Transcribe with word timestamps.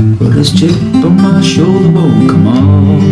But 0.00 0.30
this 0.32 0.58
chip 0.58 0.72
on 1.04 1.16
my 1.16 1.42
shoulder 1.42 1.90
won't 1.90 2.30
come 2.30 2.46
off. 2.46 3.02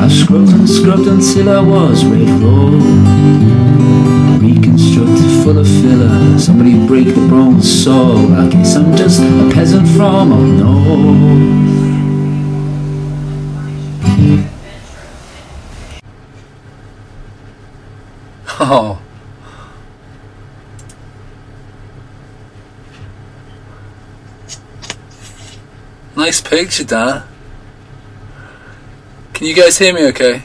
I 0.00 0.08
scrubbed 0.08 0.48
and 0.52 0.66
scrubbed 0.68 1.06
until 1.06 1.50
I 1.50 1.60
was 1.60 2.06
red 2.06 2.30
raw. 2.40 2.70
Reconstructed 4.40 5.44
full 5.44 5.58
of 5.58 5.66
filler. 5.66 6.38
Somebody 6.38 6.86
break 6.86 7.08
the 7.08 7.26
bronze 7.28 7.84
saw. 7.84 8.16
I 8.34 8.48
guess 8.48 8.76
I'm 8.76 8.96
just 8.96 9.20
a 9.20 9.50
peasant 9.52 9.86
from 9.88 10.32
up 10.32 10.40
north. 10.40 11.68
Oh. 18.60 19.07
Nice 26.18 26.40
picture, 26.40 26.82
Dan. 26.82 27.22
Can 29.34 29.46
you 29.46 29.54
guys 29.54 29.78
hear 29.78 29.94
me 29.94 30.04
okay? 30.08 30.42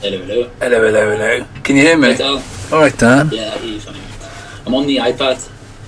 Hello, 0.00 0.18
hello. 0.24 0.50
Hello, 0.60 0.78
hello, 0.86 1.16
hello. 1.16 1.46
Can 1.64 1.74
you 1.74 1.82
hear 1.82 1.98
me? 1.98 2.10
Right, 2.10 2.20
Al? 2.20 2.42
Alright, 2.72 2.96
Dan. 2.96 3.30
Yeah, 3.32 3.52
I 3.54 3.58
hear 3.58 3.72
you 3.74 3.80
fine. 3.80 3.96
I'm 4.64 4.74
on 4.74 4.86
the 4.86 4.98
iPad, 4.98 5.38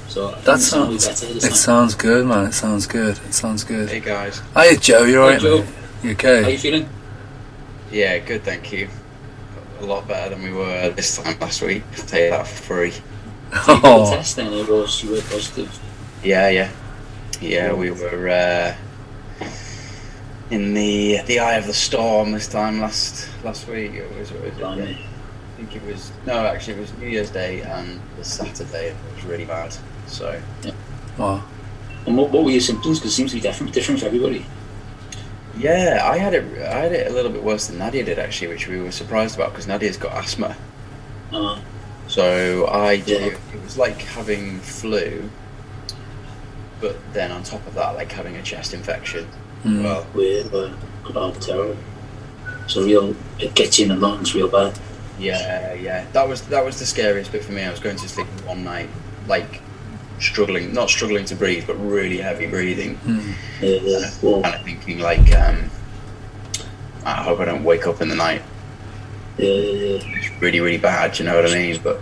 so 0.08 0.32
That 0.42 0.54
it's 0.56 0.66
sounds. 0.66 1.06
better 1.06 1.26
this 1.32 1.44
It 1.44 1.48
time. 1.50 1.56
sounds 1.56 1.94
good, 1.94 2.26
man. 2.26 2.46
It 2.46 2.54
sounds 2.54 2.88
good. 2.88 3.18
It 3.24 3.34
sounds 3.34 3.62
good. 3.62 3.88
Hey 3.88 4.00
guys. 4.00 4.42
Hiya, 4.56 4.76
Joe. 4.78 5.04
You 5.04 5.12
Hey, 5.12 5.18
alright, 5.20 5.40
Joe. 5.40 5.58
mate? 5.58 5.66
You 6.02 6.08
How 6.10 6.14
okay? 6.14 6.52
you 6.52 6.58
feeling? 6.58 6.88
Yeah, 7.92 8.18
good, 8.18 8.42
thank 8.42 8.72
you. 8.72 8.88
A 9.80 9.84
lot 9.84 10.08
better 10.08 10.34
than 10.34 10.42
we 10.42 10.50
were 10.52 10.90
this 10.90 11.16
time 11.18 11.38
last 11.38 11.62
week. 11.62 11.84
I'll 11.96 12.04
tell 12.04 12.20
you 12.20 12.30
that 12.30 12.48
for 12.48 12.62
free. 12.64 12.92
You 13.52 13.80
got 13.80 13.84
a 13.84 13.86
Oh, 13.86 14.10
test 14.10 14.34
then, 14.36 14.52
it 14.52 14.68
was, 14.68 15.04
you 15.04 15.12
were 15.12 15.22
positive. 15.22 15.70
Yeah, 16.24 16.48
yeah, 16.50 16.70
yeah. 17.40 17.72
We 17.72 17.90
were 17.90 18.28
uh, 18.28 18.74
in 20.50 20.74
the 20.74 21.20
the 21.26 21.38
eye 21.40 21.54
of 21.54 21.66
the 21.66 21.74
storm 21.74 22.32
this 22.32 22.48
time 22.48 22.80
last 22.80 23.28
last 23.44 23.66
week. 23.68 23.92
It 23.94 24.16
was, 24.18 24.30
it 24.30 24.42
was 24.42 24.54
Blimey. 24.54 24.94
I 24.94 25.56
think 25.60 25.76
it 25.76 25.82
was 25.84 26.12
no, 26.26 26.46
actually 26.46 26.74
it 26.74 26.80
was 26.80 26.96
New 26.98 27.08
Year's 27.08 27.30
Day 27.30 27.62
and 27.62 28.00
the 28.16 28.24
Saturday. 28.24 28.88
It 28.88 28.96
was 29.14 29.24
really 29.24 29.44
bad. 29.44 29.74
So 30.06 30.40
wow. 31.18 31.42
And 32.06 32.16
what, 32.16 32.30
what 32.30 32.44
were 32.44 32.50
your 32.50 32.60
symptoms? 32.60 32.98
Because 32.98 33.12
it 33.12 33.14
seems 33.16 33.32
to 33.32 33.36
be 33.36 33.40
different, 33.42 33.74
different 33.74 34.00
for 34.00 34.06
everybody. 34.06 34.46
yeah, 35.58 36.00
I 36.04 36.16
had 36.16 36.32
it. 36.32 36.44
I 36.62 36.78
had 36.78 36.92
it 36.92 37.06
a 37.10 37.12
little 37.12 37.30
bit 37.32 37.42
worse 37.42 37.66
than 37.66 37.78
Nadia 37.78 38.04
did 38.04 38.18
actually, 38.18 38.48
which 38.48 38.66
we 38.68 38.80
were 38.80 38.92
surprised 38.92 39.34
about 39.34 39.50
because 39.52 39.66
Nadia's 39.66 39.96
got 39.96 40.12
asthma. 40.12 40.56
Uh, 41.32 41.58
So 42.06 42.64
I 42.66 42.92
Yeah. 42.92 43.16
it, 43.18 43.32
it 43.54 43.62
was 43.62 43.76
like 43.76 44.00
having 44.00 44.60
flu, 44.60 45.28
but 46.80 46.96
then 47.12 47.30
on 47.32 47.42
top 47.42 47.66
of 47.66 47.74
that, 47.74 47.94
like 47.96 48.10
having 48.12 48.36
a 48.36 48.42
chest 48.42 48.74
infection. 48.74 49.26
Mm. 49.64 49.82
Well, 49.82 50.06
weird, 50.14 50.50
but 50.50 50.72
oh, 51.14 51.32
terrible. 51.40 51.76
So 52.66 52.84
real, 52.84 53.16
it 53.38 53.54
gets 53.54 53.78
you 53.78 53.84
in 53.86 53.88
the 53.90 53.96
lungs 53.96 54.34
real 54.34 54.48
bad. 54.48 54.78
yeah, 55.18 55.72
yeah. 55.74 56.04
That 56.12 56.28
was 56.28 56.42
that 56.48 56.64
was 56.64 56.78
the 56.78 56.86
scariest 56.86 57.32
bit 57.32 57.44
for 57.44 57.52
me. 57.52 57.62
I 57.62 57.70
was 57.70 57.80
going 57.80 57.96
to 57.96 58.08
sleep 58.08 58.26
one 58.46 58.62
night, 58.64 58.88
like 59.26 59.62
struggling, 60.20 60.72
not 60.72 60.90
struggling 60.90 61.24
to 61.26 61.34
breathe, 61.34 61.64
but 61.66 61.74
really 61.74 62.18
heavy 62.18 62.46
breathing, 62.46 62.96
Mm. 63.06 63.34
Yeah, 63.60 63.68
yeah. 63.82 64.10
Well, 64.22 64.42
kind 64.42 64.54
of 64.56 64.62
thinking 64.64 64.98
like, 64.98 65.32
um, 65.34 65.70
I 67.04 67.22
hope 67.22 67.40
I 67.40 67.44
don't 67.46 67.64
wake 67.64 67.86
up 67.86 68.00
in 68.02 68.08
the 68.08 68.16
night. 68.16 68.42
yeah, 69.38 69.48
yeah, 69.48 69.72
yeah. 69.72 70.16
It's 70.18 70.40
really, 70.42 70.60
really 70.60 70.78
bad. 70.78 71.18
You 71.18 71.24
know 71.24 71.36
what 71.36 71.50
I 71.50 71.54
mean? 71.54 71.80
But 71.82 72.00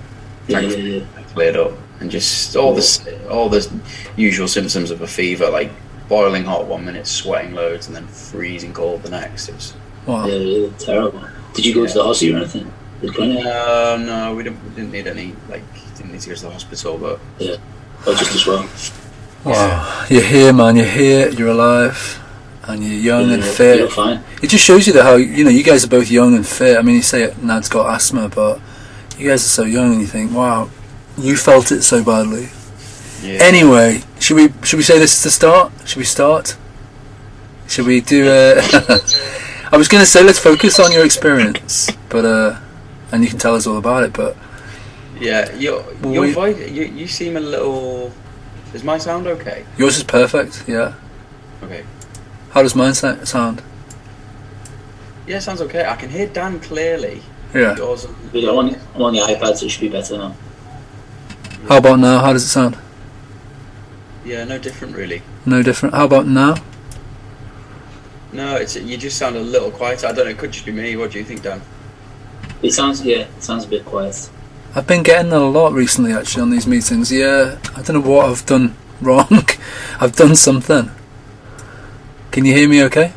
Yeah, 0.49 0.61
yeah, 0.61 0.77
yeah. 0.77 1.05
I 1.17 1.23
cleared 1.23 1.57
up, 1.57 1.73
and 2.01 2.11
just 2.11 2.57
all 2.57 2.75
the 2.75 3.29
all 3.31 3.49
the 3.49 3.69
usual 4.17 4.49
symptoms 4.49 4.91
of 4.91 5.01
a 5.01 5.07
fever, 5.07 5.49
like 5.51 5.71
boiling 6.09 6.45
hot 6.45 6.67
one 6.67 6.85
minute, 6.85 7.07
sweating 7.07 7.55
loads, 7.55 7.87
and 7.87 7.97
then 7.97 8.07
freezing 8.07 8.73
cold 8.73 9.03
the 9.03 9.11
next. 9.11 9.49
It 9.49 9.55
was 9.55 9.75
Wow. 10.07 10.27
Yeah, 10.27 10.37
yeah, 10.37 10.69
terrible. 10.79 11.21
Did 11.55 11.67
you 11.67 11.75
go 11.75 11.87
to 11.87 11.93
the 11.93 12.05
hospital 12.05 12.37
or 12.37 12.39
anything? 12.39 12.73
The 13.01 13.09
clinic? 13.11 13.45
Uh, 13.45 13.99
no, 14.01 14.35
we 14.35 14.45
didn't, 14.45 14.63
we 14.63 14.71
didn't 14.71 14.93
need 14.93 15.07
any, 15.07 15.35
like, 15.49 15.63
didn't 15.97 16.13
need 16.13 16.21
to 16.21 16.29
go 16.31 16.35
to 16.37 16.43
the 16.43 16.51
hospital, 16.51 16.97
but 16.97 17.19
yeah, 17.39 17.57
or 18.07 18.15
just 18.15 18.35
as 18.35 18.47
well? 18.47 18.69
Wow. 19.45 20.07
You're 20.09 20.23
here, 20.23 20.53
man. 20.53 20.77
You're 20.77 20.87
here. 20.87 21.29
You're 21.31 21.49
alive. 21.49 22.23
And 22.65 22.83
you're 22.83 23.01
young 23.01 23.31
and 23.33 23.45
fit. 23.45 23.79
You're 23.79 23.89
fine. 23.89 24.23
It 24.43 24.49
just 24.49 24.65
shows 24.65 24.87
you 24.87 24.93
that 24.95 25.05
how 25.05 25.15
you 25.17 25.45
know 25.45 25.51
you 25.51 25.63
guys 25.63 25.85
are 25.85 25.89
both 25.89 26.11
young 26.11 26.35
and 26.35 26.47
fit. 26.47 26.77
I 26.77 26.83
mean, 26.83 26.97
you 26.97 27.03
say 27.03 27.33
Nad's 27.41 27.69
got 27.69 27.95
asthma, 27.95 28.29
but 28.29 28.61
you 29.17 29.29
guys 29.29 29.45
are 29.45 29.49
so 29.49 29.63
young, 29.63 29.93
and 29.93 30.01
you 30.01 30.07
think, 30.07 30.33
wow, 30.33 30.69
you 31.19 31.37
felt 31.37 31.73
it 31.73 31.83
so 31.83 32.03
badly. 32.05 32.49
yeah. 33.23 33.39
Anyway, 33.43 34.03
should 34.21 34.37
we 34.37 34.49
should 34.65 34.77
we 34.77 34.83
say 34.83 34.99
this 34.99 35.17
is 35.17 35.23
the 35.25 35.31
start? 35.31 35.73
Should 35.87 35.99
we 35.99 36.05
start? 36.05 36.57
Should 37.69 37.87
we 37.87 38.01
do 38.01 38.29
a? 38.29 38.57
I 39.73 39.77
was 39.77 39.89
going 39.89 40.01
to 40.03 40.07
say 40.07 40.23
let's 40.23 40.39
focus 40.39 40.79
on 40.79 40.93
your 40.93 41.05
experience, 41.05 41.91
but 42.09 42.25
uh, 42.25 42.59
and 43.13 43.23
you 43.25 43.29
can 43.31 43.39
tell 43.39 43.55
us 43.57 43.67
all 43.67 43.79
about 43.79 44.05
it. 44.05 44.13
But 44.13 44.37
yeah, 45.21 45.53
your, 45.57 45.83
Well, 46.03 46.13
your 46.13 46.23
we- 46.23 46.33
voice, 46.33 46.71
you, 46.71 46.85
you 46.85 47.07
seem 47.09 47.37
a 47.37 47.41
little, 47.41 48.13
is 48.75 48.85
my 48.85 48.99
sound 48.99 49.27
okay? 49.27 49.65
yours 49.79 49.97
is 49.97 50.05
perfect. 50.05 50.65
Yeah. 50.69 50.95
Okay. 51.63 51.85
How 52.51 52.63
does 52.63 52.75
mine 52.77 52.95
sa- 52.95 53.25
sound? 53.25 53.63
Yeah, 55.27 55.41
sounds 55.41 55.61
okay. 55.63 55.85
I 55.85 55.97
can 55.97 56.11
hear 56.11 56.27
Dan 56.29 56.61
clearly. 56.61 57.21
Yeah. 57.55 57.75
Yours, 57.77 58.07
But 58.33 58.45
I'm 58.45 58.57
on, 58.57 58.77
I'm 58.95 59.03
on 59.03 59.13
the 59.15 59.21
iPad, 59.21 59.57
so 59.57 59.67
it 59.67 59.71
should 59.71 59.81
be 59.81 59.89
better 59.89 60.17
now. 60.19 60.35
How 61.69 61.79
about 61.79 61.99
now? 61.99 62.21
How 62.21 62.33
does 62.33 62.45
it 62.45 62.49
sound? 62.49 62.79
yeah, 64.25 64.45
no 64.45 64.59
different 64.59 64.97
really. 64.97 65.23
No 65.45 65.63
different. 65.63 65.95
How 65.95 66.05
about 66.05 66.27
now? 66.27 66.57
No, 68.33 68.57
it's 68.57 68.77
you 68.77 68.97
just 68.97 69.19
sound 69.19 69.37
a 69.37 69.41
little 69.41 69.71
quieter. 69.71 70.09
I 70.09 70.13
don't 70.13 70.25
know, 70.27 70.31
it 70.33 70.39
could 70.39 70.53
just 70.53 70.67
be 70.67 70.73
me. 70.73 70.97
What 70.97 71.13
do 71.13 71.19
you 71.19 71.25
think, 71.25 71.43
Dan? 71.43 71.63
It 72.63 72.73
sounds, 72.73 73.05
yeah, 73.05 73.29
it 73.37 73.43
sounds 73.43 73.65
a 73.65 73.69
bit 73.69 73.85
quiet. 73.85 74.29
I've 74.75 74.87
been 74.87 75.03
getting 75.03 75.31
that 75.31 75.41
a 75.41 75.47
lot 75.47 75.73
recently, 75.73 76.13
actually, 76.13 76.43
on 76.43 76.51
these 76.51 76.67
meetings. 76.67 77.11
Yeah, 77.11 77.59
I 77.75 77.83
don't 77.83 78.03
know 78.03 78.11
what 78.11 78.29
I've 78.29 78.45
done 78.45 78.77
wrong. 79.01 79.49
I've 80.01 80.15
done 80.17 80.35
something. 80.37 80.91
Can 82.31 82.45
you 82.45 82.53
hear 82.53 82.69
me? 82.69 82.83
Okay. 82.85 83.13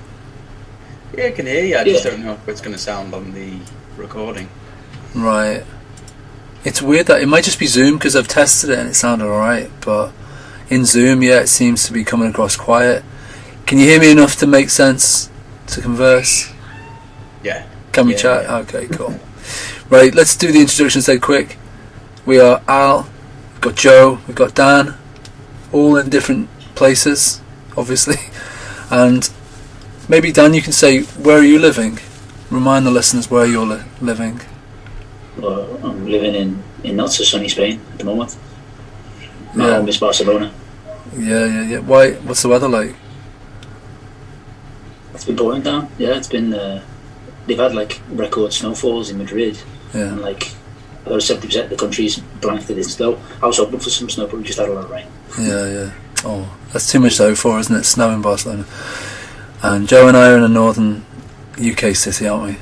Yeah, 1.18 1.26
I 1.26 1.32
can 1.32 1.48
hear 1.48 1.66
you. 1.66 1.78
I 1.78 1.84
just 1.84 2.04
don't 2.04 2.24
know 2.24 2.34
if 2.34 2.48
it's 2.48 2.62
going 2.62 2.74
to 2.74 2.80
sound 2.82 3.14
on 3.14 3.34
the 3.34 3.60
recording. 3.98 4.48
Right. 5.14 5.64
It's 6.64 6.82
weird 6.82 7.08
that 7.08 7.22
it 7.22 7.28
might 7.28 7.44
just 7.46 7.60
be 7.60 7.68
Zoom 7.68 7.98
because 7.98 8.16
I've 8.16 8.28
tested 8.28 8.70
it 8.70 8.80
and 8.80 8.90
it 8.90 8.94
sounded 8.96 9.26
alright, 9.26 9.72
but 9.82 10.12
in 10.70 10.86
Zoom, 10.86 11.24
yeah, 11.24 11.40
it 11.42 11.48
seems 11.48 11.86
to 11.86 11.94
be 11.94 12.04
coming 12.04 12.30
across 12.30 12.56
quiet. 12.56 13.04
Can 13.66 13.78
you 13.78 13.86
hear 13.86 14.00
me 14.00 14.12
enough 14.12 14.36
to 14.38 14.48
make 14.48 14.70
sense 14.70 15.30
to 15.68 15.82
converse? 15.82 16.52
Yeah. 17.44 17.66
Can 17.94 18.08
we 18.08 18.14
Yeah, 18.14 18.18
chat? 18.20 18.44
yeah. 18.44 18.58
Okay, 18.58 18.88
cool. 18.88 19.20
Right, 19.90 20.14
let's 20.14 20.36
do 20.36 20.52
the 20.52 20.60
introductions 20.60 21.06
dead 21.06 21.22
quick. 21.22 21.58
We 22.26 22.40
are 22.40 22.62
Al, 22.68 23.10
we've 23.54 23.62
got 23.62 23.76
Joe, 23.76 24.20
we've 24.28 24.36
got 24.36 24.54
Dan, 24.54 24.96
all 25.72 25.96
in 25.98 26.10
different 26.10 26.50
places, 26.76 27.42
obviously. 27.78 28.16
And 28.92 29.30
maybe 30.08 30.32
Dan, 30.32 30.56
you 30.56 30.64
can 30.64 30.74
say 30.74 31.04
where 31.04 31.38
are 31.38 31.44
you 31.44 31.60
living? 31.60 32.00
Remind 32.50 32.88
the 32.88 32.92
listeners 32.92 33.30
where 33.30 33.46
you're 33.46 33.68
li- 33.68 33.84
living. 34.02 34.42
I'm 35.48 36.06
living 36.08 36.36
in, 36.36 36.64
in 36.84 36.96
not 36.96 37.12
so 37.12 37.24
sunny 37.24 37.48
Spain 37.50 37.80
at 37.94 38.00
the 38.00 38.06
moment. 38.06 38.36
My 39.56 39.68
Yeah. 39.68 39.76
home 39.78 39.88
is 39.90 39.98
Barcelona. 39.98 40.52
Yeah, 41.18 41.46
yeah, 41.46 41.64
yeah. 41.64 41.80
Why? 41.80 42.12
What's 42.14 42.42
the 42.44 42.50
weather 42.50 42.68
like? 42.70 42.96
It's 45.14 45.26
been 45.26 45.36
pouring 45.36 45.62
down. 45.64 45.90
Yeah, 45.98 46.16
it's 46.18 46.28
been. 46.28 46.54
Uh, 46.54 46.82
they've 47.48 47.58
had 47.58 47.74
like 47.74 48.00
record 48.12 48.54
snowfalls 48.54 49.10
in 49.10 49.18
Madrid, 49.18 49.58
Yeah. 49.94 50.02
and 50.14 50.22
like 50.22 50.52
about 51.06 51.24
seventy 51.24 51.48
percent 51.48 51.66
of 51.66 51.70
the 51.72 51.76
country's 51.78 52.20
blanketed 52.42 52.78
in 52.78 52.84
snow. 52.84 53.18
I 53.42 53.48
was 53.48 53.58
hoping 53.58 53.80
for 53.80 53.90
some 53.90 54.10
snow, 54.10 54.28
but 54.28 54.38
we 54.38 54.44
just 54.44 54.60
had 54.60 54.70
a 54.70 54.74
lot 54.74 54.86
of 54.86 54.92
rain. 54.92 55.08
Yeah, 55.40 55.66
yeah. 55.68 55.90
Oh, 56.26 56.48
that's 56.72 56.92
too 56.92 57.00
much 57.00 57.18
hope 57.18 57.38
for, 57.38 57.60
isn't 57.60 57.76
it? 57.76 57.84
Snow 57.86 58.12
in 58.12 58.22
Barcelona. 58.22 58.66
And 59.62 59.88
Joe 59.88 60.08
and 60.08 60.16
I 60.16 60.32
are 60.32 60.38
in 60.38 60.44
a 60.44 60.48
northern 60.48 61.04
UK 61.60 61.96
city, 61.96 62.28
aren't 62.28 62.44
we? 62.52 62.58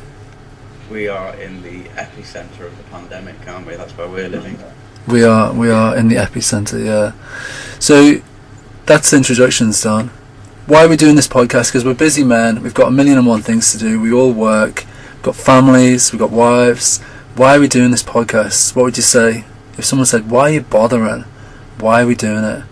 We 0.90 1.10
are 1.10 1.36
in 1.36 1.64
the 1.64 1.84
epicenter 1.90 2.62
of 2.62 2.78
the 2.78 2.84
pandemic, 2.84 3.36
aren't 3.48 3.68
we? 3.68 3.76
That's 3.76 3.92
where 3.98 4.08
we're 4.08 4.30
living. 4.30 4.58
We 5.08 5.24
are. 5.24 5.54
We 5.54 5.70
are 5.70 5.98
in 5.98 6.08
the 6.08 6.16
epicenter. 6.16 6.84
Yeah. 6.84 7.12
So 7.80 8.22
that's 8.86 9.12
the 9.12 9.18
introductions 9.18 9.82
done. 9.82 10.12
Why 10.66 10.86
are 10.86 10.90
we 10.90 10.96
doing 10.96 11.16
this 11.16 11.28
podcast? 11.28 11.70
Because 11.70 11.84
we're 11.84 11.94
busy 11.94 12.24
men. 12.24 12.62
We've 12.62 12.74
got 12.74 12.88
a 12.88 12.92
million 12.92 13.18
and 13.18 13.28
one 13.28 13.42
things 13.42 13.72
to 13.74 13.78
do. 13.78 14.00
We 14.00 14.14
all 14.14 14.32
work. 14.32 14.86
We've 15.16 15.24
got 15.24 15.36
families. 15.36 16.12
We've 16.12 16.20
got 16.20 16.32
wives. 16.32 17.00
Why 17.36 17.58
are 17.58 17.60
we 17.60 17.68
doing 17.68 17.92
this 17.92 18.04
podcast? 18.04 18.76
What 18.76 18.84
would 18.84 18.98
you 18.98 19.04
say 19.04 19.46
if 19.78 19.86
someone 19.86 20.06
said, 20.06 20.30
"Why 20.30 20.42
are 20.44 20.54
you 20.54 20.62
bothering? 20.62 21.26
Why 21.80 22.04
are 22.04 22.08
we 22.08 22.16
doing 22.16 22.44
it?" 22.44 22.64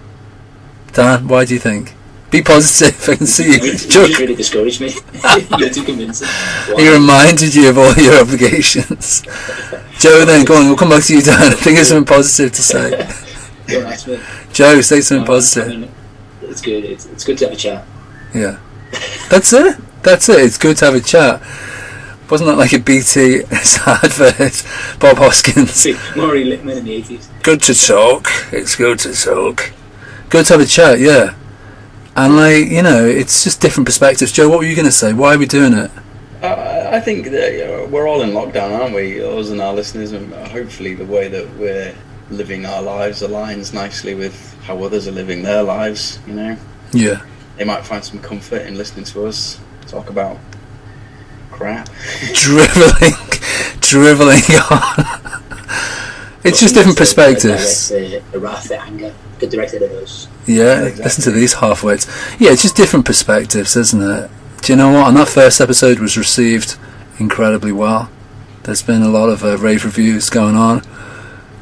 Dan, 0.93 1.27
why 1.27 1.43
do 1.43 1.53
you 1.53 1.59
think? 1.59 1.94
Be 2.35 2.41
positive. 2.41 3.07
I 3.07 3.15
can 3.15 3.27
see 3.27 3.53
you. 3.53 3.77
Chuck. 3.77 4.19
really 4.19 4.35
discouraged 4.35 4.81
me. 4.81 4.89
You're 5.57 5.69
too 5.69 5.85
convincing. 5.85 6.27
He 6.75 6.91
reminded 6.91 7.55
you 7.55 7.69
of 7.69 7.77
all 7.77 7.93
your 7.93 8.19
obligations. 8.19 9.21
Joe, 9.99 10.25
then 10.25 10.43
go 10.43 10.57
on. 10.57 10.65
We'll 10.65 10.75
come 10.75 10.89
back 10.89 11.05
to 11.05 11.15
you, 11.15 11.21
Dan. 11.21 11.39
I 11.39 11.49
think 11.51 11.77
there's 11.77 11.87
something 11.87 12.13
positive 12.13 12.51
to 12.51 12.61
say. 12.61 13.07
Me. 13.69 14.19
Joe, 14.51 14.81
say 14.81 14.99
something 14.99 15.23
No, 15.23 15.31
positive. 15.31 15.71
I 15.71 15.77
mean, 15.77 15.91
it's 16.41 16.61
good. 16.61 16.83
It's, 16.83 17.05
it's 17.05 17.23
good 17.23 17.37
to 17.37 17.45
have 17.45 17.53
a 17.53 17.57
chat. 17.57 17.85
Yeah. 18.33 18.59
That's 19.29 19.53
it. 19.53 19.77
That's 20.03 20.27
it. 20.27 20.41
It's 20.41 20.57
good 20.57 20.75
to 20.75 20.85
have 20.85 20.95
a 20.95 20.99
chat. 20.99 21.41
Wasn't 22.29 22.49
that 22.49 22.57
like 22.57 22.73
a 22.73 22.79
BT 22.79 23.43
advert? 23.87 24.99
Bob 24.99 25.17
Hoskins. 25.19 25.71
See, 25.71 25.97
Maureen 26.17 26.47
Lipman 26.47 26.79
in 26.79 26.83
the 26.83 26.95
eighties. 26.95 27.29
Good 27.43 27.61
to 27.61 27.73
talk. 27.73 28.27
It's 28.51 28.75
good 28.75 28.99
to 28.99 29.13
talk. 29.13 29.71
Good 30.29 30.47
to 30.47 30.53
have 30.53 30.61
a 30.61 30.65
chat, 30.65 30.99
yeah. 30.99 31.35
And 32.15 32.35
like, 32.37 32.67
you 32.67 32.81
know, 32.81 33.05
it's 33.05 33.43
just 33.43 33.59
different 33.61 33.85
perspectives. 33.85 34.31
Joe, 34.31 34.47
what 34.49 34.59
were 34.59 34.65
you 34.65 34.75
going 34.75 34.85
to 34.85 34.91
say? 34.91 35.11
Why 35.13 35.35
are 35.35 35.37
we 35.37 35.45
doing 35.45 35.73
it? 35.73 35.91
Uh, 36.41 36.89
I 36.93 36.99
think 36.99 37.25
that 37.31 37.89
we're 37.91 38.07
all 38.07 38.21
in 38.21 38.31
lockdown, 38.31 38.79
aren't 38.79 38.95
we? 38.95 39.21
Us 39.21 39.49
and 39.49 39.59
our 39.61 39.73
listeners, 39.73 40.11
and 40.13 40.33
hopefully 40.49 40.93
the 40.93 41.05
way 41.05 41.27
that 41.27 41.49
we're 41.57 41.93
living 42.29 42.65
our 42.65 42.81
lives 42.81 43.21
aligns 43.21 43.73
nicely 43.73 44.15
with 44.15 44.55
how 44.63 44.81
others 44.83 45.07
are 45.07 45.11
living 45.11 45.43
their 45.43 45.63
lives. 45.63 46.19
You 46.27 46.33
know, 46.33 46.57
Yeah. 46.93 47.21
they 47.57 47.63
might 47.65 47.85
find 47.85 48.03
some 48.03 48.19
comfort 48.19 48.61
in 48.65 48.75
listening 48.77 49.05
to 49.05 49.25
us 49.27 49.59
talk 49.87 50.09
about 50.09 50.37
crap. 51.51 51.89
driveling, 52.33 53.13
driveling 53.81 54.43
on. 54.71 55.41
It's 56.45 56.59
just 56.59 56.75
different 56.75 56.97
perspectives. 56.97 57.91
Wrath, 58.33 58.71
anger, 58.71 59.13
directed 59.39 59.81
at 59.83 59.91
us. 59.91 60.27
Yeah, 60.47 60.81
Exactly. 60.83 61.03
listen 61.03 61.23
to 61.23 61.31
these 61.31 61.55
halfwits. 61.55 62.39
Yeah, 62.39 62.51
it's 62.51 62.61
just 62.61 62.75
different 62.75 63.05
perspectives, 63.05 63.75
isn't 63.75 64.01
it? 64.01 64.29
Do 64.61 64.73
you 64.73 64.77
know 64.77 64.91
what? 64.91 65.07
And 65.07 65.17
that 65.17 65.27
first 65.27 65.59
episode 65.61 65.99
was 65.99 66.17
received 66.17 66.77
incredibly 67.19 67.71
well. 67.71 68.09
There's 68.63 68.81
been 68.81 69.01
a 69.01 69.09
lot 69.09 69.29
of 69.29 69.43
uh, 69.43 69.57
rave 69.57 69.85
reviews 69.85 70.29
going 70.29 70.55
on, 70.55 70.81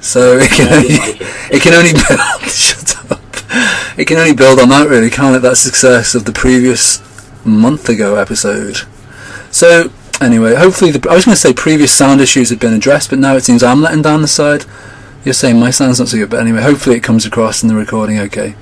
so 0.02 0.38
it 0.42 0.52
can 0.52 0.72
only, 0.74 0.98
like 0.98 1.22
it. 1.22 1.56
it 1.56 1.62
can 1.62 1.74
only 1.74 1.94
build. 1.94 2.42
shut 2.50 3.12
up. 3.12 3.20
It 3.98 4.06
can 4.08 4.18
only 4.18 4.34
build 4.34 4.60
on 4.60 4.70
that, 4.70 4.88
really, 4.90 5.10
can't 5.10 5.36
it? 5.36 5.42
That 5.42 5.58
success 5.58 6.16
of 6.16 6.26
the 6.26 6.32
previous 6.32 7.00
month 7.46 7.90
ago 7.90 8.16
episode. 8.16 8.78
So 9.52 9.92
anyway, 10.24 10.56
hopefully, 10.56 10.92
the, 10.92 11.10
I 11.10 11.16
was 11.16 11.26
going 11.26 11.36
to 11.36 11.42
say 11.42 11.54
previous 11.54 11.94
sound 11.94 12.22
issues 12.22 12.50
had 12.50 12.60
been 12.60 12.74
addressed, 12.74 13.10
but 13.10 13.20
now 13.20 13.36
it 13.36 13.44
seems 13.44 13.64
I'm 13.64 13.82
letting 13.82 14.02
down 14.02 14.22
the 14.22 14.28
side. 14.28 14.66
You're 15.24 15.34
saying 15.34 15.60
my 15.60 15.70
sound's 15.70 16.00
not 16.00 16.10
so 16.10 16.18
good, 16.18 16.30
but 16.30 16.40
anyway, 16.40 16.62
hopefully 16.62 16.98
it 16.98 17.04
comes 17.04 17.26
across 17.26 17.64
in 17.64 17.70
the 17.70 17.76
recording 17.76 18.20
okay. 18.20 18.56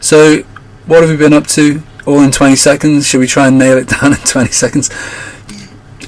So, 0.00 0.42
what 0.86 1.02
have 1.02 1.10
we 1.10 1.16
been 1.16 1.32
up 1.32 1.46
to? 1.48 1.82
All 2.06 2.20
in 2.20 2.30
20 2.30 2.56
seconds? 2.56 3.06
Should 3.06 3.20
we 3.20 3.26
try 3.26 3.48
and 3.48 3.58
nail 3.58 3.78
it 3.78 3.88
down 4.00 4.12
in 4.12 4.18
20 4.18 4.50
seconds? 4.50 4.90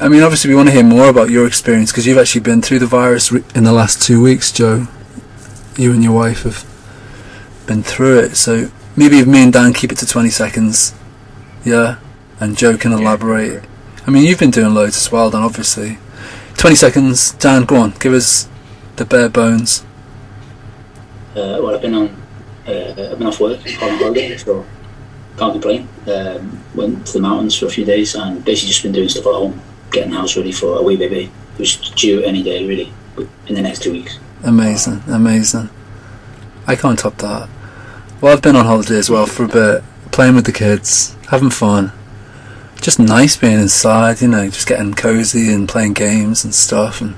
I 0.01 0.09
mean, 0.09 0.23
obviously, 0.23 0.51
we 0.51 0.57
want 0.57 0.69
to 0.69 0.75
hear 0.75 0.83
more 0.83 1.09
about 1.09 1.31
your 1.31 1.47
experience 1.47 1.93
because 1.93 2.07
you've 2.07 2.19
actually 2.19 2.41
been 2.41 2.61
through 2.63 2.81
the 2.81 2.87
virus 2.87 3.31
in 3.31 3.65
the 3.65 3.73
last 3.73 4.03
two 4.03 4.21
weeks, 4.21 4.51
Joe. 4.51 4.89
You 5.77 5.93
and 5.93 6.03
your 6.03 6.13
wife 6.13 6.43
have 6.43 6.67
been 7.67 7.83
through 7.83 8.19
it, 8.19 8.37
so 8.37 8.71
maybe 8.97 9.21
if 9.21 9.27
me 9.27 9.45
and 9.45 9.53
Dan 9.53 9.73
keep 9.73 9.93
it 9.93 9.99
to 9.99 10.07
20 10.07 10.29
seconds, 10.31 10.95
yeah, 11.65 11.99
and 12.41 12.59
Joe 12.59 12.77
can 12.77 12.93
elaborate. 12.93 13.63
I 14.07 14.11
mean, 14.11 14.25
you've 14.25 14.39
been 14.39 14.51
doing 14.51 14.75
loads 14.75 14.97
as 14.97 15.13
well, 15.13 15.31
Dan, 15.31 15.43
obviously. 15.43 15.99
20 16.57 16.77
seconds, 16.77 17.33
Dan, 17.33 17.65
go 17.65 17.77
on, 17.77 17.91
give 18.01 18.13
us 18.13 18.49
the 18.97 19.05
bare 19.05 19.29
bones. 19.29 19.85
Uh, 21.31 21.59
well, 21.63 21.75
I've 21.75 21.83
been 21.83 21.95
on. 21.95 22.09
Uh, 22.67 23.11
I've 23.11 23.19
been 23.19 23.27
off 23.27 23.41
work 23.41 23.61
on 23.83 23.99
holiday, 23.99 24.37
so 24.37 24.65
can't 25.37 25.53
complain. 25.53 25.89
Um, 26.07 26.63
went 26.75 27.07
to 27.07 27.15
the 27.15 27.21
mountains 27.21 27.59
for 27.59 27.67
a 27.67 27.71
few 27.71 27.85
days 27.85 28.15
and 28.15 28.45
basically 28.45 28.69
just 28.69 28.83
been 28.83 28.93
doing 28.93 29.09
stuff 29.09 29.27
at 29.27 29.33
home, 29.33 29.61
getting 29.91 30.11
the 30.11 30.17
house 30.17 30.37
ready 30.37 30.53
for 30.53 30.79
a 30.79 30.83
wee 30.83 30.97
baby 30.97 31.31
who's 31.57 31.77
due 31.93 32.23
any 32.23 32.43
day, 32.43 32.67
really, 32.67 32.93
in 33.47 33.55
the 33.55 33.63
next 33.63 33.83
two 33.83 33.93
weeks. 33.93 34.19
Amazing, 34.45 35.03
amazing. 35.09 35.71
I 36.67 36.77
can't 36.77 36.99
top 36.99 37.17
that. 37.19 37.49
Well, 38.21 38.33
I've 38.33 38.43
been 38.43 38.57
on 38.57 38.67
holiday 38.67 38.99
as 38.99 39.11
well 39.11 39.27
for 39.27 39.45
a 39.45 39.49
bit, 39.49 39.85
playing 40.13 40.35
with 40.35 40.47
the 40.47 40.53
kids, 40.53 41.17
having 41.31 41.51
fun. 41.51 41.93
Just 42.83 42.99
nice 42.99 43.37
being 43.37 43.61
inside, 43.61 44.21
you 44.21 44.27
know, 44.27 44.47
just 44.47 44.67
getting 44.67 44.93
cozy 44.93 45.53
and 45.53 45.69
playing 45.69 45.93
games 45.93 46.45
and 46.45 46.53
stuff. 46.53 47.01
And 47.01 47.15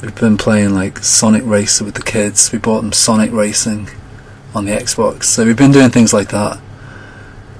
we've 0.00 0.14
been 0.14 0.38
playing 0.38 0.74
like 0.74 0.96
Sonic 1.00 1.42
Racer 1.44 1.84
with 1.84 1.94
the 1.94 2.02
kids. 2.02 2.50
We 2.50 2.58
bought 2.58 2.80
them 2.80 2.92
Sonic 2.92 3.30
Racing 3.32 3.90
on 4.54 4.64
the 4.64 4.72
Xbox, 4.72 5.24
so 5.24 5.44
we've 5.44 5.58
been 5.58 5.72
doing 5.72 5.90
things 5.90 6.14
like 6.14 6.30
that. 6.30 6.58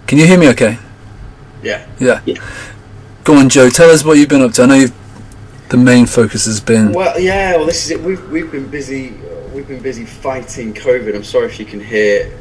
Can 0.07 0.17
you 0.17 0.27
hear 0.27 0.39
me? 0.39 0.49
Okay. 0.49 0.79
Yeah. 1.63 1.87
Yeah. 2.01 2.23
Yeah. 2.25 2.43
Go 3.25 3.35
on, 3.37 3.51
Joe. 3.51 3.69
Tell 3.69 3.91
us 3.91 4.05
what 4.05 4.17
you've 4.17 4.31
been 4.31 4.41
up 4.41 4.53
to. 4.53 4.63
I 4.63 4.67
know 4.67 4.75
you've, 4.75 4.95
the 5.69 5.77
main 5.77 6.07
focus 6.07 6.47
has 6.47 6.61
been. 6.61 6.93
Well, 6.93 7.21
yeah. 7.21 7.57
Well, 7.57 7.67
this 7.67 7.85
is 7.85 7.91
it. 7.91 8.01
We've 8.01 8.27
we've 8.31 8.51
been 8.51 8.69
busy. 8.69 9.11
We've 9.53 9.69
been 9.69 9.83
busy 9.83 10.07
fighting 10.07 10.73
COVID. 10.73 11.15
I'm 11.15 11.25
sorry 11.25 11.47
if 11.47 11.61
you 11.61 11.67
can 11.67 11.79
hear 11.79 12.33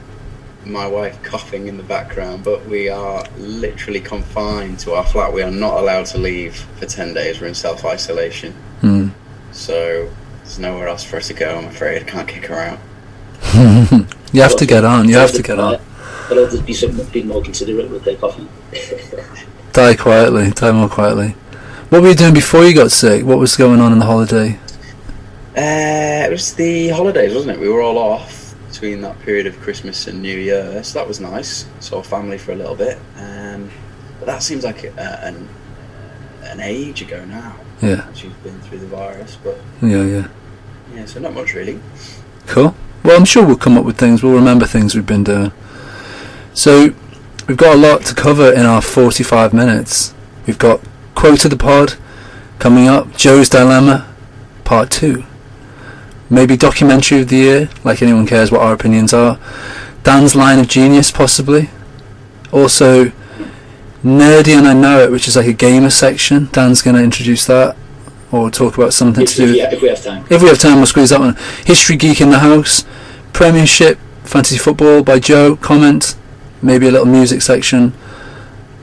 my 0.66 0.88
wife 0.88 1.22
coughing 1.24 1.68
in 1.68 1.78
the 1.78 1.84
background, 1.84 2.44
but 2.44 2.66
we 2.68 2.88
are 2.90 3.24
literally 3.38 4.00
confined 4.02 4.80
to 4.80 4.94
our 4.94 5.06
flat. 5.06 5.34
We 5.34 5.42
are 5.42 5.52
not 5.52 5.78
allowed 5.80 6.06
to 6.08 6.18
leave 6.18 6.56
for 6.80 6.86
ten 6.86 7.14
days. 7.14 7.42
We're 7.42 7.48
in 7.48 7.56
self 7.56 7.84
isolation, 7.86 8.54
Hmm. 8.82 9.10
so 9.52 10.10
there's 10.44 10.60
nowhere 10.60 10.88
else 10.88 11.04
for 11.04 11.18
us 11.18 11.28
to 11.28 11.34
go. 11.34 11.58
I'm 11.58 11.66
afraid. 11.66 12.02
I 12.02 12.06
can't 12.06 12.28
kick 12.28 12.46
her 12.46 12.56
out. 12.60 12.80
You 14.34 14.42
have 14.44 14.56
to 14.56 14.66
get 14.66 14.86
on. 14.86 15.10
You 15.10 15.18
have 15.18 15.34
to 15.34 15.44
get 15.44 15.60
on. 15.60 15.78
But 16.30 16.38
I'll 16.38 16.50
just 16.50 16.66
be, 16.66 16.74
some, 16.74 16.96
be 17.12 17.22
more 17.22 17.44
considerate 17.44 17.90
with 17.90 18.06
their 18.06 18.16
coffee. 18.16 18.48
Die 19.74 19.96
quietly. 19.96 20.52
Die 20.52 20.72
more 20.72 20.88
quietly. 20.88 21.36
What 21.90 22.02
were 22.02 22.08
you 22.08 22.16
doing 22.16 22.34
before 22.34 22.64
you 22.64 22.74
got 22.74 22.92
sick? 22.92 23.26
What 23.26 23.40
was 23.40 23.58
going 23.58 23.82
on 23.82 23.92
in 23.92 24.00
the 24.00 24.06
holiday? 24.06 24.58
Uh, 25.58 26.28
it 26.28 26.32
was 26.32 26.54
the 26.54 26.88
holidays, 26.90 27.34
wasn't 27.34 27.58
it? 27.58 27.60
We 27.60 27.68
were 27.68 27.82
all 27.82 27.98
off 27.98 28.41
between 28.82 29.02
that 29.02 29.20
period 29.20 29.46
of 29.46 29.60
Christmas 29.60 30.08
and 30.08 30.24
New 30.24 30.40
Year, 30.40 30.84
so 30.84 30.98
that 30.98 31.08
was 31.08 31.20
nice. 31.20 31.68
Saw 31.80 32.02
family 32.02 32.40
for 32.40 32.52
a 32.52 32.56
little 32.56 32.76
bit, 32.76 32.98
um, 33.16 33.70
but 34.20 34.26
that 34.26 34.42
seems 34.42 34.64
like 34.64 34.84
a, 34.84 35.20
an 35.24 35.48
an 36.42 36.60
age 36.60 37.04
ago 37.04 37.24
now. 37.26 37.56
Yeah. 37.80 38.08
Been 38.44 38.60
through 38.62 38.80
the 38.80 38.88
virus, 38.88 39.38
but 39.44 39.60
Yeah, 39.84 40.04
yeah. 40.04 40.28
yeah, 40.96 41.06
so 41.06 41.20
not 41.20 41.36
much 41.36 41.54
really. 41.54 41.80
Cool. 42.48 42.76
Well, 43.04 43.16
I'm 43.16 43.26
sure 43.26 43.46
we'll 43.46 43.56
come 43.56 43.78
up 43.78 43.86
with 43.86 43.98
things. 44.00 44.24
We'll 44.24 44.34
remember 44.34 44.66
things 44.66 44.96
we've 44.96 45.06
been 45.06 45.24
doing. 45.24 45.52
So, 46.56 46.96
we've 47.48 47.58
got 47.58 47.76
a 47.76 47.78
lot 47.78 48.02
to 48.06 48.16
cover 48.16 48.52
in 48.52 48.66
our 48.66 48.82
45 48.82 49.54
minutes. 49.54 50.16
We've 50.48 50.58
got 50.58 50.82
quote 51.14 51.46
of 51.46 51.52
the 51.52 51.58
pod 51.58 51.94
coming 52.58 52.88
up, 52.88 53.16
Joe's 53.16 53.48
Dilemma, 53.48 54.12
part 54.64 54.90
two. 54.90 55.24
Maybe 56.32 56.56
documentary 56.56 57.20
of 57.22 57.28
the 57.28 57.36
year, 57.36 57.70
like 57.84 58.02
anyone 58.02 58.26
cares 58.26 58.52
what 58.52 58.62
our 58.62 58.74
opinions 58.74 59.14
are. 59.14 59.38
Dan's 60.04 60.34
line 60.34 60.60
of 60.60 60.68
genius, 60.68 61.12
possibly. 61.12 61.70
Also, 62.54 63.12
Nerdy 64.04 64.58
and 64.58 64.66
I 64.66 64.74
Know 64.74 65.04
It, 65.04 65.12
which 65.12 65.28
is 65.28 65.36
like 65.36 65.46
a 65.48 65.54
gamer 65.54 65.90
section. 65.90 66.48
Dan's 66.54 66.82
going 66.82 66.96
to 66.96 67.04
introduce 67.04 67.46
that, 67.48 67.76
or 68.32 68.50
talk 68.50 68.78
about 68.78 68.94
something 68.94 69.24
if, 69.24 69.32
to 69.32 69.36
do 69.36 69.50
if, 69.52 69.58
yeah, 69.58 69.74
if 69.74 69.82
we 69.82 69.90
have 69.90 70.02
time. 70.02 70.26
if 70.30 70.42
we 70.42 70.48
have 70.48 70.58
time, 70.58 70.78
we'll 70.78 70.86
squeeze 70.86 71.10
that 71.10 71.20
one. 71.20 71.36
History 71.66 71.98
Geek 71.98 72.22
in 72.22 72.30
the 72.30 72.40
House, 72.40 72.86
Premiership, 73.34 74.00
Fantasy 74.24 74.58
Football 74.58 75.04
by 75.04 75.20
Joe, 75.20 75.58
comment, 75.58 76.16
maybe 76.62 76.88
a 76.88 76.92
little 76.92 77.06
music 77.06 77.42
section, 77.42 77.94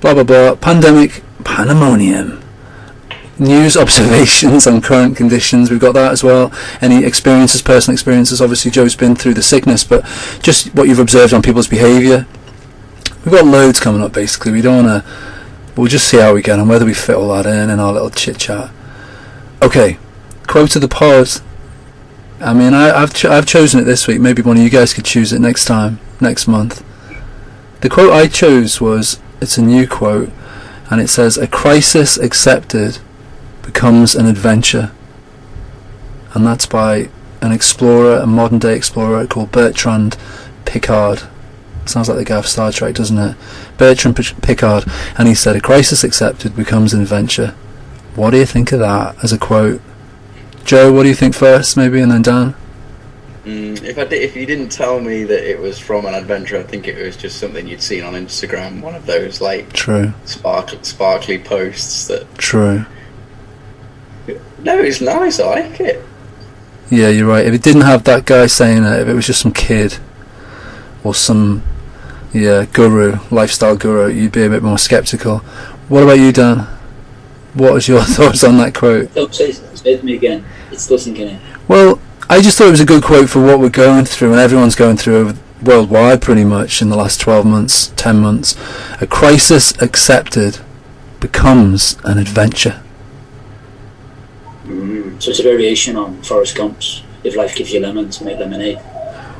blah 0.00 0.12
blah 0.12 0.22
blah. 0.22 0.54
Pandemic, 0.54 1.22
Pandemonium. 1.44 2.42
News 3.38 3.76
observations 3.76 4.66
on 4.66 4.80
current 4.80 5.16
conditions, 5.16 5.70
we've 5.70 5.80
got 5.80 5.94
that 5.94 6.12
as 6.12 6.24
well. 6.24 6.52
Any 6.80 7.04
experiences, 7.04 7.62
personal 7.62 7.94
experiences, 7.94 8.40
obviously 8.40 8.70
Joe's 8.70 8.96
been 8.96 9.14
through 9.14 9.34
the 9.34 9.42
sickness, 9.42 9.84
but 9.84 10.04
just 10.42 10.74
what 10.74 10.88
you've 10.88 10.98
observed 10.98 11.32
on 11.32 11.42
people's 11.42 11.68
behaviour. 11.68 12.26
We've 13.24 13.34
got 13.34 13.44
loads 13.44 13.80
coming 13.80 14.02
up 14.02 14.12
basically, 14.12 14.52
we 14.52 14.62
don't 14.62 14.84
want 14.84 15.04
to, 15.04 15.10
we'll 15.76 15.88
just 15.88 16.08
see 16.08 16.18
how 16.18 16.34
we 16.34 16.42
get 16.42 16.58
on, 16.58 16.68
whether 16.68 16.84
we 16.84 16.94
fit 16.94 17.16
all 17.16 17.28
that 17.34 17.46
in 17.46 17.70
in 17.70 17.78
our 17.78 17.92
little 17.92 18.10
chit 18.10 18.38
chat. 18.38 18.70
Okay, 19.62 19.98
quote 20.46 20.74
of 20.76 20.82
the 20.82 20.88
pod. 20.88 21.28
I 22.40 22.54
mean, 22.54 22.72
I, 22.72 22.90
I've 22.90 23.12
ch- 23.12 23.24
I've 23.24 23.46
chosen 23.46 23.80
it 23.80 23.84
this 23.84 24.06
week. 24.06 24.20
Maybe 24.20 24.42
one 24.42 24.56
of 24.56 24.62
you 24.62 24.70
guys 24.70 24.94
could 24.94 25.04
choose 25.04 25.32
it 25.32 25.40
next 25.40 25.64
time, 25.64 25.98
next 26.20 26.46
month. 26.46 26.84
The 27.80 27.88
quote 27.88 28.12
I 28.12 28.28
chose 28.28 28.80
was 28.80 29.20
it's 29.40 29.58
a 29.58 29.62
new 29.62 29.88
quote, 29.88 30.30
and 30.90 31.00
it 31.00 31.08
says, 31.08 31.36
"A 31.36 31.48
crisis 31.48 32.16
accepted 32.16 32.98
becomes 33.72 34.14
an 34.14 34.26
adventure," 34.26 34.90
and 36.34 36.46
that's 36.46 36.64
by 36.66 37.08
an 37.42 37.52
explorer, 37.52 38.16
a 38.18 38.26
modern 38.26 38.58
day 38.58 38.74
explorer 38.74 39.26
called 39.26 39.52
Bertrand 39.52 40.16
Piccard. 40.64 41.26
Sounds 41.84 42.08
like 42.08 42.18
the 42.18 42.24
guy 42.24 42.36
of 42.38 42.46
Star 42.46 42.72
Trek, 42.72 42.94
doesn't 42.94 43.18
it? 43.18 43.36
Bertrand 43.76 44.16
Pic- 44.16 44.40
Piccard, 44.40 44.90
and 45.18 45.28
he 45.28 45.34
said, 45.34 45.54
"A 45.54 45.60
crisis 45.60 46.02
accepted 46.02 46.56
becomes 46.56 46.94
an 46.94 47.02
adventure." 47.02 47.54
What 48.16 48.30
do 48.30 48.38
you 48.38 48.46
think 48.46 48.72
of 48.72 48.80
that 48.80 49.14
as 49.22 49.32
a 49.32 49.38
quote? 49.38 49.80
Joe, 50.64 50.92
what 50.92 51.04
do 51.04 51.08
you 51.08 51.14
think 51.14 51.34
first, 51.34 51.76
maybe, 51.76 52.00
and 52.00 52.10
then 52.10 52.22
Dan? 52.22 52.54
Mm, 53.46 53.82
if 53.84 53.96
I 53.98 54.04
did, 54.04 54.20
if 54.22 54.36
you 54.36 54.44
didn't 54.44 54.70
tell 54.70 55.00
me 55.00 55.24
that 55.24 55.48
it 55.48 55.58
was 55.60 55.78
from 55.78 56.04
an 56.04 56.14
adventure, 56.14 56.58
I 56.58 56.62
think 56.64 56.88
it 56.88 57.02
was 57.02 57.16
just 57.16 57.38
something 57.38 57.66
you'd 57.66 57.80
seen 57.80 58.02
on 58.02 58.14
Instagram. 58.14 58.82
One 58.82 58.94
of 58.94 59.06
those 59.06 59.40
like 59.40 59.72
True, 59.72 60.12
sparkly, 60.24 60.78
sparkly 60.82 61.38
posts 61.38 62.08
that. 62.08 62.26
true. 62.36 62.84
No, 64.62 64.78
it's 64.78 65.00
nice. 65.00 65.40
I 65.40 65.60
like 65.60 65.80
it. 65.80 66.04
Yeah, 66.90 67.08
you're 67.08 67.28
right. 67.28 67.46
If 67.46 67.54
it 67.54 67.62
didn't 67.62 67.82
have 67.82 68.04
that 68.04 68.24
guy 68.24 68.46
saying 68.46 68.84
it, 68.84 69.00
if 69.00 69.08
it 69.08 69.14
was 69.14 69.26
just 69.26 69.40
some 69.40 69.52
kid 69.52 69.98
or 71.04 71.14
some 71.14 71.62
yeah, 72.32 72.66
guru, 72.72 73.18
lifestyle 73.30 73.76
guru, 73.76 74.08
you'd 74.12 74.32
be 74.32 74.44
a 74.44 74.50
bit 74.50 74.62
more 74.62 74.78
skeptical. 74.78 75.38
What 75.88 76.02
about 76.02 76.18
you, 76.18 76.32
Dan? 76.32 76.66
What 77.54 77.74
was 77.74 77.88
your 77.88 78.02
thoughts 78.04 78.44
on 78.44 78.56
that 78.58 78.74
quote? 78.74 79.10
Oh, 79.16 79.28
say, 79.28 79.52
say 79.52 79.94
it 79.94 80.00
to 80.00 80.04
me 80.04 80.14
again. 80.14 80.44
It's 80.70 80.84
still 80.84 80.98
sinking 80.98 81.28
in. 81.28 81.40
Well, 81.66 82.00
I 82.30 82.40
just 82.40 82.58
thought 82.58 82.68
it 82.68 82.72
was 82.72 82.80
a 82.80 82.86
good 82.86 83.02
quote 83.02 83.28
for 83.28 83.44
what 83.44 83.60
we're 83.60 83.70
going 83.70 84.04
through, 84.04 84.32
and 84.32 84.40
everyone's 84.40 84.74
going 84.74 84.96
through 84.96 85.34
worldwide 85.62 86.22
pretty 86.22 86.44
much 86.44 86.80
in 86.80 86.88
the 86.88 86.96
last 86.96 87.20
12 87.20 87.44
months, 87.46 87.92
10 87.96 88.18
months. 88.20 88.56
A 89.00 89.06
crisis 89.06 89.72
accepted 89.82 90.58
becomes 91.20 91.98
an 92.04 92.18
adventure. 92.18 92.82
Mm. 94.68 95.22
So 95.22 95.30
it's 95.30 95.40
a 95.40 95.42
variation 95.42 95.96
on 95.96 96.22
Forrest 96.22 96.56
Gump's 96.56 97.02
"If 97.24 97.36
life 97.36 97.56
gives 97.56 97.72
you 97.72 97.80
lemons, 97.80 98.20
make 98.20 98.38
lemonade." 98.38 98.78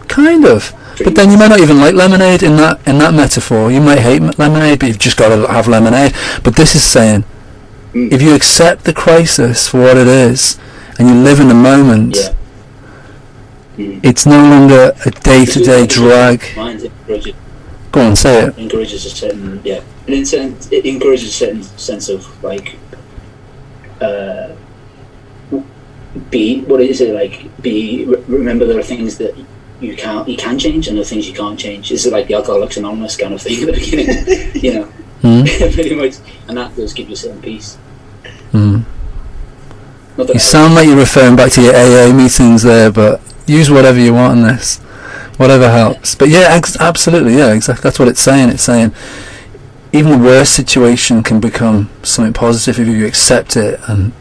Kind 0.08 0.44
of. 0.46 0.72
But 1.04 1.14
then 1.14 1.30
you 1.30 1.36
might 1.38 1.48
not 1.48 1.60
even 1.60 1.78
like 1.78 1.94
lemonade 1.94 2.42
in 2.42 2.56
that 2.56 2.80
in 2.86 2.98
that 2.98 3.14
metaphor. 3.14 3.70
You 3.70 3.80
might 3.80 4.00
hate 4.00 4.22
lemonade, 4.38 4.80
but 4.80 4.88
you've 4.88 4.98
just 4.98 5.16
got 5.16 5.28
to 5.28 5.46
have 5.52 5.68
lemonade. 5.68 6.12
But 6.42 6.56
this 6.56 6.74
is 6.74 6.82
saying, 6.82 7.24
Mm. 7.94 8.12
if 8.12 8.20
you 8.20 8.34
accept 8.34 8.84
the 8.84 8.92
crisis 8.92 9.68
for 9.68 9.80
what 9.80 9.96
it 9.96 10.08
is, 10.08 10.58
and 10.98 11.08
you 11.08 11.14
live 11.14 11.40
in 11.40 11.48
the 11.48 11.54
moment, 11.54 12.16
Yeah. 12.16 12.34
Mm. 13.78 14.00
it's 14.02 14.26
no 14.26 14.42
longer 14.42 14.92
a 15.06 15.10
day-to-day 15.10 15.86
drag. 15.86 16.42
Go 17.90 18.00
on, 18.02 18.16
say 18.16 18.44
it. 18.44 18.58
encourages 18.58 19.06
a 19.06 19.10
certain 19.10 19.60
yeah. 19.64 19.80
An 20.06 20.12
it 20.14 20.84
encourages 20.84 21.28
a 21.28 21.32
certain 21.32 21.62
sense 21.62 22.08
of 22.08 22.26
like. 22.42 22.76
Uh, 24.00 24.48
be 26.30 26.62
what 26.62 26.80
is 26.80 27.00
it 27.00 27.14
like? 27.14 27.50
Be 27.62 28.04
remember 28.26 28.66
there 28.66 28.78
are 28.78 28.82
things 28.82 29.18
that 29.18 29.34
you 29.80 29.96
can't 29.96 30.28
you 30.28 30.36
can 30.36 30.58
change 30.58 30.88
and 30.88 30.96
there 30.96 31.02
are 31.02 31.06
things 31.06 31.28
you 31.28 31.34
can't 31.34 31.58
change. 31.58 31.92
Is 31.92 32.06
it 32.06 32.12
like 32.12 32.26
the 32.26 32.34
Alcoholics 32.34 32.76
Anonymous 32.76 33.16
kind 33.16 33.34
of 33.34 33.42
thing 33.42 33.60
at 33.62 33.66
the 33.66 33.72
beginning? 33.72 34.50
you 34.62 34.74
know, 34.74 34.92
Hmm? 35.22 35.42
pretty 35.72 35.94
much, 35.94 36.16
and 36.46 36.56
that 36.56 36.74
does 36.76 36.92
give 36.92 37.08
you 37.08 37.14
a 37.14 37.16
certain 37.16 37.42
peace. 37.42 37.76
Hmm. 38.52 38.80
You 40.16 40.38
sound 40.38 40.74
like 40.74 40.86
you're 40.86 40.96
referring 40.96 41.36
back 41.36 41.52
to 41.52 41.62
your 41.62 41.74
AA 41.74 42.12
meetings 42.12 42.62
there, 42.62 42.90
but 42.90 43.20
use 43.46 43.70
whatever 43.70 43.98
you 43.98 44.14
want 44.14 44.38
in 44.38 44.44
this, 44.44 44.78
whatever 45.36 45.70
helps. 45.70 46.14
But 46.14 46.28
yeah, 46.28 46.48
ex- 46.50 46.76
absolutely, 46.80 47.36
yeah, 47.36 47.52
exactly. 47.52 47.82
That's 47.82 47.98
what 47.98 48.08
it's 48.08 48.20
saying. 48.20 48.50
It's 48.50 48.62
saying 48.62 48.92
even 49.92 50.12
the 50.12 50.18
worst 50.18 50.54
situation 50.54 51.22
can 51.22 51.40
become 51.40 51.90
something 52.02 52.32
positive 52.32 52.78
if 52.78 52.88
you 52.88 53.06
accept 53.06 53.56
it 53.56 53.80
and, 53.88 54.12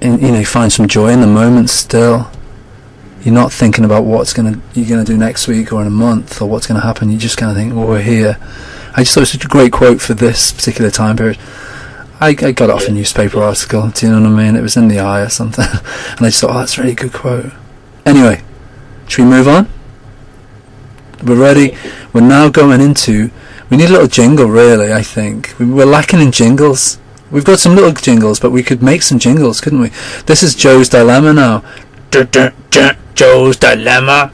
you 0.00 0.32
know 0.32 0.44
find 0.44 0.72
some 0.72 0.88
joy 0.88 1.08
in 1.08 1.20
the 1.20 1.26
moment. 1.26 1.70
Still, 1.70 2.30
you're 3.22 3.34
not 3.34 3.52
thinking 3.52 3.84
about 3.84 4.04
what's 4.04 4.32
gonna 4.32 4.60
you're 4.74 4.88
gonna 4.88 5.04
do 5.04 5.16
next 5.16 5.48
week 5.48 5.72
or 5.72 5.80
in 5.80 5.86
a 5.86 5.90
month 5.90 6.40
or 6.40 6.48
what's 6.48 6.66
gonna 6.66 6.80
happen. 6.80 7.10
You 7.10 7.18
just 7.18 7.36
kind 7.36 7.50
of 7.50 7.56
think, 7.56 7.74
well, 7.74 7.86
we're 7.86 8.02
here. 8.02 8.38
I 8.94 9.02
just 9.02 9.14
thought 9.14 9.20
it 9.20 9.22
was 9.22 9.32
such 9.32 9.44
a 9.44 9.48
great 9.48 9.72
quote 9.72 10.00
for 10.00 10.14
this 10.14 10.52
particular 10.52 10.90
time 10.90 11.16
period. 11.16 11.38
I, 12.20 12.30
I 12.30 12.34
got 12.34 12.62
it 12.62 12.70
off 12.70 12.88
a 12.88 12.92
newspaper 12.92 13.40
article. 13.40 13.88
Do 13.90 14.06
you 14.06 14.12
know 14.12 14.20
what 14.20 14.38
I 14.38 14.44
mean? 14.44 14.56
It 14.56 14.62
was 14.62 14.76
in 14.76 14.88
the 14.88 14.98
eye 14.98 15.20
or 15.20 15.28
something, 15.28 15.64
and 15.72 16.20
I 16.20 16.30
just 16.30 16.40
thought, 16.40 16.50
oh, 16.50 16.58
that's 16.58 16.76
a 16.78 16.82
really 16.82 16.94
good 16.94 17.12
quote. 17.12 17.52
Anyway, 18.04 18.42
should 19.06 19.24
we 19.24 19.30
move 19.30 19.46
on? 19.46 19.68
We're 21.24 21.40
ready. 21.40 21.76
We're 22.12 22.22
now 22.22 22.48
going 22.48 22.80
into. 22.80 23.30
We 23.70 23.76
need 23.76 23.88
a 23.90 23.92
little 23.92 24.08
jingle, 24.08 24.46
really. 24.46 24.92
I 24.92 25.02
think 25.02 25.54
we, 25.58 25.66
we're 25.66 25.84
lacking 25.84 26.20
in 26.20 26.32
jingles. 26.32 26.98
We've 27.30 27.44
got 27.44 27.58
some 27.58 27.74
little 27.74 27.92
jingles, 27.92 28.40
but 28.40 28.50
we 28.50 28.62
could 28.62 28.82
make 28.82 29.02
some 29.02 29.18
jingles, 29.18 29.60
couldn't 29.60 29.80
we? 29.80 29.90
This 30.26 30.42
is 30.42 30.54
Joe's 30.54 30.88
dilemma 30.88 31.32
now. 31.32 31.62
Joe's 33.14 33.56
dilemma. 33.56 34.32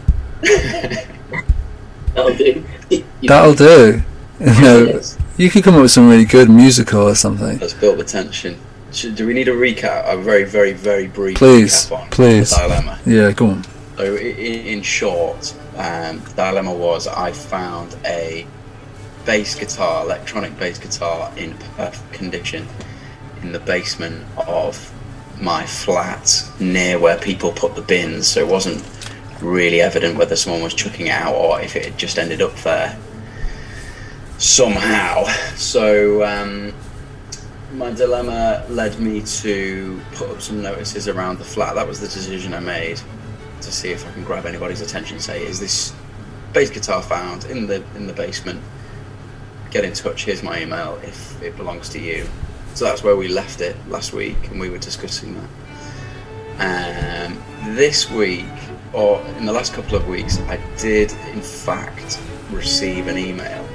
That'll 2.14 2.34
do. 2.36 2.64
You- 2.90 3.04
That'll 3.22 3.54
do. 3.54 4.02
You 4.40 4.46
know, 4.60 5.00
you 5.36 5.50
could 5.50 5.64
come 5.64 5.74
up 5.74 5.82
with 5.82 5.90
some 5.90 6.08
really 6.08 6.24
good 6.24 6.48
musical 6.50 7.02
or 7.08 7.14
something. 7.14 7.58
That's 7.58 7.72
built 7.74 7.98
the 7.98 8.04
tension. 8.04 8.58
Should, 8.92 9.16
do 9.16 9.26
we 9.26 9.34
need 9.34 9.48
a 9.48 9.52
recap? 9.52 10.04
A 10.12 10.16
very, 10.16 10.44
very, 10.44 10.72
very 10.72 11.06
brief 11.08 11.36
Please, 11.38 11.86
recap 11.86 11.98
on 12.02 12.10
please. 12.10 12.50
the 12.50 12.56
dilemma. 12.56 12.98
Yeah, 13.06 13.32
go 13.32 13.46
on. 13.50 13.64
So, 13.96 14.14
i- 14.14 14.18
i- 14.18 14.64
in 14.72 14.82
short, 14.82 15.54
um, 15.76 16.20
dilemma 16.36 16.72
was 16.72 17.06
I 17.08 17.32
found 17.32 17.96
a 18.04 18.46
bass 19.24 19.54
guitar, 19.54 20.04
electronic 20.04 20.58
bass 20.58 20.78
guitar, 20.78 21.32
in 21.36 21.54
perfect 21.76 22.12
condition 22.12 22.66
in 23.42 23.52
the 23.52 23.60
basement 23.60 24.24
of 24.48 24.92
my 25.40 25.66
flat 25.66 26.48
near 26.60 26.98
where 26.98 27.18
people 27.18 27.52
put 27.52 27.74
the 27.74 27.82
bins. 27.82 28.26
So 28.26 28.40
it 28.40 28.48
wasn't 28.48 28.82
really 29.40 29.80
evident 29.80 30.16
whether 30.16 30.36
someone 30.36 30.62
was 30.62 30.74
chucking 30.74 31.08
it 31.08 31.10
out 31.10 31.34
or 31.34 31.60
if 31.60 31.76
it 31.76 31.84
had 31.84 31.98
just 31.98 32.18
ended 32.18 32.40
up 32.40 32.54
there 32.56 32.98
somehow. 34.38 35.24
So 35.56 36.24
um, 36.24 36.72
my 37.72 37.90
dilemma 37.90 38.64
led 38.68 38.98
me 39.00 39.22
to 39.22 40.00
put 40.12 40.30
up 40.30 40.40
some 40.40 40.62
notices 40.62 41.08
around 41.08 41.38
the 41.38 41.44
flat. 41.44 41.74
That 41.74 41.86
was 41.86 42.00
the 42.00 42.06
decision 42.06 42.54
I 42.54 42.60
made 42.60 43.00
to 43.60 43.72
see 43.72 43.90
if 43.90 44.06
I 44.06 44.12
can 44.12 44.24
grab 44.24 44.46
anybody's 44.46 44.80
attention. 44.80 45.18
Say, 45.18 45.44
is 45.44 45.60
this 45.60 45.94
bass 46.52 46.70
guitar 46.70 47.02
found 47.02 47.44
in 47.46 47.66
the 47.66 47.84
in 47.96 48.06
the 48.06 48.12
basement? 48.12 48.62
Get 49.74 49.84
in 49.84 49.92
touch. 49.92 50.24
Here's 50.24 50.42
my 50.44 50.62
email 50.62 51.00
if 51.02 51.42
it 51.42 51.56
belongs 51.56 51.88
to 51.90 51.98
you. 51.98 52.26
So 52.74 52.84
that's 52.84 53.02
where 53.02 53.16
we 53.16 53.26
left 53.26 53.60
it 53.60 53.74
last 53.88 54.12
week, 54.12 54.36
and 54.50 54.60
we 54.60 54.70
were 54.70 54.78
discussing 54.78 55.36
that. 56.58 57.26
Um, 57.26 57.42
this 57.74 58.08
week, 58.08 58.46
or 58.92 59.20
in 59.38 59.46
the 59.46 59.52
last 59.52 59.72
couple 59.74 59.96
of 59.96 60.06
weeks, 60.06 60.38
I 60.42 60.58
did 60.78 61.10
in 61.32 61.42
fact 61.42 62.20
receive 62.52 63.08
an 63.08 63.18
email. 63.18 63.68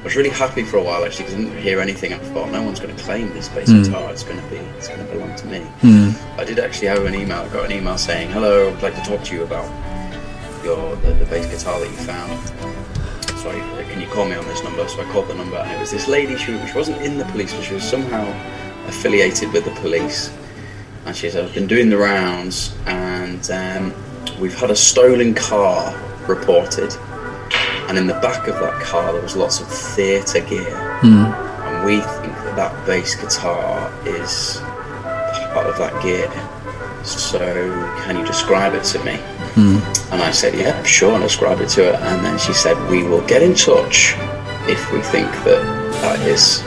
I 0.00 0.02
was 0.04 0.16
really 0.16 0.28
happy 0.30 0.64
for 0.64 0.78
a 0.78 0.82
while 0.82 1.04
actually 1.04 1.26
because 1.26 1.34
I 1.40 1.44
didn't 1.44 1.62
hear 1.62 1.80
anything. 1.80 2.12
I 2.12 2.18
thought 2.18 2.50
no 2.50 2.60
one's 2.62 2.80
going 2.80 2.94
to 2.94 3.02
claim 3.04 3.32
this 3.32 3.48
bass 3.48 3.68
Mm. 3.70 3.84
guitar. 3.84 4.10
It's 4.10 4.24
going 4.24 4.40
to 4.42 4.46
be, 4.50 4.56
it's 4.56 4.88
going 4.88 5.06
to 5.06 5.12
belong 5.12 5.36
to 5.36 5.46
me. 5.46 5.60
Hmm. 5.82 6.10
I 6.36 6.44
did 6.44 6.58
actually 6.58 6.88
have 6.88 7.04
an 7.06 7.14
email. 7.14 7.38
I 7.42 7.48
got 7.48 7.64
an 7.66 7.72
email 7.72 7.96
saying, 7.96 8.28
"Hello, 8.30 8.74
I'd 8.74 8.82
like 8.82 8.96
to 8.96 9.02
talk 9.08 9.22
to 9.24 9.34
you 9.34 9.44
about 9.44 9.66
your 10.64 10.96
the, 10.96 11.12
the 11.12 11.24
bass 11.26 11.46
guitar 11.46 11.78
that 11.78 11.88
you 11.88 11.96
found." 11.98 12.93
Can 13.52 14.00
you 14.00 14.06
call 14.06 14.26
me 14.26 14.34
on 14.34 14.44
this 14.46 14.62
number? 14.64 14.86
So 14.88 15.02
I 15.02 15.04
called 15.12 15.28
the 15.28 15.34
number, 15.34 15.56
and 15.56 15.70
it 15.72 15.80
was 15.80 15.90
this 15.90 16.08
lady. 16.08 16.36
She, 16.36 16.58
she 16.66 16.74
wasn't 16.74 17.02
in 17.02 17.18
the 17.18 17.24
police, 17.26 17.52
but 17.52 17.62
she 17.62 17.74
was 17.74 17.82
somehow 17.82 18.24
affiliated 18.88 19.52
with 19.52 19.64
the 19.64 19.70
police. 19.80 20.32
And 21.06 21.14
she 21.14 21.30
said, 21.30 21.44
"I've 21.44 21.54
been 21.54 21.66
doing 21.66 21.90
the 21.90 21.98
rounds, 21.98 22.74
and 22.86 23.50
um, 23.50 23.94
we've 24.40 24.54
had 24.54 24.70
a 24.70 24.76
stolen 24.76 25.34
car 25.34 25.94
reported. 26.26 26.94
And 27.88 27.98
in 27.98 28.06
the 28.06 28.14
back 28.14 28.48
of 28.48 28.54
that 28.60 28.80
car, 28.82 29.12
there 29.12 29.22
was 29.22 29.36
lots 29.36 29.60
of 29.60 29.68
theatre 29.68 30.40
gear." 30.40 30.98
Hmm. 31.00 31.26
and 31.26 31.84
we 31.84 32.00
think 32.00 32.32
that 32.44 32.56
that 32.56 32.86
bass 32.86 33.14
guitar 33.14 33.92
is 34.06 34.58
part 35.52 35.66
of 35.66 35.78
that 35.78 36.02
gear. 36.02 36.30
So 37.04 37.38
can 38.02 38.16
you 38.16 38.24
describe 38.24 38.74
it 38.74 38.84
to 38.84 39.04
me? 39.04 39.20
Hmm. 39.54 39.78
And 40.12 40.22
I 40.22 40.30
said, 40.30 40.54
yeah, 40.54 40.82
sure, 40.82 41.14
And 41.14 41.22
I'll 41.22 41.28
describe 41.28 41.60
it 41.60 41.68
to 41.70 41.84
her. 41.84 41.92
And 41.92 42.24
then 42.24 42.38
she 42.38 42.52
said, 42.52 42.76
we 42.90 43.04
will 43.04 43.24
get 43.26 43.42
in 43.42 43.54
touch 43.54 44.14
if 44.66 44.92
we 44.92 45.00
think 45.00 45.30
that 45.44 45.62
that 46.02 46.20
is 46.26 46.62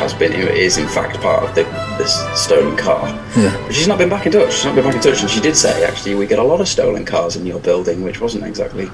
has 0.00 0.14
been 0.14 0.32
is 0.32 0.78
in 0.78 0.88
fact 0.88 1.20
part 1.20 1.42
of 1.44 1.54
the 1.54 1.64
this 1.98 2.14
stolen 2.34 2.74
car. 2.76 3.08
Yeah. 3.36 3.54
But 3.66 3.74
she's 3.74 3.86
not 3.86 3.98
been 3.98 4.08
back 4.08 4.24
in 4.24 4.32
touch. 4.32 4.54
She's 4.54 4.64
not 4.64 4.74
been 4.74 4.84
back 4.84 4.94
in 4.94 5.02
touch, 5.02 5.20
and 5.20 5.28
she 5.28 5.40
did 5.40 5.54
say 5.56 5.84
actually 5.84 6.14
we 6.14 6.26
get 6.26 6.38
a 6.38 6.42
lot 6.42 6.60
of 6.60 6.68
stolen 6.68 7.04
cars 7.04 7.36
in 7.36 7.44
your 7.44 7.60
building, 7.60 8.02
which 8.02 8.18
wasn't 8.18 8.44
exactly, 8.44 8.88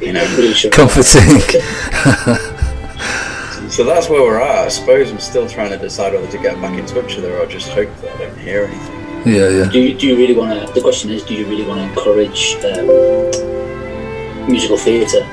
you 0.00 0.12
know, 0.12 0.26
Comforting. 0.72 1.40
So 3.70 3.82
that's 3.82 4.08
where 4.08 4.22
we're 4.22 4.40
at. 4.40 4.66
I 4.66 4.68
suppose 4.68 5.10
I'm 5.10 5.18
still 5.18 5.48
trying 5.48 5.70
to 5.70 5.78
decide 5.78 6.12
whether 6.12 6.30
to 6.30 6.38
get 6.38 6.60
back 6.60 6.78
in 6.78 6.86
touch 6.86 7.16
with 7.16 7.24
her 7.24 7.38
or 7.38 7.46
just 7.46 7.70
hope 7.70 7.88
that 8.02 8.14
I 8.14 8.18
don't 8.18 8.38
hear 8.38 8.66
anything. 8.66 8.93
Yeah, 9.24 9.48
yeah. 9.48 9.68
Do 9.70 9.78
you, 9.80 9.94
do 9.96 10.06
you 10.06 10.16
really 10.16 10.34
want 10.34 10.52
to? 10.66 10.72
The 10.74 10.80
question 10.80 11.10
is, 11.10 11.22
do 11.24 11.34
you 11.34 11.46
really 11.46 11.64
want 11.66 11.80
to 11.80 11.86
encourage 11.88 12.56
um, 12.64 12.86
musical 14.50 14.76
theatre? 14.76 15.26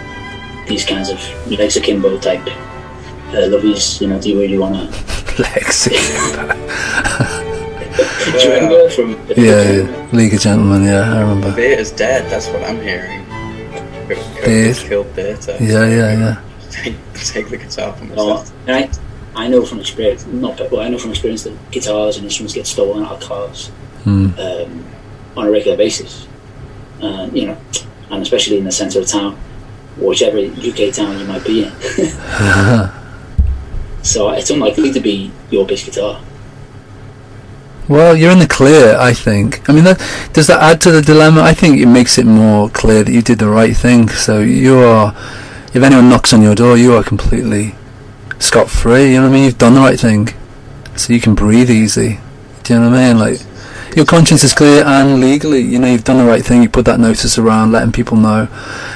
These 0.68 0.86
kinds 0.86 1.10
of 1.10 1.20
legs 1.52 1.76
akimbo 1.76 2.18
type 2.20 2.46
uh, 2.48 3.48
lovies. 3.52 4.00
You 4.02 4.08
know, 4.08 4.20
do 4.22 4.30
you 4.30 4.40
really 4.40 4.58
want 4.58 4.76
to? 4.76 4.98
Lexi. 5.42 5.92
Do 8.32 8.38
you 8.48 8.54
remember 8.54 8.90
from? 8.90 9.12
the 9.28 9.34
Yeah, 9.36 9.72
yeah. 9.72 10.10
League 10.14 10.34
of 10.34 10.40
Gentlemen, 10.42 10.84
yeah, 10.84 11.14
I 11.14 11.22
remember. 11.22 11.52
Theatre's 11.52 11.92
dead. 11.92 12.30
That's 12.30 12.48
what 12.48 12.64
I'm 12.64 12.80
hearing. 12.82 13.26
Beard. 14.46 14.76
Killed 14.78 15.08
theatre. 15.16 15.58
Yeah, 15.60 15.86
yeah, 15.88 16.14
yeah. 16.20 16.42
Take, 16.72 16.96
take 17.14 17.50
the 17.50 17.58
guitar 17.58 17.94
from 17.94 18.12
Oh, 18.16 18.30
myself. 18.36 18.54
and 18.68 18.76
I, 18.76 18.90
I 19.36 19.48
know 19.48 19.66
from 19.66 19.80
experience, 19.80 20.26
not 20.26 20.60
well, 20.72 20.82
I 20.82 20.90
know 20.90 20.98
from 20.98 21.12
experience 21.12 21.44
that 21.44 21.72
guitars 21.72 22.18
and 22.18 22.26
instruments 22.26 22.54
get 22.54 22.68
stolen 22.68 23.06
out 23.06 23.14
of 23.14 23.20
cars 23.22 23.72
Hmm. 24.04 24.32
um, 24.40 24.86
on 25.38 25.48
a 25.48 25.52
regular 25.52 25.78
basis. 25.78 26.28
Uh, 27.02 27.30
you 27.32 27.48
know, 27.48 27.58
and 28.10 28.22
especially 28.22 28.58
in 28.58 28.66
the 28.66 28.72
centre 28.72 29.00
of 29.00 29.08
town, 29.08 29.38
whichever 29.98 30.38
UK 30.38 30.94
town 30.94 31.18
you 31.20 31.26
might 31.26 31.46
be 31.46 31.64
in. 31.64 31.72
so 34.04 34.30
it's 34.32 34.50
unlikely 34.50 34.92
to 34.92 35.00
be 35.00 35.32
your 35.50 35.66
bass 35.66 35.86
guitar. 35.86 36.22
Well, 37.88 38.16
you're 38.16 38.32
in 38.32 38.40
the 38.40 38.48
clear, 38.48 38.98
I 38.98 39.14
think. 39.14 39.68
I 39.70 39.74
mean, 39.74 39.84
that, 39.84 40.00
does 40.34 40.48
that 40.48 40.62
add 40.62 40.82
to 40.82 40.92
the 40.92 41.02
dilemma? 41.02 41.42
I 41.42 41.54
think 41.54 41.80
it 41.80 41.88
makes 41.88 42.18
it 42.18 42.26
more 42.26 42.70
clear 42.70 43.04
that 43.04 43.12
you 43.12 43.22
did 43.22 43.40
the 43.40 43.50
right 43.50 43.76
thing. 43.76 44.10
So 44.10 44.40
you 44.40 44.80
are 44.80 45.14
if 45.74 45.84
anyone 45.84 46.10
knocks 46.10 46.34
on 46.34 46.42
your 46.42 46.56
door, 46.56 46.78
you 46.78 46.96
are 46.96 47.04
completely 47.04 47.76
scot 48.42 48.70
free. 48.70 49.12
You 49.14 49.18
know 49.18 49.24
what 49.24 49.30
I 49.30 49.34
mean? 49.34 49.44
You've 49.46 49.58
done 49.58 49.74
the 49.76 49.82
right 49.82 50.00
thing, 50.00 50.30
so 50.96 51.14
you 51.14 51.22
can 51.22 51.36
breathe 51.36 51.70
easy. 51.70 52.20
Do 52.64 52.74
you 52.74 52.80
know 52.80 52.90
what 52.90 53.00
I 53.00 53.08
mean? 53.14 53.20
Like 53.20 53.40
your 53.96 54.06
conscience 54.06 54.44
is 54.44 54.54
clear 54.54 54.84
and 54.86 55.20
legally, 55.20 55.62
you 55.62 55.80
know, 55.80 55.88
you've 55.88 56.04
done 56.04 56.18
the 56.18 56.26
right 56.26 56.44
thing. 56.44 56.62
You 56.64 56.70
put 56.70 56.86
that 56.86 57.00
notice 57.00 57.38
around, 57.38 57.72
letting 57.72 57.92
people 57.92 58.18
know, 58.18 58.48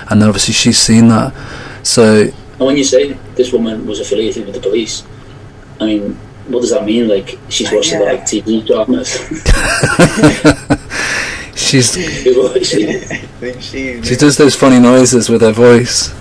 and 0.10 0.22
then 0.22 0.30
obviously 0.30 0.54
she's 0.54 0.78
seen 0.78 1.08
that. 1.10 1.34
So 1.84 2.22
And 2.58 2.60
when 2.60 2.78
you 2.78 2.84
say 2.84 3.14
this 3.36 3.52
woman 3.52 3.86
was 3.86 4.00
affiliated 4.00 4.46
with 4.46 4.56
the 4.56 4.62
police, 4.62 5.04
I 5.82 5.86
mean, 5.86 6.14
what 6.48 6.62
does 6.62 6.72
that 6.72 6.86
mean? 6.86 7.08
Like 7.08 7.38
she's 7.50 7.72
watched 7.72 7.94
a 7.94 8.00
lot 8.00 8.14
of 8.14 8.20
like, 8.20 8.26
TV 8.26 8.66
dramas. 8.66 9.10
she's 11.56 11.94
She- 12.66 12.88
I 13.42 13.60
she. 13.60 14.02
she 14.02 14.16
does 14.16 14.38
those 14.38 14.56
funny 14.56 14.80
noises 14.80 15.30
with 15.30 15.42
her 15.42 15.52
voice. 15.52 16.14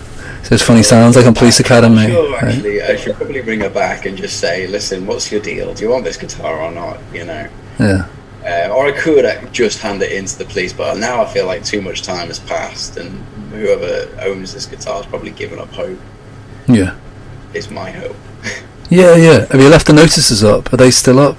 Those 0.50 0.62
funny 0.62 0.82
sounds 0.82 1.16
like 1.16 1.26
on 1.26 1.34
Police 1.34 1.60
Academy. 1.60 2.06
Sure, 2.06 2.32
right? 2.32 2.54
actually, 2.54 2.82
I 2.82 2.96
should 2.96 3.16
probably 3.16 3.40
bring 3.42 3.60
her 3.60 3.70
back 3.70 4.04
and 4.06 4.16
just 4.16 4.40
say, 4.40 4.66
listen, 4.66 5.06
what's 5.06 5.32
your 5.32 5.40
deal? 5.40 5.72
Do 5.74 5.84
you 5.84 5.90
want 5.90 6.04
this 6.04 6.16
guitar 6.16 6.60
or 6.60 6.70
not? 6.70 6.98
You 7.12 7.24
know. 7.24 7.48
Yeah. 7.78 8.08
Uh, 8.44 8.68
or 8.74 8.86
I 8.86 8.92
could 8.92 9.24
just 9.52 9.80
hand 9.80 10.02
it 10.02 10.12
into 10.12 10.36
the 10.36 10.44
police, 10.44 10.72
but 10.74 10.98
now 10.98 11.22
I 11.22 11.32
feel 11.32 11.46
like 11.46 11.64
too 11.64 11.80
much 11.80 12.02
time 12.02 12.28
has 12.28 12.38
passed, 12.40 12.98
and 12.98 13.24
whoever 13.52 14.06
owns 14.20 14.52
this 14.52 14.66
guitar 14.66 14.96
has 14.98 15.06
probably 15.06 15.30
given 15.30 15.58
up 15.58 15.70
hope. 15.70 15.98
Yeah. 16.68 16.94
It's 17.54 17.70
my 17.70 17.90
hope. 17.90 18.16
Yeah, 18.90 19.16
yeah. 19.16 19.46
Have 19.46 19.60
you 19.60 19.68
left 19.70 19.86
the 19.86 19.94
notices 19.94 20.44
up? 20.44 20.70
Are 20.72 20.76
they 20.76 20.90
still 20.90 21.18
up? 21.18 21.38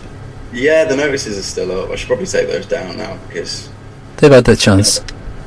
Yeah, 0.52 0.84
the 0.84 0.96
notices 0.98 1.38
are 1.38 1.44
still 1.44 1.72
up. 1.80 1.92
I 1.92 1.96
should 1.96 2.08
probably 2.08 2.26
take 2.26 2.48
those 2.48 2.66
down 2.66 2.98
now 2.98 3.20
because, 3.28 3.70
They've 4.18 4.32
had 4.32 4.46
their 4.46 4.56
chance. 4.56 5.00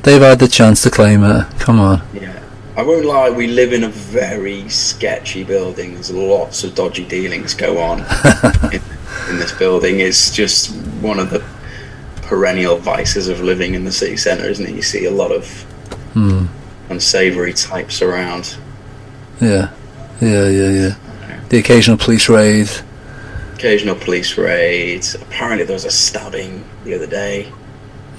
They've 0.03 0.21
had 0.21 0.39
the 0.39 0.47
chance 0.47 0.81
to 0.83 0.89
claim 0.89 1.25
it. 1.25 1.45
Come 1.59 1.77
on. 1.77 2.01
yeah, 2.13 2.38
I 2.79 2.83
won't 2.83 3.03
lie. 3.03 3.29
We 3.29 3.47
live 3.47 3.73
in 3.73 3.83
a 3.83 3.89
very 3.89 4.69
sketchy 4.69 5.43
building. 5.43 5.95
There's 5.95 6.11
lots 6.11 6.63
of 6.63 6.75
dodgy 6.75 7.03
dealings 7.03 7.53
go 7.53 7.77
on 7.77 7.99
in, 8.73 8.81
in 9.29 9.37
this 9.37 9.51
building. 9.51 9.99
It's 9.99 10.31
just 10.33 10.73
one 11.01 11.19
of 11.19 11.29
the 11.29 11.43
perennial 12.21 12.77
vices 12.77 13.27
of 13.27 13.41
living 13.41 13.73
in 13.75 13.83
the 13.83 13.91
city 13.91 14.15
centre, 14.15 14.45
isn't 14.47 14.65
it? 14.65 14.73
You 14.73 14.81
see 14.81 15.03
a 15.03 15.11
lot 15.11 15.33
of 15.33 15.45
Hmm. 16.13 16.45
unsavoury 16.89 17.51
types 17.51 18.01
around. 18.01 18.55
Yeah. 19.41 19.71
Yeah, 20.21 20.47
yeah, 20.47 20.69
yeah. 20.69 20.95
The 21.49 21.57
occasional 21.57 21.97
police 21.97 22.29
raid. 22.29 22.69
Occasional 23.55 23.95
police 23.95 24.37
raids. 24.37 25.15
Apparently, 25.15 25.65
there 25.65 25.73
was 25.73 25.83
a 25.83 25.91
stabbing 25.91 26.63
the 26.85 26.93
other 26.95 27.07
day. 27.07 27.51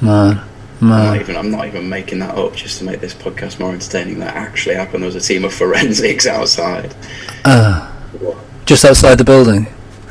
Man. 0.03 0.43
I'm 0.83 0.89
not 0.89 1.21
even 1.21 1.37
I'm 1.37 1.51
not 1.51 1.67
even 1.67 1.89
making 1.89 2.21
that 2.21 2.37
up 2.37 2.55
just 2.55 2.79
to 2.79 2.85
make 2.85 3.01
this 3.01 3.15
podcast 3.15 3.61
more 3.61 3.73
entertaining. 3.73 4.19
That 4.21 4.35
actually 4.35 4.77
happened. 4.77 5.03
There 5.03 5.09
was 5.09 5.17
a 5.17 5.21
team 5.21 5.45
of 5.45 5.53
forensics 5.53 6.27
outside. 6.27 6.95
Ah. 7.45 7.95
Just 8.65 8.85
outside 8.85 9.17
the 9.17 9.25
building. 9.25 9.67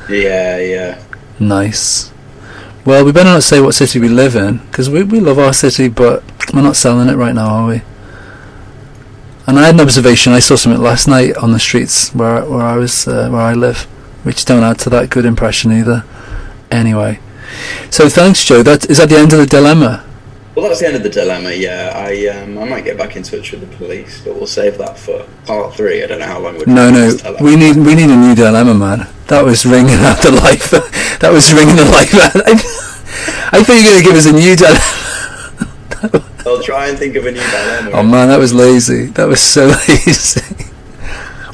Yeah, 0.10 0.58
yeah. 0.58 1.04
Nice. 1.40 2.12
Well, 2.86 3.06
we 3.06 3.12
better 3.12 3.30
not 3.30 3.44
say 3.44 3.62
what 3.62 3.76
city 3.76 4.00
we 4.00 4.10
live 4.10 4.36
in, 4.36 4.58
because 4.58 4.90
we, 4.90 5.04
we 5.04 5.20
love 5.20 5.38
our 5.38 5.54
city, 5.54 5.90
but 5.90 6.24
we're 6.54 6.62
not 6.62 6.76
selling 6.76 7.10
it 7.10 7.16
right 7.16 7.36
now, 7.36 7.48
are 7.48 7.68
we? 7.68 7.82
And 9.46 9.60
I 9.60 9.66
had 9.66 9.76
an 9.76 9.82
observation. 9.82 10.34
I 10.34 10.40
saw 10.40 10.56
something 10.56 10.82
last 10.82 11.08
night 11.08 11.36
on 11.38 11.52
the 11.52 11.60
streets 11.60 12.14
where 12.14 12.46
where 12.46 12.62
I 12.62 12.76
was 12.78 13.08
uh, 13.08 13.30
where 13.30 13.42
I 13.42 13.54
live, 13.54 13.84
which 14.24 14.46
don't 14.46 14.64
add 14.64 14.80
to 14.80 14.90
that 14.92 15.10
good 15.10 15.26
impression 15.26 15.72
either. 15.72 16.04
Anyway, 16.70 17.20
so 17.90 18.10
thanks, 18.10 18.44
Joe. 18.46 18.62
That 18.62 18.90
is 18.90 18.98
that 19.00 19.10
the 19.10 19.18
end 19.18 19.34
of 19.34 19.40
the 19.40 19.48
dilemma. 19.48 20.06
Well, 20.60 20.68
that's 20.68 20.82
the 20.82 20.88
end 20.88 20.98
of 20.98 21.04
the 21.04 21.10
dilemma. 21.10 21.52
Yeah, 21.54 21.94
I 21.96 22.28
um, 22.36 22.58
I 22.58 22.66
might 22.66 22.84
get 22.84 22.98
back 22.98 23.16
in 23.16 23.24
touch 23.24 23.54
with 23.54 23.62
the 23.62 23.78
police, 23.78 24.20
but 24.26 24.36
we'll 24.36 24.46
save 24.46 24.78
that 24.78 25.00
for 25.00 25.26
part 25.46 25.74
three. 25.74 26.04
I 26.04 26.08
don't 26.08 26.20
know 26.20 26.26
how 26.26 26.40
long. 26.40 26.58
We're 26.58 26.66
No, 26.66 26.92
no, 26.92 27.16
we 27.40 27.56
need 27.56 27.78
we 27.78 27.96
need 27.96 28.10
a 28.10 28.16
new 28.18 28.36
dilemma, 28.36 28.74
man. 28.74 29.08
That 29.28 29.46
was 29.46 29.66
ringing 29.66 29.96
out 30.04 30.18
the 30.22 30.32
life. 30.32 30.70
that 31.22 31.32
was 31.32 31.54
ringing 31.54 31.78
the 31.78 31.86
life 31.86 32.14
out. 32.14 32.44
I, 32.46 32.52
I 33.58 33.64
thought 33.64 33.80
you 33.80 33.88
were 33.88 34.04
going 34.04 34.04
to 34.04 34.10
give 34.10 34.16
us 34.18 34.26
a 34.26 34.34
new 34.34 34.56
dilemma. 34.58 36.26
I'll 36.46 36.62
try 36.62 36.90
and 36.90 36.98
think 37.00 37.16
of 37.16 37.26
a 37.26 37.32
new 37.32 37.40
dilemma. 37.40 37.92
Oh 37.94 38.04
man, 38.04 38.28
that 38.28 38.38
was 38.38 38.54
lazy. 38.54 39.06
That 39.16 39.30
was 39.30 39.42
so 39.42 39.68
lazy. 39.88 40.42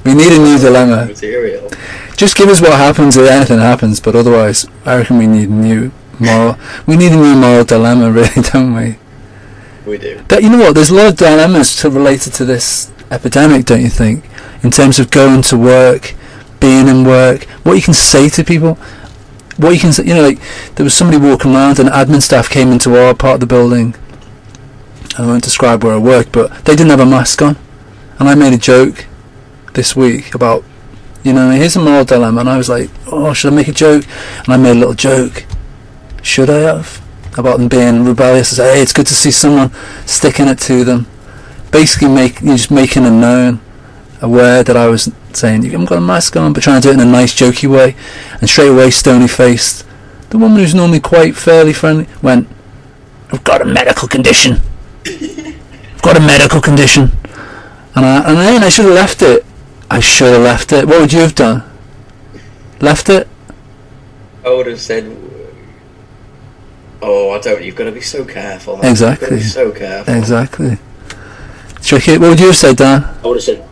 we 0.04 0.16
need 0.16 0.34
a 0.34 0.40
new 0.40 0.58
dilemma. 0.58 1.06
Material. 1.06 1.70
Just 2.18 2.36
give 2.36 2.50
us 2.50 2.60
what 2.60 2.72
happens 2.74 3.18
if 3.18 3.30
anything 3.30 3.60
happens, 3.60 4.00
but 4.00 4.16
otherwise, 4.16 4.66
I 4.84 4.98
reckon 4.98 5.20
we 5.20 5.28
need 5.28 5.50
a 5.50 5.54
new 5.54 5.92
moral. 6.20 6.58
We 6.86 6.98
need 6.98 7.12
a 7.12 7.16
new 7.16 7.36
moral 7.36 7.64
dilemma, 7.64 8.12
really, 8.20 8.42
don't 8.52 8.74
we? 8.74 8.98
We 9.86 9.98
do. 9.98 10.24
That 10.30 10.42
you 10.42 10.50
know 10.50 10.58
what? 10.58 10.76
There's 10.76 10.90
a 10.90 10.96
lot 10.96 11.08
of 11.08 11.16
dilemmas 11.18 11.76
to 11.78 11.90
related 11.90 12.34
to 12.34 12.46
this 12.46 12.92
epidemic, 13.12 13.66
don't 13.66 13.82
you 13.82 13.90
think? 13.90 14.26
In 14.64 14.72
terms 14.72 14.98
of 14.98 15.12
going 15.12 15.44
to 15.44 15.58
work, 15.58 16.16
being 16.60 16.88
in 16.88 17.04
work, 17.04 17.44
what 17.64 17.74
you 17.74 17.82
can 17.82 17.94
say 17.94 18.30
to 18.30 18.44
people, 18.44 18.76
what 19.58 19.72
you 19.72 19.80
can 19.80 19.94
say. 19.94 20.04
You 20.06 20.16
know, 20.16 20.24
like 20.24 20.40
there 20.76 20.84
was 20.84 20.94
somebody 20.94 21.18
walking 21.24 21.54
around, 21.54 21.80
and 21.80 21.90
admin 21.90 22.22
staff 22.22 22.50
came 22.50 22.72
into 22.72 22.98
our 22.98 23.14
part 23.14 23.36
of 23.36 23.40
the 23.42 23.46
building. 23.46 23.96
I 25.18 25.26
won't 25.26 25.44
describe 25.44 25.84
where 25.84 25.94
I 25.94 25.98
work, 25.98 26.32
but 26.32 26.66
they 26.66 26.76
didn't 26.76 26.90
have 26.90 27.00
a 27.00 27.06
mask 27.06 27.42
on, 27.42 27.58
and 28.20 28.28
I 28.28 28.36
made 28.36 28.54
a 28.54 28.58
joke 28.58 29.06
this 29.74 29.96
week 29.96 30.34
about. 30.34 30.64
You 31.24 31.34
know, 31.34 31.50
here's 31.50 31.76
a 31.76 31.80
moral 31.80 32.06
dilemma, 32.06 32.42
and 32.42 32.50
I 32.50 32.58
was 32.58 32.70
like, 32.70 32.90
"Oh, 33.08 33.34
should 33.34 33.52
I 33.52 33.56
make 33.56 33.68
a 33.68 33.72
joke?" 33.72 34.06
And 34.44 34.54
I 34.54 34.58
made 34.58 34.72
a 34.72 34.80
little 34.80 34.94
joke. 34.94 35.46
Should 36.26 36.50
I 36.50 36.60
have? 36.74 37.06
about 37.38 37.58
them 37.60 37.68
being 37.68 38.06
rebellious. 38.06 38.56
Say, 38.56 38.76
hey, 38.76 38.82
it's 38.82 38.94
good 38.94 39.08
to 39.08 39.14
see 39.14 39.32
someone 39.32 39.72
sticking 40.06 40.48
it 40.48 40.60
to 40.60 40.84
them. 40.84 41.08
Basically, 41.72 42.08
make 42.08 42.40
just 42.40 42.72
making 42.72 43.04
them 43.04 43.20
known, 43.20 43.60
aware 44.22 44.64
that 44.64 44.78
I 44.78 44.88
was 44.88 45.12
saying 45.34 45.64
you 45.64 45.72
haven't 45.72 45.90
got 45.90 45.98
a 45.98 46.02
mask 46.02 46.36
on, 46.38 46.54
but 46.54 46.64
trying 46.64 46.82
to 46.82 46.88
do 46.88 46.92
it 46.92 47.02
in 47.02 47.08
a 47.08 47.12
nice, 47.12 47.34
jokey 47.34 47.70
way. 47.70 47.96
And 48.40 48.50
straight 48.50 48.70
away, 48.70 48.90
stony 48.92 49.28
faced, 49.28 49.86
the 50.30 50.38
woman 50.38 50.60
who's 50.60 50.74
normally 50.74 51.00
quite 51.00 51.36
fairly 51.36 51.74
friendly 51.74 52.08
went, 52.22 52.48
"I've 53.32 53.44
got 53.44 53.62
a 53.62 53.66
medical 53.66 54.08
condition. 54.08 54.62
I've 55.06 56.02
got 56.02 56.18
a 56.18 56.22
medical 56.22 56.62
condition." 56.62 57.12
And 57.96 58.06
I 58.06 58.30
and 58.30 58.38
then 58.38 58.64
I 58.64 58.70
should 58.70 58.86
have 58.86 58.94
left 58.94 59.22
it. 59.22 59.46
I 59.92 60.00
should 60.00 60.34
have 60.34 60.42
left 60.42 60.72
it. 60.72 60.88
What 60.88 61.02
would 61.02 61.14
you 61.14 61.20
have 61.20 61.36
done? 61.36 61.64
Left 62.80 63.10
it? 63.10 63.28
I 64.46 64.50
would 64.50 64.68
have 64.68 64.80
said, 64.80 65.25
"Oh, 67.02 67.32
I 67.32 67.40
don't. 67.40 67.64
You've 67.64 67.76
got 67.76 67.86
to 67.86 67.92
be 67.92 68.02
so 68.02 68.26
careful. 68.26 68.74
You've 68.76 68.82
got 68.84 68.88
to 68.88 68.92
Exactly. 68.92 69.38
be 69.38 69.44
so 69.44 69.72
careful." 69.72 70.14
Exactly. 70.14 70.78
Tricky. 71.82 72.18
What 72.18 72.30
would 72.30 72.40
you 72.40 72.48
have 72.48 72.56
said, 72.56 72.78
Dan? 72.78 73.04
I 73.24 73.28
would 73.28 73.38
have 73.38 73.44
said, 73.44 73.68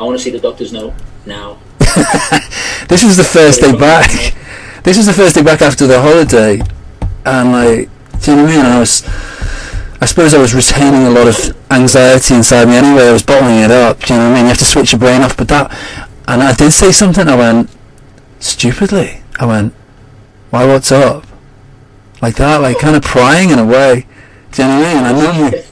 I 0.00 0.02
want 0.02 0.18
to 0.18 0.22
see 0.24 0.30
the 0.30 0.40
doctors 0.40 0.72
know 0.72 0.92
now. 1.26 1.58
This 2.88 3.02
was 3.02 3.16
the 3.16 3.24
first 3.24 3.60
day 3.60 3.72
back. 3.72 4.10
This 4.82 4.96
was 4.98 5.06
the 5.06 5.12
first 5.12 5.34
day 5.36 5.42
back 5.42 5.62
after 5.62 5.86
the 5.86 6.00
holiday, 6.00 6.60
and 7.24 7.52
like, 7.52 7.88
do 8.20 8.30
you 8.32 8.36
know 8.36 8.44
what 8.44 8.52
I 8.52 8.56
mean? 8.56 8.66
I 8.66 8.78
was, 8.78 9.02
I 10.00 10.06
suppose 10.06 10.34
I 10.34 10.38
was 10.38 10.54
retaining 10.54 11.06
a 11.06 11.10
lot 11.10 11.26
of 11.26 11.56
anxiety 11.70 12.34
inside 12.34 12.66
me 12.68 12.76
anyway. 12.76 13.08
I 13.08 13.12
was 13.12 13.22
bottling 13.22 13.58
it 13.60 13.70
up. 13.70 14.00
Do 14.00 14.12
you 14.12 14.18
know 14.20 14.26
what 14.28 14.32
I 14.32 14.34
mean? 14.34 14.44
You 14.44 14.48
have 14.48 14.58
to 14.58 14.64
switch 14.66 14.92
your 14.92 14.98
brain 14.98 15.22
off. 15.22 15.36
But 15.36 15.48
that, 15.48 15.70
and 16.28 16.42
I 16.42 16.52
did 16.54 16.72
say 16.72 16.92
something. 16.92 17.26
I 17.26 17.36
went 17.36 17.70
stupidly. 18.40 19.22
I 19.40 19.46
went, 19.46 19.72
"Why? 20.50 20.66
What's 20.66 20.92
up?" 20.92 21.23
Like 22.24 22.36
that, 22.36 22.62
like 22.62 22.78
kind 22.78 22.96
of 22.96 23.02
prying 23.02 23.50
in 23.50 23.58
a 23.58 23.66
way. 23.66 24.06
Do 24.50 24.62
you 24.62 24.68
know 24.68 24.80
what 24.80 24.86
I 24.86 24.94
mean? 24.94 25.04
I 25.04 25.12
normally, 25.12 25.64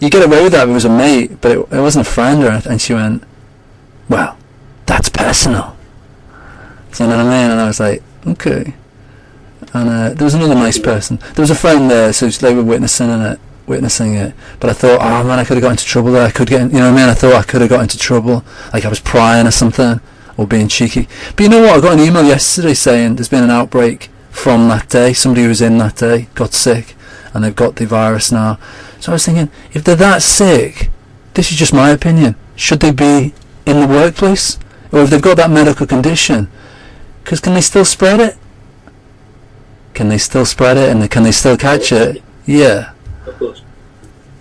you 0.00 0.10
get 0.10 0.26
away 0.26 0.42
with 0.42 0.50
that 0.50 0.64
if 0.64 0.70
it 0.70 0.72
was 0.72 0.84
a 0.84 0.88
mate, 0.88 1.40
but 1.40 1.52
it, 1.52 1.58
it 1.58 1.80
wasn't 1.80 2.04
a 2.04 2.10
friend 2.10 2.42
or 2.42 2.48
anything. 2.48 2.72
And 2.72 2.80
she 2.80 2.94
went, 2.94 3.22
"Well, 4.08 4.36
that's 4.86 5.08
personal." 5.08 5.76
Do 6.90 7.04
you 7.04 7.10
know 7.10 7.16
what 7.16 7.26
I 7.26 7.30
mean? 7.30 7.50
And 7.52 7.60
I 7.60 7.68
was 7.68 7.78
like, 7.78 8.02
okay. 8.26 8.74
And 9.72 9.88
uh, 9.88 10.08
there 10.14 10.24
was 10.24 10.34
another 10.34 10.56
nice 10.56 10.78
person. 10.78 11.20
There 11.34 11.44
was 11.44 11.50
a 11.50 11.54
friend 11.54 11.88
there, 11.88 12.12
so 12.12 12.26
they 12.26 12.56
were 12.56 12.64
witnessing 12.64 13.10
it, 13.10 13.38
witnessing 13.64 14.14
it. 14.14 14.34
But 14.58 14.70
I 14.70 14.72
thought, 14.72 14.98
oh 15.00 15.22
man, 15.22 15.38
I 15.38 15.44
could 15.44 15.58
have 15.58 15.62
got 15.62 15.70
into 15.70 15.84
trouble 15.84 16.10
there. 16.10 16.26
I 16.26 16.32
could 16.32 16.48
get, 16.48 16.62
in, 16.62 16.70
you 16.70 16.78
know 16.80 16.90
what 16.90 16.98
I 16.98 17.02
mean? 17.02 17.08
I 17.08 17.14
thought 17.14 17.34
I 17.34 17.44
could 17.44 17.60
have 17.60 17.70
got 17.70 17.82
into 17.82 17.98
trouble, 17.98 18.44
like 18.72 18.84
I 18.84 18.88
was 18.88 18.98
prying 18.98 19.46
or 19.46 19.52
something, 19.52 20.00
or 20.36 20.44
being 20.48 20.66
cheeky. 20.66 21.06
But 21.36 21.44
you 21.44 21.48
know 21.50 21.62
what? 21.62 21.76
I 21.76 21.80
got 21.80 21.92
an 21.92 22.04
email 22.04 22.24
yesterday 22.24 22.74
saying 22.74 23.14
there's 23.14 23.28
been 23.28 23.44
an 23.44 23.50
outbreak 23.50 24.10
from 24.32 24.68
that 24.68 24.88
day. 24.88 25.12
Somebody 25.12 25.42
who 25.42 25.48
was 25.48 25.62
in 25.62 25.78
that 25.78 25.96
day 25.96 26.26
got 26.34 26.52
sick, 26.52 26.96
and 27.32 27.44
they've 27.44 27.54
got 27.54 27.76
the 27.76 27.86
virus 27.86 28.32
now. 28.32 28.58
So 28.98 29.12
I 29.12 29.14
was 29.14 29.24
thinking, 29.24 29.50
if 29.72 29.84
they're 29.84 29.94
that 29.96 30.22
sick, 30.22 30.90
this 31.34 31.52
is 31.52 31.58
just 31.58 31.72
my 31.72 31.90
opinion. 31.90 32.34
Should 32.56 32.80
they 32.80 32.90
be 32.90 33.34
in 33.66 33.80
the 33.80 33.86
workplace, 33.86 34.58
or 34.90 35.02
if 35.02 35.10
they've 35.10 35.22
got 35.22 35.36
that 35.36 35.50
medical 35.50 35.86
condition? 35.86 36.50
Because 37.22 37.38
can 37.40 37.54
they 37.54 37.60
still 37.60 37.84
spread 37.84 38.18
it? 38.18 38.36
Can 39.94 40.08
they 40.08 40.18
still 40.18 40.46
spread 40.46 40.76
it, 40.76 40.90
and 40.90 41.08
can 41.10 41.22
they 41.22 41.32
still 41.32 41.56
catch 41.56 41.92
it? 41.92 42.22
Yeah, 42.46 42.92
Of 43.26 43.38
course. 43.38 43.62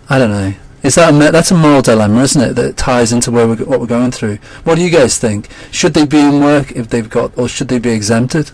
I 0.09 0.17
don't 0.17 0.31
know. 0.31 0.53
Is 0.83 0.95
that 0.95 1.13
a 1.13 1.31
that's 1.31 1.51
a 1.51 1.55
moral 1.55 1.83
dilemma, 1.83 2.21
isn't 2.23 2.41
it? 2.41 2.53
That 2.55 2.75
ties 2.75 3.13
into 3.13 3.29
where 3.29 3.47
we're, 3.47 3.57
what 3.57 3.79
we're 3.79 3.85
going 3.85 4.09
through. 4.11 4.37
What 4.63 4.75
do 4.75 4.81
you 4.81 4.89
guys 4.89 5.19
think? 5.19 5.47
Should 5.71 5.93
they 5.93 6.05
be 6.07 6.19
in 6.19 6.39
work 6.39 6.71
if 6.71 6.89
they've 6.89 7.07
got, 7.09 7.37
or 7.37 7.47
should 7.47 7.67
they 7.67 7.77
be 7.77 7.91
exempted? 7.91 8.51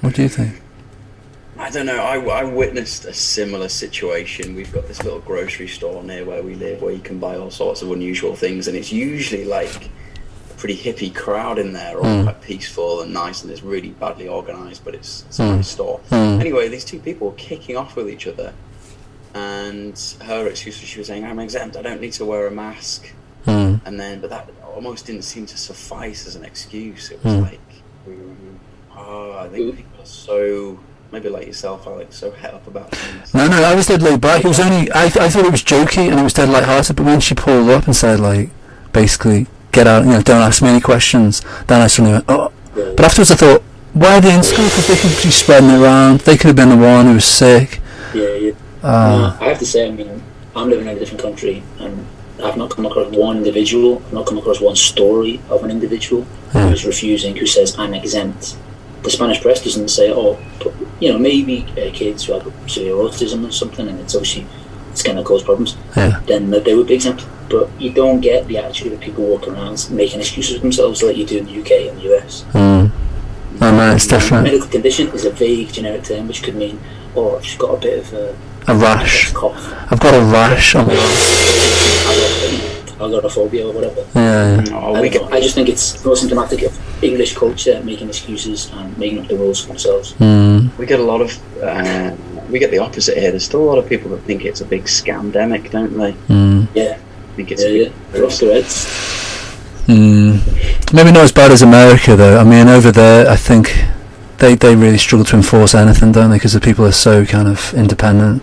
What 0.00 0.14
do 0.14 0.22
you 0.22 0.28
think? 0.28 0.60
I 1.58 1.70
don't 1.70 1.86
know. 1.86 1.96
I, 2.04 2.18
I 2.18 2.44
witnessed 2.44 3.06
a 3.06 3.14
similar 3.14 3.68
situation. 3.68 4.54
We've 4.54 4.72
got 4.72 4.86
this 4.88 5.02
little 5.02 5.20
grocery 5.20 5.68
store 5.68 6.02
near 6.02 6.24
where 6.24 6.42
we 6.42 6.54
live 6.54 6.82
where 6.82 6.92
you 6.92 6.98
can 7.00 7.18
buy 7.18 7.36
all 7.36 7.50
sorts 7.50 7.80
of 7.82 7.90
unusual 7.90 8.36
things, 8.36 8.68
and 8.68 8.76
it's 8.76 8.92
usually 8.92 9.44
like 9.46 9.86
a 10.50 10.54
pretty 10.58 10.76
hippie 10.76 11.14
crowd 11.14 11.58
in 11.58 11.72
there, 11.72 11.96
all 11.96 12.04
Mm. 12.04 12.24
quite 12.24 12.42
peaceful 12.42 13.00
and 13.00 13.12
nice, 13.12 13.42
and 13.42 13.50
it's 13.50 13.62
really 13.62 13.88
badly 13.90 14.28
organized, 14.28 14.84
but 14.84 14.94
it's, 14.94 15.24
it's 15.28 15.38
Mm. 15.38 15.52
a 15.52 15.56
nice 15.56 15.68
store. 15.68 16.00
Mm. 16.10 16.40
Anyway, 16.40 16.68
these 16.68 16.84
two 16.84 16.98
people 16.98 17.28
were 17.28 17.36
kicking 17.36 17.76
off 17.76 17.96
with 17.96 18.10
each 18.10 18.26
other, 18.26 18.52
and 19.34 19.98
her 20.24 20.46
excuse 20.48 20.78
was 20.80 20.88
she 20.90 20.98
was 20.98 21.08
saying, 21.08 21.24
I'm 21.24 21.38
exempt, 21.38 21.76
I 21.76 21.82
don't 21.82 22.00
need 22.02 22.12
to 22.14 22.24
wear 22.26 22.46
a 22.46 22.50
mask. 22.50 23.12
Mm. 23.46 23.80
And 23.86 23.98
then, 23.98 24.20
but 24.20 24.28
that 24.30 24.50
almost 24.74 25.06
didn't 25.06 25.22
seem 25.22 25.46
to 25.46 25.56
suffice 25.56 26.26
as 26.26 26.36
an 26.36 26.44
excuse. 26.44 27.10
It 27.10 27.22
was 27.24 27.32
Hmm. 27.34 27.42
like, 27.42 27.60
oh, 28.96 29.32
I 29.38 29.48
think 29.48 29.76
people 29.76 30.02
are 30.02 30.06
so, 30.06 30.78
maybe 31.12 31.28
like 31.28 31.46
yourself, 31.46 31.86
Alex, 31.86 32.16
so 32.16 32.30
het 32.30 32.54
up 32.54 32.66
about 32.66 32.90
things. 32.90 33.34
No, 33.34 33.46
no, 33.48 33.62
I 33.62 33.74
was 33.74 33.86
dead 33.86 34.02
laid 34.02 34.20
back. 34.20 34.44
It 34.44 34.48
was 34.48 34.60
only 34.60 34.90
I, 34.92 35.04
I 35.06 35.28
thought 35.28 35.44
it 35.44 35.52
was 35.52 35.62
jokey 35.62 36.10
and 36.10 36.18
it 36.18 36.22
was 36.22 36.32
dead 36.32 36.48
light-hearted. 36.48 36.96
But 36.96 37.06
when 37.06 37.20
she 37.20 37.34
pulled 37.34 37.70
up 37.70 37.86
and 37.86 37.94
said 37.94 38.20
like, 38.20 38.50
basically, 38.92 39.46
get 39.72 39.86
out, 39.86 40.04
you 40.04 40.10
know, 40.12 40.22
don't 40.22 40.42
ask 40.42 40.62
me 40.62 40.68
any 40.68 40.80
questions, 40.80 41.42
then 41.66 41.80
I 41.80 41.86
suddenly 41.86 42.12
went, 42.18 42.24
oh. 42.28 42.52
Yeah. 42.76 42.92
But 42.96 43.06
afterwards, 43.06 43.30
I 43.30 43.36
thought, 43.36 43.62
why 43.94 44.18
are 44.18 44.20
they 44.20 44.34
in 44.34 44.42
school? 44.42 44.64
Because 44.66 44.86
they 44.88 44.96
could 44.96 45.22
be 45.22 45.30
spreading 45.30 45.70
it 45.70 45.80
around. 45.80 46.20
They 46.20 46.36
could 46.36 46.48
have 46.48 46.56
been 46.56 46.68
the 46.68 46.76
one 46.76 47.06
who 47.06 47.14
was 47.14 47.24
sick. 47.24 47.80
yeah, 48.14 48.28
yeah. 48.34 48.52
Uh, 48.82 49.36
I 49.40 49.44
have 49.48 49.58
to 49.60 49.66
say, 49.66 49.88
I 49.88 49.90
mean, 49.90 50.22
I'm 50.54 50.68
living 50.68 50.86
in 50.86 50.94
a 50.94 50.98
different 50.98 51.22
country, 51.22 51.62
and 51.80 52.06
I've 52.44 52.58
not 52.58 52.68
come 52.70 52.84
across 52.84 53.10
one 53.16 53.38
individual. 53.38 54.02
I've 54.06 54.12
not 54.12 54.26
come 54.26 54.36
across 54.36 54.60
one 54.60 54.76
story 54.76 55.40
of 55.48 55.64
an 55.64 55.70
individual 55.70 56.22
Hmm. 56.52 56.68
who's 56.68 56.84
refusing, 56.84 57.34
who 57.36 57.46
says 57.46 57.78
I'm 57.78 57.94
exempt. 57.94 58.56
The 59.06 59.12
Spanish 59.12 59.40
press 59.40 59.62
doesn't 59.62 59.88
say, 59.88 60.10
oh, 60.12 60.36
but, 60.58 60.74
you 60.98 61.12
know, 61.12 61.18
maybe 61.18 61.64
uh, 61.80 61.92
kids 61.94 62.24
who 62.24 62.32
have 62.32 62.42
severe 62.68 62.94
autism 62.94 63.48
or 63.48 63.52
something, 63.52 63.86
and 63.88 64.00
it's 64.00 64.16
obviously 64.16 64.44
it's 64.90 65.02
going 65.04 65.16
to 65.16 65.22
cause 65.22 65.44
problems. 65.44 65.76
yeah. 65.96 66.20
Then 66.26 66.50
they 66.50 66.74
would 66.74 66.88
be 66.88 66.94
exempt. 66.94 67.24
But 67.48 67.70
you 67.80 67.92
don't 67.92 68.20
get 68.20 68.48
the 68.48 68.58
attitude 68.58 68.92
of 68.94 68.98
people 69.00 69.22
walking 69.24 69.54
around 69.54 69.86
making 69.92 70.18
excuses 70.18 70.56
for 70.56 70.62
themselves 70.62 71.04
like 71.04 71.16
you 71.16 71.24
do 71.24 71.38
in 71.38 71.44
the 71.46 71.60
UK 71.60 71.70
and 71.88 71.98
the 72.00 72.16
US. 72.16 72.42
Mm. 72.50 72.90
Oh 73.60 73.72
man, 73.72 73.94
it's 73.94 74.08
different. 74.08 74.42
Medical 74.42 74.66
condition 74.68 75.06
is 75.14 75.24
a 75.24 75.30
vague 75.30 75.72
generic 75.72 76.02
term 76.02 76.26
which 76.26 76.42
could 76.42 76.56
mean, 76.56 76.80
oh, 77.14 77.40
she's 77.42 77.56
got 77.56 77.74
a 77.74 77.80
bit 77.80 78.00
of 78.00 78.12
a 78.12 78.36
A 78.66 78.74
rash. 78.74 79.30
cough. 79.32 79.72
I've 79.92 80.00
got 80.00 80.14
a 80.14 80.24
rash 80.32 80.74
on 80.74 80.88
my 80.88 80.94
arm. 83.00 83.14
agoraphobia 83.14 83.66
or 83.66 83.72
whatever. 83.72 84.06
Yeah, 84.14 84.62
yeah. 84.62 84.74
Oh, 84.74 84.94
I, 84.94 85.00
we 85.00 85.08
don't 85.08 85.22
get, 85.22 85.30
know, 85.30 85.36
I 85.36 85.40
just 85.40 85.54
think 85.54 85.68
it's 85.68 86.04
more 86.04 86.16
symptomatic 86.16 86.62
of 86.62 87.04
English 87.04 87.34
culture 87.34 87.82
making 87.82 88.08
excuses 88.08 88.70
and 88.72 88.96
making 88.98 89.20
up 89.20 89.28
the 89.28 89.36
rules 89.36 89.60
for 89.60 89.68
themselves. 89.68 90.14
Mm. 90.14 90.76
we 90.78 90.86
get 90.86 91.00
a 91.00 91.02
lot 91.02 91.20
of, 91.20 91.62
uh, 91.62 92.14
we 92.50 92.58
get 92.58 92.70
the 92.70 92.78
opposite 92.78 93.16
here. 93.18 93.30
There's 93.30 93.44
still 93.44 93.62
a 93.62 93.68
lot 93.68 93.78
of 93.78 93.88
people 93.88 94.10
that 94.10 94.22
think 94.22 94.44
it's 94.44 94.60
a 94.60 94.64
big 94.64 94.84
scamdemic, 94.84 95.70
don't 95.70 95.96
they? 95.96 96.12
Mm. 96.28 96.68
Yeah, 96.74 96.98
think 97.36 97.52
it's 97.52 97.62
yeah, 97.62 97.68
a 97.68 97.84
yeah. 97.84 97.88
They're 98.10 98.24
off 98.24 98.38
the 98.38 98.48
reds. 98.48 98.86
Mm. 99.86 100.92
Maybe 100.92 101.12
not 101.12 101.22
as 101.22 101.32
bad 101.32 101.52
as 101.52 101.62
America, 101.62 102.16
though. 102.16 102.38
I 102.38 102.44
mean, 102.44 102.66
over 102.68 102.90
there, 102.90 103.28
I 103.28 103.36
think 103.36 103.72
they 104.38 104.54
they 104.54 104.74
really 104.74 104.98
struggle 104.98 105.24
to 105.26 105.36
enforce 105.36 105.74
anything, 105.74 106.12
don't 106.12 106.30
they? 106.30 106.36
Because 106.36 106.54
the 106.54 106.60
people 106.60 106.84
are 106.84 106.92
so 106.92 107.24
kind 107.24 107.46
of 107.46 107.72
independent 107.74 108.42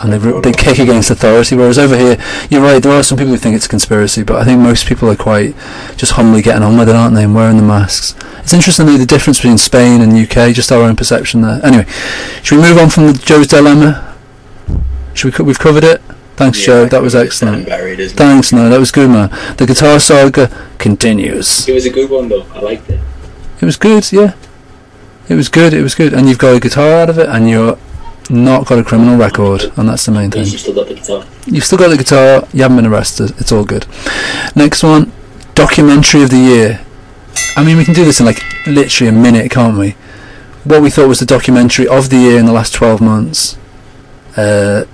and 0.00 0.12
they 0.12 0.18
they 0.40 0.52
kick 0.52 0.78
against 0.78 1.10
authority. 1.10 1.56
Whereas 1.56 1.78
over 1.78 1.96
here, 1.96 2.16
you're 2.48 2.62
right. 2.62 2.82
There 2.82 2.92
are 2.92 3.02
some 3.02 3.18
people 3.18 3.32
who 3.32 3.38
think 3.38 3.56
it's 3.56 3.66
a 3.66 3.68
conspiracy, 3.68 4.22
but 4.22 4.36
I 4.36 4.44
think 4.44 4.60
most 4.60 4.86
people 4.86 5.10
are 5.10 5.16
quite 5.16 5.54
just 5.96 6.12
humbly 6.12 6.42
getting 6.42 6.62
on 6.62 6.78
with 6.78 6.88
it, 6.88 6.96
aren't 6.96 7.14
they? 7.14 7.24
And 7.24 7.34
wearing 7.34 7.56
the 7.56 7.62
masks. 7.62 8.14
It's 8.38 8.52
interesting 8.52 8.86
the 8.86 9.06
difference 9.06 9.38
between 9.38 9.58
Spain 9.58 10.00
and 10.00 10.12
UK. 10.12 10.54
Just 10.54 10.72
our 10.72 10.82
own 10.82 10.96
perception 10.96 11.42
there. 11.42 11.64
Anyway, 11.64 11.86
should 12.42 12.56
we 12.56 12.62
move 12.62 12.78
on 12.78 12.88
from 12.88 13.08
the 13.08 13.12
Joe's 13.12 13.46
dilemma? 13.46 14.16
Should 15.14 15.38
we? 15.38 15.44
We've 15.44 15.58
covered 15.58 15.84
it. 15.84 16.00
Thanks, 16.36 16.58
Yeah, 16.60 16.64
Joe. 16.66 16.86
That 16.86 17.02
was 17.02 17.14
excellent. 17.14 17.66
Buried, 17.66 18.00
isn't 18.00 18.16
it? 18.16 18.18
Thanks, 18.18 18.50
no, 18.50 18.70
that 18.70 18.78
was 18.80 18.90
good, 18.90 19.10
man. 19.10 19.28
The 19.58 19.66
guitar 19.66 20.00
saga 20.00 20.48
continues. 20.78 21.68
It 21.68 21.74
was 21.74 21.84
a 21.84 21.90
good 21.90 22.08
one 22.08 22.30
though. 22.30 22.46
I 22.54 22.60
liked 22.60 22.88
it. 22.88 22.98
It 23.60 23.66
was 23.66 23.76
good, 23.76 24.10
yeah. 24.10 24.32
It 25.28 25.34
was 25.34 25.50
good, 25.50 25.74
it 25.74 25.82
was 25.82 25.94
good. 25.94 26.14
And 26.14 26.26
you've 26.28 26.38
got 26.38 26.56
a 26.56 26.60
guitar 26.60 26.92
out 26.92 27.10
of 27.10 27.18
it, 27.18 27.28
and 27.28 27.50
you're 27.50 27.78
not 28.30 28.66
got 28.66 28.78
a 28.78 28.84
criminal 28.84 29.16
record, 29.16 29.64
and 29.76 29.88
that's 29.88 30.06
the 30.06 30.12
main 30.12 30.30
thing. 30.30 30.44
you 30.46 30.58
still 30.58 30.74
got 30.74 30.88
the 30.88 30.94
guitar. 30.94 31.24
You've 31.46 31.64
still 31.64 31.78
got 31.78 31.88
the 31.88 31.96
guitar, 31.96 32.46
you 32.52 32.62
haven't 32.62 32.76
been 32.78 32.86
arrested, 32.86 33.30
it's 33.38 33.52
all 33.52 33.64
good. 33.64 33.86
Next 34.54 34.82
one, 34.82 35.12
documentary 35.54 36.22
of 36.22 36.30
the 36.30 36.38
year. 36.38 36.80
I 37.56 37.64
mean, 37.64 37.76
we 37.76 37.84
can 37.84 37.94
do 37.94 38.04
this 38.04 38.20
in 38.20 38.26
like 38.26 38.42
literally 38.66 39.08
a 39.08 39.12
minute, 39.12 39.50
can't 39.50 39.76
we? 39.76 39.92
What 40.64 40.82
we 40.82 40.90
thought 40.90 41.08
was 41.08 41.18
the 41.20 41.26
documentary 41.26 41.88
of 41.88 42.10
the 42.10 42.16
year 42.16 42.38
in 42.38 42.46
the 42.46 42.52
last 42.52 42.72
12 42.74 43.00
months. 43.00 43.58
Uh, 44.36 44.84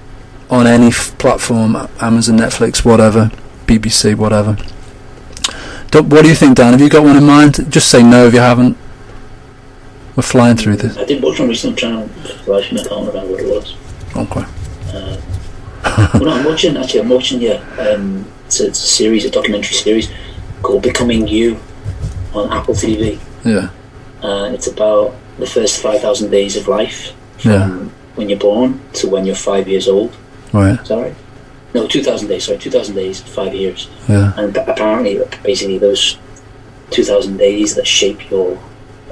on 0.48 0.66
any 0.66 0.86
f- 0.88 1.16
platform, 1.18 1.76
Amazon, 2.00 2.38
Netflix, 2.38 2.84
whatever, 2.84 3.30
BBC, 3.66 4.14
whatever. 4.14 4.56
Do- 5.90 6.02
what 6.04 6.22
do 6.22 6.28
you 6.28 6.34
think, 6.36 6.56
Dan? 6.56 6.72
Have 6.72 6.80
you 6.80 6.88
got 6.88 7.02
one 7.04 7.16
in 7.16 7.24
mind? 7.24 7.70
Just 7.70 7.90
say 7.90 8.02
no 8.02 8.26
if 8.26 8.34
you 8.34 8.40
haven't. 8.40 8.76
We're 10.16 10.22
flying 10.22 10.56
through 10.56 10.76
this. 10.76 10.96
I 10.96 11.04
did 11.04 11.22
watch 11.22 11.38
one 11.38 11.48
recently. 11.48 11.72
I'm 11.72 11.76
trying 11.76 12.08
to 12.08 12.14
flash. 12.44 12.72
I 12.72 12.76
can't 12.76 13.06
remember 13.06 13.32
what 13.32 13.40
it 13.40 13.48
was. 13.48 13.76
Okay. 14.16 14.44
Uh, 14.94 15.16
well, 16.14 16.24
no, 16.24 16.30
I'm 16.30 16.44
watching. 16.44 16.76
Actually, 16.76 17.00
I'm 17.00 17.08
watching. 17.10 17.40
Yeah, 17.40 17.62
um, 17.78 18.26
it's, 18.46 18.60
a, 18.60 18.68
it's 18.68 18.82
a 18.82 18.86
series, 18.86 19.24
a 19.24 19.30
documentary 19.30 19.74
series 19.74 20.10
called 20.62 20.82
"Becoming 20.82 21.28
You" 21.28 21.60
on 22.34 22.50
Apple 22.52 22.74
TV. 22.74 23.18
Yeah. 23.44 23.68
and 24.22 24.54
it's 24.54 24.66
about 24.66 25.14
the 25.38 25.46
first 25.46 25.80
5,000 25.80 26.30
days 26.30 26.56
of 26.56 26.66
life 26.66 27.12
from 27.38 27.50
Yeah. 27.50 27.68
when 28.16 28.28
you're 28.28 28.38
born 28.38 28.80
to 28.94 29.08
when 29.08 29.24
you're 29.26 29.36
five 29.36 29.68
years 29.68 29.86
old. 29.86 30.16
Right. 30.52 30.80
Is 30.80 30.88
that 30.88 30.96
right? 30.98 31.14
No, 31.74 31.86
2,000 31.86 32.26
days, 32.26 32.44
sorry, 32.44 32.58
2,000 32.58 32.94
days, 32.96 33.20
five 33.22 33.54
years. 33.54 33.88
Yeah. 34.08 34.32
And 34.36 34.56
apparently, 34.56 35.20
basically, 35.44 35.78
those 35.78 36.16
2,000 36.90 37.36
days 37.36 37.74
that 37.74 37.86
shape 37.86 38.30
your 38.30 38.58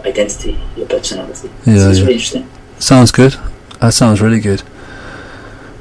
identity, 0.05 0.59
your 0.77 0.87
personality. 0.87 1.51
Yeah, 1.67 1.77
so 1.77 1.91
it's 1.91 1.99
yeah. 1.99 2.05
really 2.05 2.15
interesting. 2.15 2.51
Sounds 2.79 3.13
good. 3.13 3.37
That 3.81 3.93
sounds 3.93 4.21
really 4.21 4.41
good. 4.41 4.63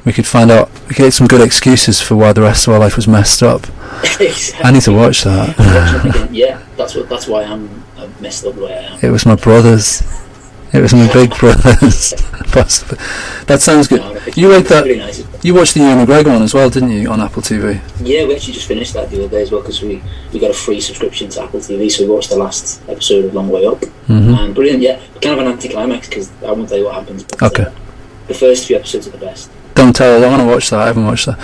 We 0.04 0.12
could 0.12 0.26
find 0.26 0.50
out. 0.50 0.70
We 0.82 0.88
could 0.88 1.04
get 1.04 1.12
some 1.12 1.26
good 1.26 1.40
excuses 1.40 2.00
for 2.00 2.16
why 2.16 2.32
the 2.32 2.42
rest 2.42 2.66
of 2.66 2.74
our 2.74 2.78
life 2.78 2.96
was 2.96 3.08
messed 3.08 3.42
up. 3.42 3.62
exactly. 4.20 4.64
I 4.64 4.70
need 4.70 4.82
to 4.82 4.92
watch 4.92 5.24
that. 5.24 5.58
I'm 5.58 5.74
watching 5.74 6.10
it 6.10 6.12
thinking, 6.12 6.34
yeah, 6.34 6.62
that's 6.76 6.94
what. 6.94 7.08
That's 7.08 7.26
why 7.26 7.44
I'm, 7.44 7.84
I'm 7.96 8.14
messed 8.20 8.44
up 8.44 8.54
the 8.54 8.64
way 8.64 8.74
I 8.74 8.94
am. 8.94 8.98
It 9.02 9.10
was 9.10 9.24
my 9.24 9.36
brothers. 9.36 10.02
It 10.74 10.80
was 10.82 10.92
my 10.92 11.10
big 11.12 11.30
brothers. 11.38 12.12
Possibly. 12.52 12.98
That 13.46 13.60
sounds 13.62 13.86
good. 13.88 14.02
You 14.36 14.48
like 14.48 14.66
that? 14.68 14.86
Nice. 14.86 15.22
You 15.44 15.54
watched 15.54 15.74
the 15.74 15.80
Ewan 15.80 16.04
McGregor 16.04 16.26
one 16.32 16.42
as 16.42 16.52
well, 16.52 16.68
didn't 16.68 16.90
you, 16.90 17.08
on 17.10 17.20
Apple 17.20 17.42
TV? 17.42 17.80
Yeah, 18.00 18.26
we 18.26 18.34
actually 18.34 18.54
just 18.54 18.66
finished 18.66 18.92
that 18.94 19.08
the 19.10 19.18
other 19.24 19.28
day 19.28 19.42
as 19.42 19.50
well 19.52 19.60
because 19.60 19.82
we, 19.82 20.02
we 20.32 20.40
got 20.40 20.50
a 20.50 20.54
free 20.54 20.80
subscription 20.80 21.28
to 21.30 21.42
Apple 21.42 21.60
TV, 21.60 21.90
so 21.90 22.04
we 22.04 22.10
watched 22.10 22.30
the 22.30 22.36
last 22.36 22.82
episode 22.88 23.26
of 23.26 23.34
Long 23.34 23.48
Way 23.50 23.66
Up. 23.66 23.84
hmm 24.06 24.34
And 24.34 24.54
brilliant, 24.54 24.82
yeah. 24.82 25.00
Kind 25.22 25.38
of 25.40 25.46
an 25.46 25.52
anticlimax 25.52 26.08
because 26.08 26.30
I 26.42 26.50
won't 26.52 26.68
tell 26.68 26.78
you 26.78 26.86
what 26.86 26.94
happens. 26.96 27.22
But, 27.24 27.42
Okay. 27.42 27.62
uh, 27.64 27.70
the 28.26 28.34
first 28.34 28.66
few 28.66 28.76
episodes 28.76 29.06
are 29.06 29.10
the 29.10 29.18
best. 29.18 29.50
Don't 29.74 29.94
tell. 29.94 30.16
Us. 30.18 30.24
I 30.24 30.28
want 30.28 30.40
to 30.42 30.46
watch 30.48 30.70
that. 30.70 30.80
I 30.80 30.86
haven't 30.86 31.04
watched 31.04 31.26
that. 31.26 31.38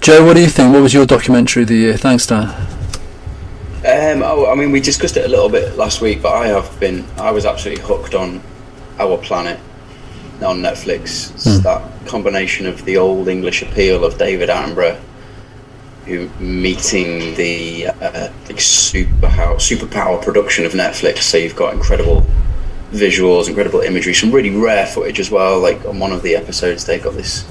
Joe, 0.00 0.24
what 0.24 0.34
do 0.36 0.40
you 0.40 0.48
think? 0.48 0.72
What 0.72 0.82
was 0.82 0.94
your 0.94 1.06
documentary 1.06 1.62
of 1.64 1.68
the 1.68 1.76
year? 1.76 1.96
Thanks, 1.96 2.26
Dan. 2.26 2.48
Um, 3.88 4.22
oh, 4.22 4.50
I 4.50 4.54
mean, 4.54 4.70
we 4.70 4.80
discussed 4.80 5.16
it 5.16 5.24
a 5.24 5.28
little 5.28 5.48
bit 5.48 5.78
last 5.78 6.02
week, 6.02 6.20
but 6.20 6.34
I 6.34 6.48
have 6.48 6.78
been, 6.78 7.06
I 7.16 7.30
was 7.30 7.46
absolutely 7.46 7.82
hooked 7.82 8.14
on 8.14 8.42
Our 8.98 9.16
Planet 9.16 9.58
on 10.42 10.60
Netflix. 10.60 11.30
Hmm. 11.42 11.62
that 11.62 12.06
combination 12.06 12.66
of 12.66 12.84
the 12.84 12.98
old 12.98 13.28
English 13.28 13.62
appeal 13.62 14.04
of 14.04 14.18
David 14.18 14.50
Attenborough, 14.50 15.00
who 16.04 16.28
meeting 16.38 17.34
the 17.36 17.86
uh, 17.86 18.30
like 18.46 18.60
super 18.60 19.26
superpower 19.56 20.22
production 20.22 20.66
of 20.66 20.72
Netflix. 20.72 21.20
So 21.20 21.38
you've 21.38 21.56
got 21.56 21.72
incredible 21.72 22.26
visuals, 22.92 23.48
incredible 23.48 23.80
imagery, 23.80 24.12
some 24.12 24.32
really 24.32 24.50
rare 24.50 24.86
footage 24.86 25.18
as 25.18 25.30
well. 25.30 25.60
Like 25.60 25.82
on 25.86 25.98
one 25.98 26.12
of 26.12 26.22
the 26.22 26.36
episodes, 26.36 26.84
they've 26.84 27.02
got 27.02 27.14
this 27.14 27.42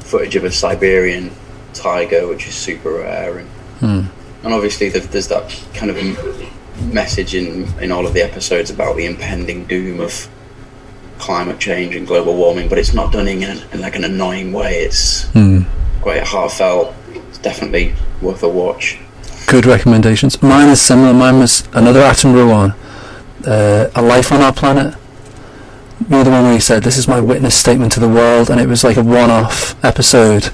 footage 0.00 0.36
of 0.36 0.44
a 0.44 0.50
Siberian 0.50 1.30
tiger, 1.74 2.26
which 2.28 2.48
is 2.48 2.54
super 2.54 2.92
rare, 2.92 3.38
and 3.38 3.48
Hmm. 3.82 4.21
And 4.44 4.52
obviously 4.52 4.88
there's, 4.88 5.28
that 5.28 5.50
kind 5.74 5.90
of 5.90 5.96
message 6.92 7.34
in 7.34 7.64
in 7.80 7.92
all 7.92 8.06
of 8.06 8.12
the 8.14 8.22
episodes 8.22 8.70
about 8.70 8.96
the 8.96 9.06
impending 9.06 9.64
doom 9.66 10.00
of 10.00 10.28
climate 11.18 11.58
change 11.60 11.94
and 11.94 12.06
global 12.06 12.34
warming, 12.36 12.68
but 12.68 12.78
it's 12.78 12.92
not 12.92 13.12
done 13.12 13.28
in, 13.28 13.42
an, 13.44 13.62
in 13.72 13.80
like 13.80 13.94
an 13.94 14.04
annoying 14.04 14.52
way. 14.52 14.82
It's 14.82 15.24
Hmm. 15.32 15.60
quite 16.00 16.24
heartfelt. 16.24 16.94
It's 17.28 17.38
definitely 17.38 17.94
worth 18.20 18.42
a 18.42 18.48
watch. 18.48 18.98
Good 19.46 19.64
recommendations. 19.66 20.42
Mine 20.42 20.68
is 20.68 20.80
similar. 20.80 21.12
Mine 21.14 21.38
was 21.38 21.62
another 21.74 22.00
Attenborough 22.00 22.50
one. 22.50 22.74
Uh, 23.46 23.88
a 23.94 24.02
life 24.02 24.32
on 24.32 24.40
our 24.40 24.52
planet. 24.52 24.94
You 26.00 26.16
know 26.16 26.24
the 26.24 26.30
one 26.30 26.44
where 26.44 26.54
he 26.54 26.60
said, 26.60 26.82
"This 26.82 26.96
is 26.96 27.06
my 27.06 27.20
witness 27.20 27.54
statement 27.54 27.92
to 27.92 28.00
the 28.00 28.08
world," 28.08 28.50
and 28.50 28.60
it 28.60 28.66
was 28.68 28.82
like 28.82 28.96
a 28.96 29.02
one-off 29.04 29.76
episode, 29.84 30.50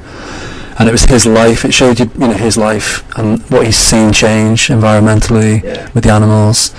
and 0.78 0.88
it 0.88 0.92
was 0.92 1.04
his 1.04 1.26
life. 1.26 1.64
It 1.64 1.72
showed 1.74 1.98
you, 2.00 2.10
you 2.14 2.28
know, 2.28 2.34
his 2.34 2.56
life 2.56 3.04
and 3.18 3.42
what 3.50 3.66
he's 3.66 3.76
seen 3.76 4.12
change 4.12 4.68
environmentally 4.68 5.62
Yeah. 5.62 5.88
with 5.94 6.04
the 6.04 6.10
animals. 6.10 6.72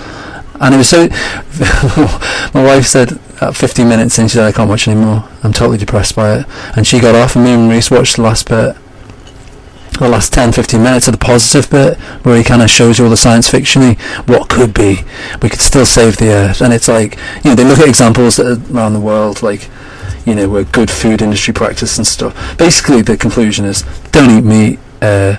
And 0.60 0.74
it 0.74 0.78
was 0.78 0.88
so. 0.88 1.08
my 2.54 2.62
wife 2.64 2.86
said 2.86 3.18
at 3.40 3.56
15 3.56 3.88
minutes 3.88 4.18
in, 4.18 4.28
she 4.28 4.34
said, 4.34 4.44
I 4.46 4.52
can't 4.52 4.68
watch 4.68 4.86
anymore. 4.86 5.24
I'm 5.42 5.52
totally 5.52 5.78
depressed 5.78 6.14
by 6.14 6.38
it. 6.40 6.46
And 6.76 6.86
she 6.86 7.00
got 7.00 7.14
off, 7.14 7.34
and 7.34 7.44
me 7.44 7.52
and 7.52 7.70
Reese 7.70 7.90
watched 7.90 8.16
the 8.16 8.22
last 8.22 8.48
bit. 8.48 8.76
The 9.98 10.08
last 10.08 10.32
10 10.32 10.52
15 10.52 10.82
minutes 10.82 11.08
of 11.08 11.12
the 11.12 11.18
positive 11.18 11.70
bit, 11.70 11.98
where 12.24 12.36
he 12.36 12.44
kind 12.44 12.62
of 12.62 12.70
shows 12.70 12.98
you 12.98 13.04
all 13.04 13.10
the 13.10 13.16
science 13.18 13.50
fiction 13.50 13.96
what 14.26 14.48
could 14.48 14.72
be. 14.72 15.00
We 15.42 15.48
could 15.50 15.60
still 15.60 15.84
save 15.84 16.16
the 16.16 16.28
earth. 16.30 16.60
And 16.62 16.72
it's 16.72 16.88
like, 16.88 17.16
you 17.44 17.50
know, 17.50 17.54
they 17.54 17.64
look 17.64 17.78
at 17.80 17.88
examples 17.88 18.36
that 18.36 18.46
are 18.46 18.74
around 18.74 18.94
the 18.94 19.00
world, 19.00 19.42
like, 19.42 19.68
you 20.26 20.34
know, 20.34 20.48
where 20.48 20.64
good 20.64 20.90
food 20.90 21.22
industry 21.22 21.52
practice 21.54 21.96
and 21.98 22.06
stuff. 22.06 22.56
Basically, 22.58 23.02
the 23.02 23.16
conclusion 23.16 23.64
is 23.64 23.82
don't 24.12 24.30
eat 24.38 24.44
meat. 24.44 24.78
Uh, 25.02 25.36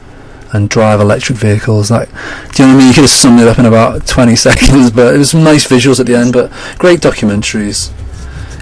and 0.54 0.70
drive 0.70 1.00
electric 1.00 1.38
vehicles. 1.38 1.90
Like, 1.90 2.10
do 2.10 2.64
you 2.64 2.68
know 2.68 2.76
what 2.76 2.76
I 2.76 2.78
mean? 2.80 2.88
You 2.90 2.94
could 2.94 3.02
have 3.04 3.10
summed 3.10 3.40
it 3.40 3.48
up 3.48 3.58
in 3.58 3.66
about 3.66 4.06
20 4.08 4.36
seconds, 4.36 4.92
but 4.92 5.16
it 5.16 5.18
was 5.18 5.30
some 5.30 5.46
nice 5.46 5.66
visuals 5.66 6.02
at 6.02 6.08
the 6.08 6.16
end. 6.16 6.34
But 6.34 6.52
great 6.78 7.00
documentaries. 7.00 7.90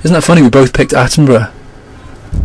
Isn't 0.03 0.13
that 0.13 0.23
funny? 0.23 0.43
We 0.43 0.49
both 0.51 0.71
picked 0.71 0.91
Attenborough. 0.91 1.51
I'm 2.31 2.43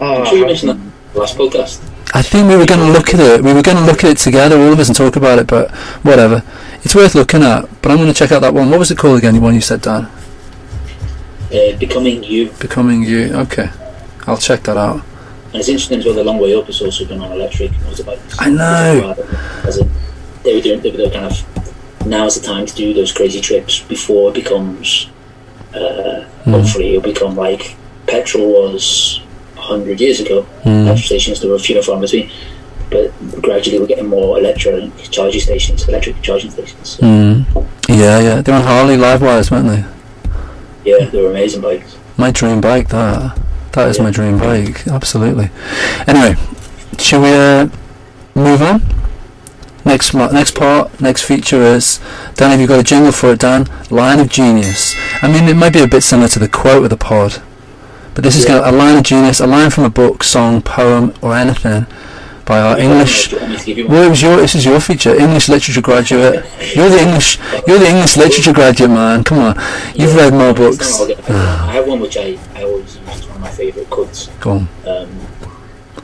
Oh, 0.00 0.24
sure 0.24 0.36
you 0.38 0.46
mentioned 0.46 0.70
that 0.70 1.16
last 1.16 1.36
podcast. 1.38 1.80
I 2.12 2.22
think 2.22 2.48
we 2.48 2.56
were 2.56 2.66
going 2.66 2.80
to 2.80 2.90
look 2.92 3.14
at 3.14 3.20
it. 3.20 3.42
We 3.44 3.52
were 3.54 3.62
going 3.62 3.76
to 3.76 3.84
look 3.84 4.02
at 4.02 4.10
it 4.10 4.18
together, 4.18 4.56
all 4.58 4.72
of 4.72 4.80
us, 4.80 4.88
and 4.88 4.96
talk 4.96 5.14
about 5.14 5.38
it. 5.38 5.46
But 5.46 5.70
whatever, 6.02 6.42
it's 6.82 6.94
worth 6.96 7.14
looking 7.14 7.44
at. 7.44 7.68
But 7.82 7.92
I'm 7.92 7.98
going 7.98 8.08
to 8.08 8.14
check 8.14 8.32
out 8.32 8.40
that 8.42 8.52
one. 8.52 8.68
What 8.70 8.80
was 8.80 8.90
it 8.90 8.98
called 8.98 9.18
again? 9.18 9.34
The 9.34 9.40
one 9.40 9.54
you 9.54 9.60
said, 9.60 9.80
Dan? 9.82 10.10
Uh, 11.52 11.76
becoming 11.78 12.22
you. 12.24 12.50
Becoming 12.60 13.02
You. 13.02 13.34
Okay, 13.34 13.68
I'll 14.26 14.38
check 14.38 14.62
that 14.64 14.76
out. 14.76 15.02
And 15.52 15.56
it's 15.56 15.68
interesting 15.68 15.98
as 15.98 16.06
well, 16.06 16.14
the 16.14 16.24
long 16.24 16.38
way 16.38 16.54
up 16.54 16.64
has 16.66 16.80
also 16.80 17.04
been 17.06 17.20
on 17.20 17.30
electric 17.32 17.72
motorbikes. 17.72 18.36
I 18.38 18.48
know. 18.48 19.14
As 19.64 19.78
a, 19.78 19.84
they 20.44 20.54
were 20.54 20.62
doing, 20.62 20.80
they 20.80 20.90
were 20.90 21.10
kind 21.10 21.26
of, 21.26 22.06
now's 22.06 22.40
the 22.40 22.46
time 22.46 22.64
to 22.64 22.74
do 22.74 22.94
those 22.94 23.12
crazy 23.12 23.40
trips 23.40 23.80
before 23.80 24.30
it 24.30 24.34
becomes, 24.34 25.10
uh, 25.74 26.24
Hmm. 26.44 26.52
hopefully 26.52 26.88
it'll 26.96 27.02
become 27.02 27.36
like 27.36 27.76
petrol 28.06 28.48
was 28.72 29.20
100 29.56 30.00
years 30.00 30.20
ago. 30.20 30.44
Mm. 30.64 30.86
Petrol 30.86 30.96
stations, 30.96 31.40
there 31.40 31.50
were 31.50 31.58
few 31.58 31.76
and 31.76 31.84
far 31.84 32.00
between. 32.00 32.30
But 32.90 33.12
gradually 33.40 33.78
we're 33.78 33.86
getting 33.86 34.08
more 34.08 34.38
electric 34.38 34.90
charging 35.10 35.40
stations, 35.40 35.86
electric 35.88 36.20
charging 36.22 36.50
stations. 36.50 36.96
Mm. 37.00 37.44
Yeah, 37.88 38.18
yeah. 38.20 38.40
They're 38.42 38.54
on 38.56 38.62
Harley 38.62 38.96
Livewires, 38.96 39.50
weren't 39.50 39.68
they? 39.68 39.84
Yeah, 40.84 41.06
they 41.06 41.22
were 41.22 41.30
amazing 41.30 41.62
bikes. 41.62 41.96
My 42.16 42.30
dream 42.30 42.60
bike, 42.60 42.88
that. 42.88 43.38
That 43.72 43.88
is 43.88 43.98
my 43.98 44.10
dream 44.10 44.38
bike, 44.38 44.86
absolutely. 44.86 45.50
Anyway, 46.06 46.36
shall 46.98 47.22
we 47.22 47.32
uh, 47.32 47.68
move 48.34 48.60
on? 48.60 48.82
Next, 49.84 50.14
next 50.14 50.54
part, 50.54 51.00
next 51.00 51.22
feature 51.22 51.62
is 51.62 51.98
Dan. 52.34 52.50
Have 52.50 52.60
you 52.60 52.66
got 52.66 52.80
a 52.80 52.84
jingle 52.84 53.12
for 53.12 53.32
it, 53.32 53.40
Dan? 53.40 53.66
Line 53.90 54.20
of 54.20 54.28
genius. 54.28 54.94
I 55.22 55.32
mean, 55.32 55.48
it 55.48 55.56
might 55.56 55.72
be 55.72 55.82
a 55.82 55.88
bit 55.88 56.02
similar 56.02 56.28
to 56.28 56.38
the 56.38 56.48
quote 56.48 56.84
of 56.84 56.90
the 56.90 56.96
pod, 56.96 57.42
but 58.14 58.22
this 58.22 58.36
is 58.36 58.44
going 58.44 58.62
to 58.62 58.70
a 58.70 58.70
line 58.70 58.98
of 58.98 59.04
genius, 59.04 59.40
a 59.40 59.46
line 59.46 59.70
from 59.70 59.84
a 59.84 59.90
book, 59.90 60.22
song, 60.22 60.62
poem, 60.62 61.14
or 61.22 61.34
anything 61.34 61.86
by 62.44 62.60
our 62.60 62.78
English. 62.78 63.28
Do 63.28 63.36
you 63.36 63.40
want 63.42 63.52
me 63.52 63.58
to 63.58 63.64
give 63.64 63.78
you 63.78 63.86
one? 63.88 63.96
Well, 63.96 64.10
was 64.10 64.22
your. 64.22 64.36
This 64.36 64.54
is 64.54 64.64
your 64.64 64.80
feature, 64.80 65.14
English 65.14 65.48
literature 65.48 65.80
graduate. 65.80 66.44
You're 66.74 66.88
the 66.88 67.00
English. 67.00 67.38
You're 67.66 67.78
the 67.78 67.88
English 67.88 68.16
literature 68.16 68.52
graduate, 68.52 68.90
man. 68.90 69.24
Come 69.24 69.38
on, 69.38 69.54
you've 69.94 70.14
Yeah, 70.14 70.22
read 70.28 70.34
more 70.34 70.52
books. 70.54 71.00
I'll 71.00 71.06
get 71.06 71.18
a 71.18 71.22
favourite. 71.22 71.44
I 71.44 71.72
have 71.72 71.86
one 71.86 72.00
which 72.00 72.16
I, 72.16 72.38
I 72.54 72.64
always 72.64 72.96
use. 72.96 73.08
It's 73.08 73.26
one 73.26 73.36
of 73.36 73.42
my 73.42 73.50
favourite 73.50 73.88
quotes. 73.90 74.26
Go 74.40 74.50
on. 74.52 74.68
Um, 74.86 75.10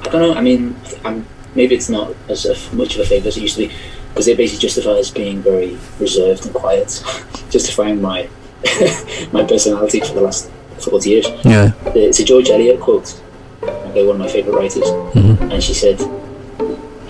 I 0.05 0.09
don't 0.11 0.22
know. 0.22 0.35
I 0.35 0.40
mean, 0.40 0.77
I'm, 1.05 1.27
maybe 1.55 1.74
it's 1.74 1.88
not 1.88 2.14
as 2.29 2.46
much 2.72 2.94
of 2.94 3.01
a 3.01 3.05
favourite 3.05 3.27
as 3.29 3.37
it 3.37 3.42
used 3.42 3.57
to 3.57 3.66
be 3.68 3.74
because 4.11 4.29
it 4.29 4.37
basically 4.37 4.61
justifies 4.61 5.11
being 5.11 5.42
very 5.42 5.77
reserved 6.01 6.44
and 6.46 6.55
quiet, 6.55 7.03
justifying 7.51 8.01
my 8.01 8.29
my 9.33 9.44
personality 9.44 10.01
for 10.01 10.14
the 10.14 10.20
last 10.20 10.51
forty 10.81 11.11
years. 11.11 11.27
Yeah. 11.44 11.72
It's 11.94 12.20
a 12.20 12.24
George 12.24 12.48
Eliot 12.51 12.81
quote. 12.81 13.20
Okay, 13.62 14.07
one 14.07 14.16
of 14.16 14.20
my 14.20 14.29
favourite 14.29 14.57
writers, 14.57 14.85
Mhm. 15.14 15.53
and 15.53 15.62
she 15.62 15.74
said, 15.74 15.98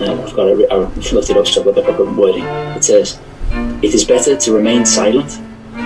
"I've 0.01 0.33
got 0.33 0.47
it. 0.47 0.71
I've 0.71 1.11
looked 1.13 1.29
it 1.29 1.37
up, 1.37 1.47
so 1.47 1.61
I've 1.61 1.65
got 1.65 1.75
the 1.75 1.81
proper 1.83 2.05
wording." 2.05 2.43
It 2.77 2.83
says, 2.83 3.17
"It 3.81 3.93
is 3.93 4.03
better 4.05 4.35
to 4.35 4.51
remain 4.53 4.85
silent 4.85 5.39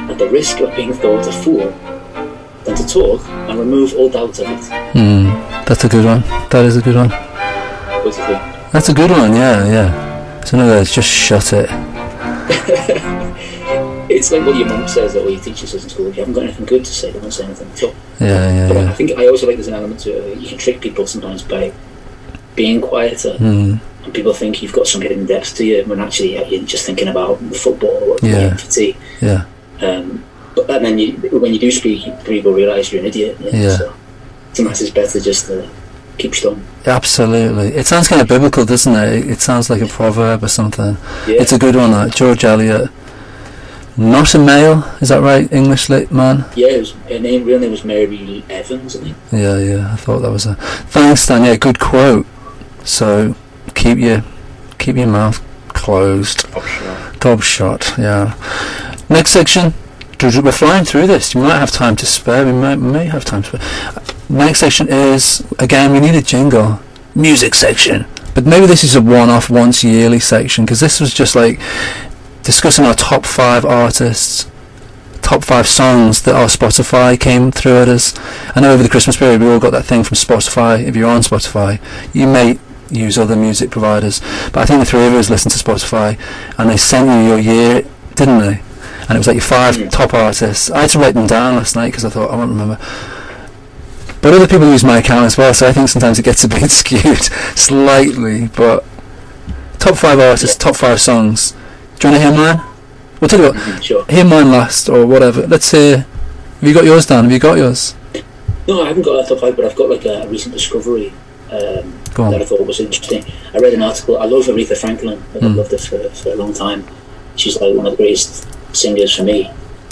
at 0.10 0.18
the 0.18 0.28
risk 0.30 0.60
of 0.60 0.76
being 0.76 0.94
thought 0.94 1.28
a 1.28 1.32
fool." 1.32 1.74
Than 2.66 2.76
to 2.78 2.88
talk 2.88 3.28
and 3.28 3.60
remove 3.60 3.94
all 3.98 4.08
doubt 4.08 4.40
of 4.40 4.48
it. 4.48 4.64
Hmm, 4.96 5.26
that's 5.66 5.84
a 5.84 5.90
good 5.90 6.06
one. 6.06 6.22
That 6.50 6.64
is 6.64 6.78
a 6.78 6.82
good 6.82 6.96
one. 6.96 7.10
What 7.10 8.04
do 8.04 8.08
you 8.22 8.26
think? 8.26 8.42
That's 8.72 8.88
a 8.88 8.94
good 8.94 9.12
one. 9.12 9.36
Yeah, 9.36 9.66
yeah. 9.68 10.42
So 10.46 10.56
in 10.56 10.64
other 10.64 10.76
words, 10.78 10.96
just 10.96 11.10
shut 11.10 11.52
it. 11.52 11.70
It's 14.10 14.32
like 14.32 14.46
what 14.46 14.56
your 14.56 14.68
mum 14.68 14.88
says 14.88 15.16
or 15.16 15.28
your 15.30 15.40
teacher 15.42 15.66
says 15.66 15.84
in 15.84 15.90
school. 15.90 16.08
If 16.08 16.16
you 16.18 16.22
haven't 16.22 16.36
got 16.36 16.44
anything 16.44 16.66
good 16.66 16.86
to 16.86 16.94
say, 16.94 17.12
don't 17.12 17.32
say 17.32 17.46
anything 17.46 17.70
at 17.72 17.84
all. 17.84 17.96
Yeah, 18.20 18.54
yeah, 18.54 18.68
But 18.68 18.78
I 18.78 18.94
think 18.94 19.12
I 19.12 19.28
also 19.28 19.48
like 19.48 19.56
there's 19.56 19.68
an 19.70 19.74
element 19.74 20.02
to 20.02 20.12
it. 20.12 20.38
You 20.40 20.48
can 20.50 20.58
trick 20.58 20.82
people 20.82 21.08
sometimes 21.08 21.42
by 21.42 21.74
being 22.56 22.80
quieter, 22.80 23.38
Hmm. 23.38 23.76
And 24.04 24.14
people 24.14 24.34
think 24.34 24.62
you've 24.62 24.74
got 24.74 24.88
some 24.88 25.02
hidden 25.02 25.26
depth 25.26 25.56
to 25.58 25.66
you 25.66 25.84
when 25.86 26.00
actually 26.00 26.34
you're 26.50 26.64
just 26.66 26.86
thinking 26.86 27.08
about 27.08 27.40
the 27.50 27.56
football 27.56 27.90
or 28.12 28.18
Yeah. 28.22 28.40
yeah. 28.40 28.56
tea. 28.56 28.96
Yeah. 29.22 29.46
Um, 29.82 30.24
but 30.56 30.70
and 30.70 30.86
then 30.86 31.00
you, 31.00 31.14
when 31.40 31.54
you 31.54 31.60
do 31.60 31.72
speak, 31.72 32.04
people 32.26 32.54
realise 32.54 32.92
you're 32.92 33.02
an 33.02 33.08
idiot. 33.08 33.40
know, 33.40 33.50
Yeah. 33.50 33.78
So 33.78 33.94
sometimes 34.54 34.82
it's 34.82 34.92
better 34.92 35.20
just 35.20 35.48
to 35.48 35.68
keep 36.18 36.34
stum. 36.34 36.62
Absolutely. 36.86 37.70
It 37.70 37.88
sounds 37.88 38.08
kind 38.08 38.22
of 38.22 38.28
biblical, 38.28 38.66
doesn't 38.66 38.94
it? 38.94 39.14
It, 39.14 39.30
it 39.32 39.42
sounds 39.42 39.70
like 39.70 39.82
a 39.82 39.88
proverb 39.88 40.44
or 40.44 40.48
something. 40.48 40.98
Yeah. 41.28 41.42
It's 41.42 41.54
a 41.54 41.58
good 41.60 41.76
one. 41.76 41.92
That 41.92 42.14
George 42.14 42.44
Eliot. 42.44 42.90
Not 43.96 44.34
a 44.34 44.40
male, 44.40 44.80
is 45.02 45.10
that 45.10 45.22
right? 45.22 45.52
English 45.54 45.88
lit 45.88 46.12
man. 46.12 46.46
yeah. 46.56 46.68
It 46.68 46.80
was, 46.80 46.92
her 47.10 47.20
name, 47.20 47.46
real 47.46 47.60
name 47.60 47.72
was 47.72 47.86
Mary 47.86 48.44
Evans. 48.50 48.96
I 48.96 49.00
think. 49.00 49.18
Yeah, 49.32 49.58
yeah. 49.60 49.94
I 49.94 49.96
thought 49.98 50.20
that 50.20 50.32
was 50.32 50.48
a. 50.48 50.56
Thanks, 50.56 51.28
Dan. 51.28 51.46
Yeah, 51.46 51.56
good 51.58 51.80
quote. 51.80 52.26
So 52.84 53.36
keep 53.84 53.98
your 53.98 54.24
keep 54.78 54.96
your 54.96 55.08
mouth 55.08 55.44
closed. 55.70 56.46
optional. 56.56 56.98
Gob 57.20 57.44
shot, 57.44 57.94
yeah. 57.98 58.36
Next 59.10 59.32
section. 59.32 59.74
We're 60.22 60.54
flying 60.54 60.86
through 60.86 61.08
this. 61.08 61.36
You 61.36 61.42
might 61.42 61.60
have 61.60 61.72
time 61.72 61.98
to 61.98 62.06
spare. 62.06 62.46
We 62.46 62.54
might, 62.54 62.78
may 62.78 63.06
have 63.08 63.26
time 63.26 63.44
to 63.44 63.60
spare. 63.60 64.16
Next 64.30 64.60
section 64.60 64.88
is 64.88 65.46
again. 65.60 65.92
We 65.92 66.00
need 66.00 66.16
a 66.16 66.22
jingle. 66.22 66.80
Music 67.14 67.54
section. 67.54 68.06
But 68.34 68.46
maybe 68.46 68.66
this 68.66 68.86
is 68.86 68.96
a 68.96 69.02
one-off, 69.02 69.50
once 69.50 69.84
yearly 69.84 70.20
section 70.20 70.64
because 70.64 70.80
this 70.80 71.00
was 71.02 71.14
just 71.14 71.36
like 71.36 71.60
discussing 72.42 72.86
our 72.86 72.96
top 72.96 73.26
five 73.26 73.66
artists, 73.66 74.50
top 75.22 75.44
five 75.44 75.68
songs 75.68 76.22
that 76.24 76.34
our 76.34 76.48
Spotify 76.48 77.20
came 77.20 77.52
through 77.52 77.82
at 77.82 77.90
us. 77.90 78.18
I 78.56 78.62
know 78.62 78.74
over 78.74 78.82
the 78.82 78.90
Christmas 78.90 79.18
period 79.18 79.42
we 79.42 79.52
all 79.52 79.60
got 79.60 79.72
that 79.72 79.86
thing 79.86 80.04
from 80.04 80.16
Spotify. 80.16 80.82
If 80.82 80.96
you're 80.96 81.10
on 81.10 81.22
Spotify, 81.22 81.80
you 82.14 82.28
may 82.28 82.60
use 82.94 83.18
other 83.18 83.36
music 83.36 83.72
providers, 83.72 84.22
but 84.52 84.58
I 84.58 84.66
think 84.66 84.80
the 84.80 84.86
three 84.86 85.06
of 85.08 85.14
us 85.14 85.30
listened 85.30 85.52
to 85.54 85.58
Spotify 85.64 86.18
and 86.58 86.70
they 86.70 86.78
sent 86.78 87.08
you 87.10 87.28
your 87.28 87.40
year, 87.40 87.84
didn't 88.16 88.40
they? 88.40 88.62
And 89.02 89.12
it 89.12 89.18
was 89.18 89.28
like 89.28 89.36
your 89.36 89.42
five 89.44 89.90
top 89.90 90.14
artists. 90.14 90.70
I 90.72 90.82
had 90.82 90.90
to 90.92 91.00
write 91.00 91.14
them 91.14 91.28
down 91.28 91.56
last 91.56 91.76
night 91.76 91.88
because 91.88 92.06
I 92.06 92.10
thought 92.10 92.32
I 92.32 92.36
won't 92.36 92.52
remember. 92.52 92.78
But 94.22 94.34
other 94.34 94.48
people 94.48 94.70
use 94.72 94.84
my 94.86 95.00
account 95.00 95.26
as 95.26 95.38
well, 95.38 95.54
so 95.54 95.68
I 95.68 95.74
think 95.74 95.90
sometimes 95.90 96.18
it 96.18 96.24
gets 96.24 96.44
a 96.46 96.48
bit 96.48 96.72
skewed 96.72 97.22
slightly. 97.58 98.48
But 98.56 98.86
top 99.80 99.96
five 99.98 100.20
artists, 100.20 100.56
top 100.56 100.78
five 100.78 101.02
songs. 101.02 101.52
Do 102.00 102.08
you 102.08 102.14
want 102.14 102.24
to 102.24 102.30
hear 102.30 102.32
mine? 102.38 102.62
We'll 103.20 103.28
tell 103.28 103.40
you 103.40 103.46
what. 103.48 103.56
Mhm, 103.56 103.84
Sure. 103.84 104.06
Hear 104.10 104.24
mine 104.24 104.52
last, 104.52 104.88
or 104.88 105.06
whatever. 105.06 105.46
Let's 105.48 105.70
hear. 105.72 105.98
Have 105.98 106.70
you 106.70 106.74
got 106.74 106.86
yours, 106.86 107.06
Dan? 107.06 107.24
Have 107.26 107.32
you 107.34 107.40
got 107.40 107.58
yours? 107.58 107.96
No, 108.68 108.84
I 108.84 108.88
haven't 108.88 109.04
got 109.04 109.26
a 109.26 109.28
top 109.28 109.40
five, 109.40 109.56
but 109.58 109.66
I've 109.66 109.76
got 109.76 109.90
like 109.90 110.06
a 110.06 110.26
recent 110.30 110.54
discovery 110.54 111.12
um, 111.54 111.94
that 112.32 112.42
I 112.42 112.46
thought 112.46 112.66
was 112.66 112.80
interesting. 112.80 113.24
I 113.54 113.60
read 113.60 113.74
an 113.74 113.82
article. 113.84 114.18
I 114.20 114.26
love 114.26 114.46
Aretha 114.46 114.78
Franklin. 114.78 115.22
I've 115.36 115.42
Mm. 115.42 115.56
loved 115.56 115.72
her 115.72 115.78
for, 115.78 116.00
for 116.10 116.30
a 116.30 116.36
long 116.36 116.54
time. 116.54 116.86
She's 117.36 117.60
like 117.60 117.76
one 117.76 117.86
of 117.86 117.92
the 117.94 117.98
greatest 117.98 118.48
singers 118.76 119.16
for 119.16 119.24
me 119.24 119.48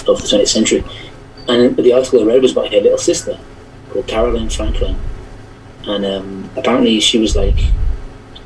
of 0.08 0.22
the 0.22 0.28
20th 0.28 0.48
century. 0.48 0.84
And 1.48 1.76
the 1.76 1.94
article 1.94 2.22
I 2.22 2.26
read 2.26 2.42
was 2.42 2.52
about 2.52 2.72
her 2.72 2.80
little 2.82 2.98
sister 2.98 3.38
called 3.92 4.08
Carolyn 4.08 4.50
Franklin. 4.50 4.96
And 5.86 6.06
um, 6.06 6.50
apparently 6.56 7.00
she 7.00 7.18
was 7.20 7.36
like, 7.36 7.58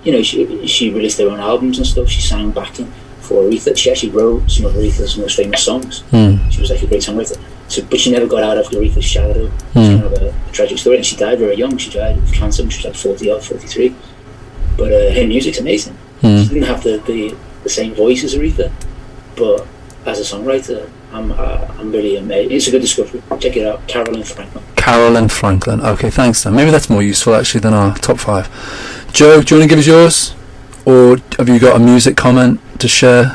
you 0.03 0.11
know, 0.13 0.21
she, 0.23 0.65
she 0.67 0.91
released 0.93 1.17
her 1.19 1.27
own 1.29 1.39
albums 1.39 1.77
and 1.77 1.85
stuff. 1.87 2.07
She 2.09 2.21
sang 2.21 2.51
backing 2.51 2.91
for 3.21 3.43
Aretha. 3.43 3.75
She 3.75 3.91
actually 3.91 4.11
wrote 4.11 4.49
some 4.49 4.65
of 4.65 4.73
Aretha's 4.73 5.17
most 5.17 5.35
famous 5.35 5.63
songs. 5.63 6.01
Hmm. 6.11 6.37
She 6.49 6.61
was 6.61 6.69
like 6.69 6.81
a 6.83 6.87
great 6.87 7.01
songwriter. 7.01 7.39
So, 7.75 7.83
but 7.89 7.99
she 7.99 8.11
never 8.11 8.27
got 8.27 8.43
out 8.43 8.57
of 8.57 8.65
Aretha's 8.67 9.03
shadow. 9.05 9.45
It's 9.45 9.73
Hmm. 9.73 9.99
kind 9.99 10.03
of 10.03 10.13
a, 10.13 10.29
a 10.29 10.51
tragic 10.51 10.77
story. 10.77 10.97
And 10.97 11.05
she 11.05 11.15
died 11.15 11.39
very 11.39 11.55
young. 11.55 11.77
She 11.77 11.89
died 11.91 12.17
of 12.17 12.31
cancer 12.31 12.63
when 12.63 12.69
she 12.69 12.77
was 12.79 12.85
like 12.85 12.95
40 12.95 13.31
or 13.31 13.41
43. 13.41 13.95
But 14.77 14.91
uh, 14.91 15.11
her 15.13 15.27
music's 15.27 15.59
amazing. 15.59 15.93
Hmm. 16.21 16.41
She 16.43 16.47
didn't 16.49 16.63
have 16.73 16.83
the, 16.83 16.97
the, 17.05 17.35
the 17.63 17.69
same 17.69 17.93
voice 17.93 18.23
as 18.23 18.35
Aretha, 18.35 18.71
but 19.35 19.67
as 20.05 20.19
a 20.19 20.35
songwriter, 20.35 20.89
I'm 21.11 21.31
uh, 21.31 21.67
I'm 21.79 21.91
really 21.91 22.17
amazed. 22.17 22.51
It's 22.51 22.67
a 22.67 22.71
good 22.71 22.81
discovery. 22.81 23.21
Check 23.39 23.55
it 23.57 23.65
out, 23.65 23.87
Carolyn 23.87 24.23
Franklin. 24.23 24.63
Carolyn 24.75 25.29
Franklin. 25.29 25.81
Okay, 25.81 26.09
thanks, 26.09 26.43
Dan. 26.43 26.55
Maybe 26.55 26.71
that's 26.71 26.89
more 26.89 27.01
useful 27.01 27.35
actually 27.35 27.61
than 27.61 27.73
our 27.73 27.95
top 27.97 28.19
five. 28.19 28.49
Joe, 29.13 29.41
do 29.41 29.55
you 29.55 29.59
want 29.59 29.69
to 29.69 29.75
give 29.75 29.79
us 29.79 29.87
yours, 29.87 30.35
or 30.85 31.17
have 31.37 31.47
you 31.49 31.57
got 31.59 31.75
a 31.75 31.79
music 31.79 32.15
comment 32.17 32.59
to 32.79 32.87
share? 32.87 33.25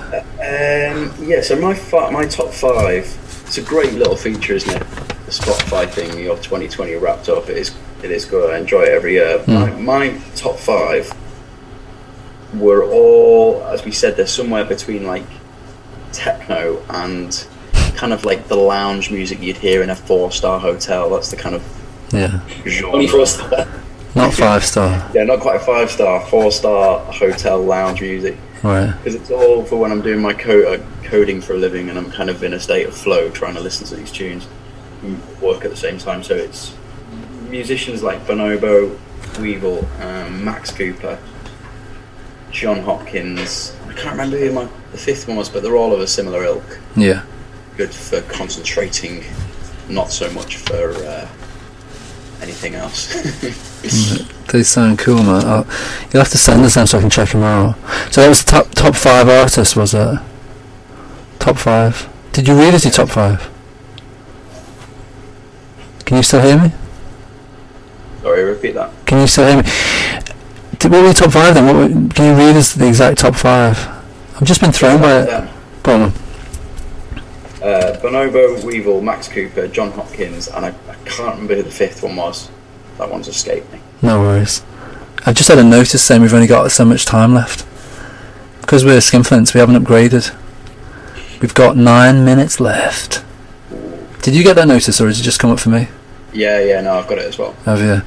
Um, 0.41 1.13
yeah, 1.27 1.41
so 1.43 1.57
my 1.61 1.75
fi- 1.75 2.11
my 2.11 2.25
top 2.27 2.53
five. 2.53 3.05
It's 3.51 3.59
a 3.59 3.63
great 3.63 3.95
little 3.95 4.15
feature, 4.15 4.53
isn't 4.53 4.71
it? 4.71 4.89
The 5.27 5.33
Spotify 5.33 5.91
thing, 5.91 6.17
your 6.21 6.37
2020 6.37 6.95
wrapped 6.95 7.29
up. 7.29 7.49
It 7.49 7.57
is 7.57 7.75
it 8.01 8.13
is 8.13 8.25
good. 8.25 8.55
I 8.55 8.59
enjoy 8.59 8.83
it 8.83 8.91
every 8.91 9.15
year. 9.15 9.41
Hmm. 9.41 9.53
My, 9.53 9.71
my 10.11 10.19
top 10.37 10.57
five 10.57 11.13
were 12.55 12.85
all, 12.85 13.65
as 13.65 13.85
we 13.85 13.91
said, 13.91 14.17
they're 14.17 14.29
somewhere 14.29 14.65
between 14.65 15.05
like 15.05 15.25
techno 16.13 16.81
and 16.91 17.45
kind 17.97 18.13
of 18.13 18.25
like 18.25 18.47
the 18.47 18.55
lounge 18.55 19.11
music 19.11 19.43
you'd 19.43 19.57
hear 19.57 19.83
in 19.83 19.91
a 19.91 19.97
four 19.97 20.31
star 20.31 20.61
hotel. 20.61 21.11
That's 21.11 21.33
the 21.33 21.37
kind 21.37 21.57
of 21.57 21.65
Yeah, 22.13 22.47
genre. 22.69 22.93
Only 22.93 23.09
for 23.09 23.19
us. 23.19 23.37
not 24.15 24.33
five 24.33 24.65
star. 24.65 25.11
Yeah, 25.13 25.25
not 25.25 25.41
quite 25.41 25.61
five 25.63 25.91
star, 25.91 26.25
four 26.27 26.53
star 26.53 27.01
hotel 27.13 27.61
lounge 27.61 28.01
music. 28.01 28.37
Right. 28.63 28.93
Because 28.93 29.15
it's 29.15 29.31
all 29.31 29.65
for 29.65 29.77
when 29.77 29.91
I'm 29.91 30.03
doing 30.03 30.21
my 30.21 30.35
co- 30.35 30.75
uh, 30.75 30.85
coding 31.05 31.41
for 31.41 31.55
a 31.55 31.57
living 31.57 31.89
and 31.89 31.99
I'm 31.99 32.11
kind 32.11 32.29
of 32.29 32.43
in 32.43 32.53
a 32.53 32.61
state 32.61 32.87
of 32.87 32.95
flow 32.95 33.31
trying 33.31 33.55
to 33.55 33.61
listen 33.61 33.87
to 33.87 33.97
these 33.97 34.13
tunes 34.13 34.47
and 35.03 35.21
work 35.41 35.65
at 35.65 35.71
the 35.71 35.77
same 35.77 35.99
time. 35.99 36.23
So 36.23 36.35
it's 36.35 36.75
musicians 37.49 38.03
like 38.03 38.27
Bonobo, 38.27 38.99
Weval, 39.39 39.87
um, 40.03 40.45
Max 40.45 40.71
Cooper, 40.71 41.19
Jon 42.51 42.81
Hopkins. 42.81 43.75
I 43.87 43.95
can't 43.95 44.13
remember 44.13 44.39
who 44.39 44.53
my, 44.53 44.69
the 44.93 44.99
fifth 44.99 45.27
one 45.27 45.37
was, 45.37 45.49
but 45.49 45.63
they're 45.63 45.77
all 45.77 45.95
of 45.95 46.01
a 46.01 46.07
similar 46.07 46.45
ilk. 46.45 46.81
Yeah. 46.97 47.25
Good 47.77 47.95
for 47.95 48.21
concentrating, 48.23 49.25
not 49.89 50.11
so 50.11 50.31
much 50.33 50.57
for 50.57 50.93
uh, 50.93 51.29
anything 52.43 52.75
else. 52.75 53.11
They 54.51 54.65
sound 54.65 54.99
cool, 54.99 55.23
man. 55.23 55.45
I'll, 55.45 55.67
you'll 56.13 56.23
have 56.23 56.29
to 56.31 56.39
send 56.39 56.65
us 56.65 56.75
them 56.75 56.85
so 56.85 56.99
I 56.99 57.01
can 57.03 57.11
check 57.11 57.29
them 57.29 57.45
out. 57.45 57.77
So 58.13 58.21
that 58.21 58.29
was 58.29 58.45
the 58.45 58.51
top 58.51 58.71
top 58.75 58.97
five 58.97 59.29
artists, 59.29 59.77
was 59.77 59.95
it? 59.95 60.19
Top 61.39 61.57
five. 61.57 62.09
Did 62.33 62.49
you 62.49 62.59
read 62.59 62.75
it? 62.75 62.85
Your 62.85 62.93
top 62.93 63.11
five. 63.11 63.49
Can 66.05 66.17
you 66.17 66.23
still 66.25 66.43
hear 66.43 66.61
me? 66.61 66.73
Sorry, 68.23 68.43
repeat 68.43 68.73
that. 68.75 68.91
Can 69.07 69.21
you 69.21 69.29
still 69.29 69.47
hear 69.47 69.63
me? 69.63 69.71
Did, 70.81 70.91
what 70.91 70.99
were 70.99 71.05
your 71.05 71.15
top 71.15 71.31
five 71.31 71.55
then? 71.55 71.67
What 71.67 71.77
were, 71.77 72.09
can 72.09 72.37
you 72.37 72.45
read 72.47 72.57
us 72.57 72.75
the 72.75 72.89
exact 72.89 73.19
top 73.19 73.37
five? 73.37 73.79
I've 74.35 74.45
just 74.45 74.61
been 74.61 74.73
thrown 74.73 75.01
by 75.01 75.21
it. 75.23 75.51
Go 75.85 75.95
on. 75.95 76.13
Uh, 77.63 77.99
Bonobo, 78.01 78.65
Weval, 78.65 79.03
Max 79.03 79.29
Cooper, 79.29 79.69
Jon 79.69 79.91
Hopkins, 79.93 80.49
and 80.49 80.65
I, 80.65 80.69
I 80.89 80.95
can't 81.05 81.35
remember 81.35 81.57
who 81.57 81.63
the 81.63 81.71
fifth 81.71 82.03
one 82.03 82.17
was. 82.17 82.51
That 82.99 83.11
one's 83.11 83.29
escaped 83.29 83.71
me. 83.73 83.81
No 84.03 84.21
worries. 84.21 84.65
I've 85.27 85.35
just 85.35 85.49
had 85.49 85.59
a 85.59 85.65
notice 85.65 86.03
saying 86.03 86.23
we've 86.23 86.33
only 86.33 86.47
got 86.47 86.71
so 86.73 86.85
much 86.85 87.05
time 87.05 87.35
left. 87.35 87.67
Because 88.63 88.85
we're 88.85 88.99
skinflints, 88.99 89.53
we 89.53 89.61
haven't 89.61 89.83
upgraded. 89.83 90.35
We've 91.43 91.55
got 91.55 91.77
nine 91.77 92.25
minutes 92.25 92.61
left. 92.61 93.25
Did 94.23 94.35
you 94.35 94.43
get 94.43 94.57
that 94.57 94.69
notice 94.69 95.01
or 95.01 95.07
has 95.09 95.21
it 95.21 95.23
just 95.23 95.39
come 95.41 95.51
up 95.51 95.61
for 95.61 95.71
me? 95.71 95.89
Yeah, 96.33 96.61
yeah, 96.61 96.81
no, 96.81 96.95
I've 96.95 97.09
got 97.09 97.19
it 97.19 97.25
as 97.25 97.39
well. 97.39 97.53
Have 97.65 97.81
you? 97.81 98.03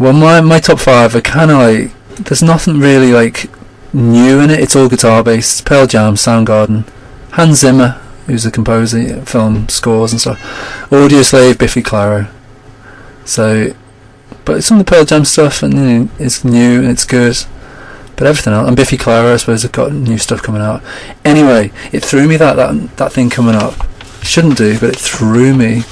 Well, 0.00 0.12
my, 0.12 0.40
my 0.40 0.60
top 0.60 0.78
five 0.80 1.14
are 1.14 1.20
kind 1.20 1.50
of 1.50 1.58
like. 1.58 1.90
There's 2.16 2.42
nothing 2.42 2.78
really 2.78 3.12
like 3.12 3.50
new 3.92 4.40
in 4.40 4.50
it. 4.50 4.60
It's 4.60 4.76
all 4.76 4.88
guitar 4.88 5.24
based. 5.24 5.64
Pearl 5.64 5.86
Jam, 5.86 6.14
Soundgarden, 6.14 6.86
Hans 7.32 7.60
Zimmer, 7.60 8.00
who's 8.26 8.44
the 8.44 8.50
composer, 8.50 9.20
film 9.24 9.68
scores 9.68 10.12
and 10.12 10.20
stuff. 10.20 10.40
Audioslave, 10.90 11.58
Biffy 11.58 11.82
Clyro. 11.82 12.30
So, 13.24 13.74
but 14.44 14.62
some 14.62 14.78
of 14.78 14.86
the 14.86 14.90
Pearl 14.90 15.04
Jam 15.04 15.24
stuff 15.24 15.62
and 15.62 15.74
you 15.74 15.80
know, 15.80 16.08
it's 16.18 16.44
new 16.44 16.80
and 16.80 16.90
it's 16.90 17.04
good. 17.04 17.36
But 18.16 18.28
everything 18.28 18.52
else, 18.52 18.68
and 18.68 18.76
Biffy 18.76 18.96
Clyro, 18.96 19.34
I 19.34 19.36
suppose, 19.38 19.62
have 19.62 19.72
got 19.72 19.92
new 19.92 20.18
stuff 20.18 20.42
coming 20.42 20.62
out. 20.62 20.82
Anyway, 21.24 21.72
it 21.92 22.04
threw 22.04 22.28
me 22.28 22.36
that 22.36 22.54
that 22.54 22.96
that 22.96 23.12
thing 23.12 23.28
coming 23.28 23.56
up. 23.56 23.74
Shouldn't 24.22 24.56
do, 24.56 24.78
but 24.78 24.90
it 24.90 24.96
threw 24.96 25.54
me. 25.54 25.82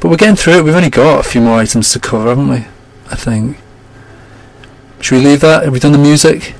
But 0.00 0.10
we're 0.10 0.16
getting 0.16 0.36
through 0.36 0.54
it. 0.54 0.64
We've 0.64 0.74
only 0.74 0.90
got 0.90 1.20
a 1.20 1.28
few 1.28 1.40
more 1.40 1.58
items 1.58 1.92
to 1.92 2.00
cover, 2.00 2.28
haven't 2.28 2.48
we? 2.48 2.66
I 3.10 3.16
think. 3.16 3.58
Should 5.00 5.18
we 5.18 5.24
leave 5.24 5.40
that? 5.40 5.64
Have 5.64 5.72
we 5.72 5.78
done 5.78 5.92
the 5.92 5.98
music? 5.98 6.54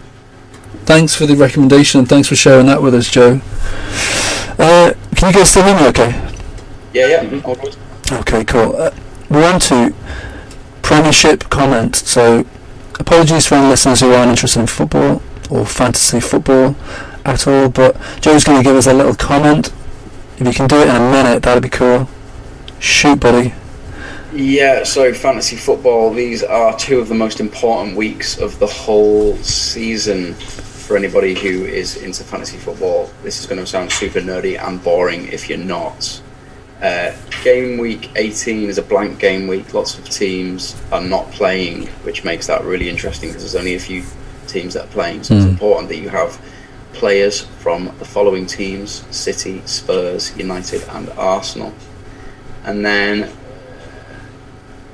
Thanks 0.85 1.15
for 1.15 1.25
the 1.25 1.35
recommendation 1.35 2.01
and 2.01 2.09
thanks 2.09 2.29
for 2.29 2.37
sharing 2.37 2.67
that 2.67 2.83
with 2.83 2.95
us, 2.95 3.11
Joe. 3.11 3.41
Uh, 4.59 4.93
can 5.17 5.33
you 5.33 5.39
guys 5.39 5.51
still 5.51 5.65
hear 5.65 5.75
me 5.75 5.87
okay? 5.89 6.11
Yeah, 6.93 7.07
yeah. 7.07 7.25
good. 7.25 7.77
Okay, 8.13 8.45
cool. 8.45 8.77
Uh, 8.77 8.91
we're 9.31 9.51
on 9.51 9.59
to 9.61 9.95
Premiership 10.83 11.49
comment. 11.49 11.97
So, 11.97 12.45
apologies 13.01 13.47
for 13.47 13.55
any 13.55 13.69
listeners 13.69 14.01
who 14.01 14.13
aren't 14.13 14.31
interested 14.31 14.61
in 14.61 14.67
football 14.67 15.23
or 15.51 15.65
fantasy 15.65 16.21
football 16.21 16.77
at 17.25 17.47
all, 17.47 17.71
but 17.71 17.97
Joe's 18.21 18.45
going 18.45 18.59
to 18.59 18.65
give 18.65 18.77
us 18.77 18.87
a 18.87 18.93
little 18.93 19.15
comment. 19.15 19.73
If 20.37 20.47
you 20.47 20.53
can 20.53 20.69
do 20.69 20.77
it 20.77 20.89
in 20.89 20.97
a 20.97 21.11
minute, 21.11 21.43
that'd 21.43 21.63
be 21.63 21.71
cool. 21.71 22.09
Shoot, 22.79 23.21
buddy. 23.21 23.55
Yeah, 24.35 24.85
so 24.85 25.15
fantasy 25.15 25.57
football, 25.57 26.13
these 26.13 26.43
are 26.43 26.77
two 26.77 26.99
of 26.99 27.09
the 27.09 27.15
most 27.15 27.41
important 27.41 27.97
weeks 27.97 28.37
of 28.39 28.59
the 28.59 28.67
whole 28.67 29.37
season 29.39 30.35
for 30.85 30.97
anybody 30.97 31.35
who 31.35 31.65
is 31.65 31.97
into 31.97 32.23
fantasy 32.25 32.57
football. 32.59 33.11
This 33.23 33.41
is 33.41 33.47
going 33.47 33.59
to 33.61 33.67
sound 33.67 33.91
super 33.91 34.21
nerdy 34.21 34.61
and 34.63 34.83
boring 34.83 35.27
if 35.29 35.49
you're 35.49 35.59
not. 35.59 36.21
Uh, 36.83 37.13
game 37.43 37.79
week 37.79 38.11
18 38.17 38.69
is 38.69 38.77
a 38.79 38.83
blank 38.83 39.19
game 39.19 39.47
week. 39.47 39.73
Lots 39.73 39.99
of 39.99 40.09
teams 40.09 40.77
are 40.93 41.01
not 41.01 41.31
playing, 41.31 41.87
which 42.05 42.25
makes 42.25 42.47
that 42.49 42.63
really 42.65 42.89
interesting 42.91 43.31
because 43.31 43.43
there's 43.43 43.55
only 43.57 43.75
a 43.75 43.81
few 43.81 44.03
teams 44.47 44.75
that 44.75 44.85
are 44.85 44.89
playing. 44.93 45.23
So 45.25 45.35
it's 45.37 45.47
Mm. 45.47 45.51
important 45.51 45.89
that 45.89 45.97
you 45.97 46.11
have 46.11 46.39
players 46.93 47.47
from 47.61 47.91
the 47.99 48.05
following 48.05 48.45
teams 48.47 49.05
City, 49.11 49.63
Spurs, 49.65 50.37
United, 50.37 50.85
and 50.93 51.09
Arsenal. 51.17 51.73
And 52.65 52.85
then 52.85 53.31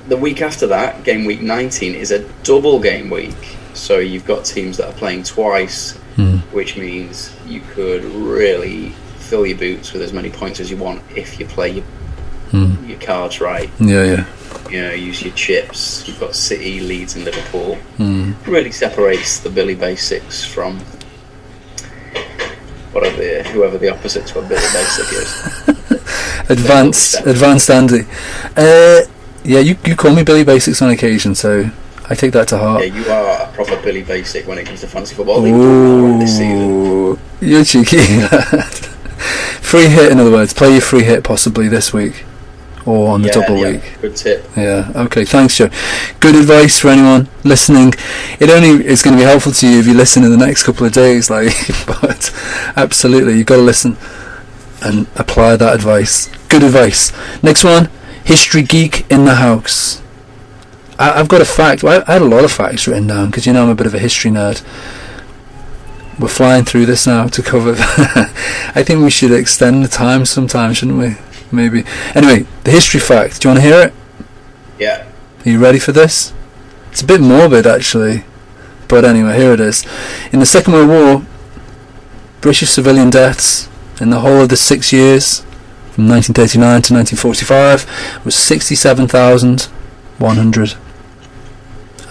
the 0.09 0.16
week 0.16 0.40
after 0.42 0.66
that, 0.68 1.03
game 1.05 1.24
week 1.24 1.42
19, 1.42 1.94
is 1.94 2.11
a 2.12 2.20
double 2.42 2.79
game 2.81 3.11
week. 3.11 3.57
So 3.74 3.98
you've 3.98 4.26
got 4.26 4.44
teams 4.44 4.76
that 4.78 4.88
are 4.88 4.92
playing 4.98 5.24
twice, 5.24 5.96
Hmm. 6.16 6.38
which 6.52 6.76
means 6.76 7.30
you 7.46 7.61
could 7.74 8.04
really 8.04 8.90
fill 9.18 9.46
your 9.46 9.56
boots 9.56 9.92
with 9.92 10.02
as 10.02 10.12
many 10.12 10.28
points 10.30 10.59
as 10.61 10.70
you 10.70 10.76
want 10.76 11.02
if 11.14 11.38
you 11.38 11.46
play 11.46 11.70
your, 11.70 11.85
Hmm. 12.50 12.74
your 12.88 12.98
cards 12.98 13.40
right. 13.40 13.70
Yeah, 13.78 14.04
yeah. 14.04 14.24
You 14.70 14.83
know, 14.83 14.92
use 14.92 15.22
your 15.22 15.33
chips. 15.35 16.04
You've 16.06 16.18
got 16.20 16.35
City, 16.35 16.80
Leeds, 16.80 17.14
and 17.16 17.24
Liverpool. 17.24 17.76
Hmm. 17.96 18.33
Really 18.46 18.72
separates 18.72 19.38
the 19.38 19.50
Billy 19.50 19.74
Basics 19.74 20.44
from 20.44 20.80
whatever 22.92 23.16
the, 23.16 23.42
whoever 23.50 23.78
the 23.78 23.88
opposite 23.88 24.26
to 24.28 24.38
a 24.40 24.42
Billy 24.42 24.61
Basic 24.72 25.12
is. 25.12 26.50
Advanced, 26.50 27.14
advanced 27.26 27.70
Andy. 27.70 28.00
Uh, 28.56 29.02
yeah, 29.44 29.61
you, 29.61 29.76
you 29.87 29.94
call 29.94 30.12
me 30.12 30.24
Billy 30.24 30.42
Basics 30.42 30.83
on 30.83 30.90
occasion, 30.90 31.35
so 31.37 31.70
I 32.10 32.14
take 32.14 32.32
that 32.32 32.48
to 32.48 32.58
heart. 32.58 32.84
Yeah, 32.84 32.94
you 32.94 33.08
are 33.08 33.48
a 33.48 33.52
proper 33.52 33.80
Billy 33.82 34.02
Basic 34.02 34.46
when 34.46 34.58
it 34.58 34.66
comes 34.66 34.80
to 34.80 34.88
fantasy 34.88 35.14
football. 35.14 35.40
I 35.40 35.44
think 35.44 35.56
you've 35.56 35.64
done 35.64 36.02
well 36.02 36.18
this 36.18 36.36
season. 36.36 36.60
Ooh, 36.60 37.18
you're 37.40 37.64
cheeky. 37.64 37.98
free 39.62 39.86
hit, 39.86 40.10
in 40.10 40.18
other 40.18 40.32
words. 40.32 40.52
Play 40.52 40.72
your 40.72 40.80
free 40.80 41.04
hit 41.04 41.22
possibly 41.22 41.68
this 41.68 41.92
week 41.92 42.24
or 42.86 43.10
on 43.10 43.22
the 43.22 43.28
Yeah, 43.28 43.34
double 43.34 43.56
yeah, 43.58 43.70
week. 43.72 43.98
Good 44.00 44.16
tip. 44.16 44.44
Yeah. 44.56 44.90
Okay. 44.96 45.24
Thanks, 45.24 45.56
Joe. 45.56 45.70
Good 46.18 46.34
advice 46.34 46.80
for 46.80 46.88
anyone 46.88 47.28
listening. 47.44 47.94
It 48.40 48.50
only 48.50 48.84
is 48.84 49.02
going 49.02 49.16
to 49.16 49.20
be 49.22 49.26
helpful 49.26 49.52
to 49.52 49.68
you 49.68 49.78
if 49.78 49.86
you 49.86 49.94
listen 49.94 50.24
in 50.24 50.30
the 50.30 50.36
next 50.36 50.64
couple 50.64 50.86
of 50.86 50.92
days. 50.92 51.30
Like, 51.30 51.52
but 51.86 52.32
absolutely, 52.76 53.36
you've 53.38 53.46
got 53.46 53.56
to 53.56 53.62
listen 53.62 53.96
and 54.82 55.06
apply 55.14 55.56
that 55.56 55.74
advice. 55.74 56.28
Good 56.48 56.64
advice. 56.64 57.12
Next 57.42 57.62
one. 57.62 57.88
History 58.24 58.62
geek 58.62 59.08
in 59.10 59.24
the 59.26 59.36
house. 59.36 60.02
I, 61.00 61.18
I've 61.18 61.28
got 61.28 61.40
a 61.40 61.46
fact. 61.46 61.82
Well, 61.82 62.04
I, 62.06 62.10
I 62.10 62.12
had 62.14 62.22
a 62.22 62.26
lot 62.26 62.44
of 62.44 62.52
facts 62.52 62.86
written 62.86 63.06
down 63.06 63.26
because 63.26 63.46
you 63.46 63.54
know 63.54 63.64
I'm 63.64 63.70
a 63.70 63.74
bit 63.74 63.86
of 63.86 63.94
a 63.94 63.98
history 63.98 64.30
nerd. 64.30 64.62
We're 66.20 66.28
flying 66.28 66.64
through 66.64 66.84
this 66.84 67.06
now 67.06 67.28
to 67.28 67.42
cover. 67.42 67.72
I 67.78 68.82
think 68.84 69.02
we 69.02 69.10
should 69.10 69.32
extend 69.32 69.82
the 69.82 69.88
time 69.88 70.26
sometime, 70.26 70.74
shouldn't 70.74 70.98
we? 70.98 71.16
Maybe. 71.50 71.84
Anyway, 72.14 72.44
the 72.64 72.70
history 72.70 73.00
fact. 73.00 73.40
Do 73.40 73.48
you 73.48 73.54
want 73.54 73.64
to 73.64 73.68
hear 73.68 73.80
it? 73.86 73.94
Yeah. 74.78 75.06
Are 75.44 75.48
you 75.48 75.58
ready 75.58 75.78
for 75.78 75.92
this? 75.92 76.34
It's 76.90 77.01
a 77.01 77.07
bit 77.07 77.22
morbid, 77.22 77.66
actually. 77.66 78.24
But 78.86 79.07
anyway, 79.07 79.38
here 79.38 79.55
it 79.55 79.61
is. 79.61 79.86
In 80.32 80.40
the 80.40 80.46
Second 80.46 80.74
World 80.74 80.90
War, 80.90 81.24
British 82.42 82.68
civilian 82.68 83.09
deaths 83.09 83.70
in 84.01 84.11
the 84.11 84.20
whole 84.20 84.42
of 84.42 84.51
the 84.51 84.57
six 84.57 84.92
years, 84.92 85.40
from 85.92 86.09
1939 86.09 86.82
to 86.82 86.92
1945, 86.94 88.24
was 88.24 88.34
67,100. 88.34 90.76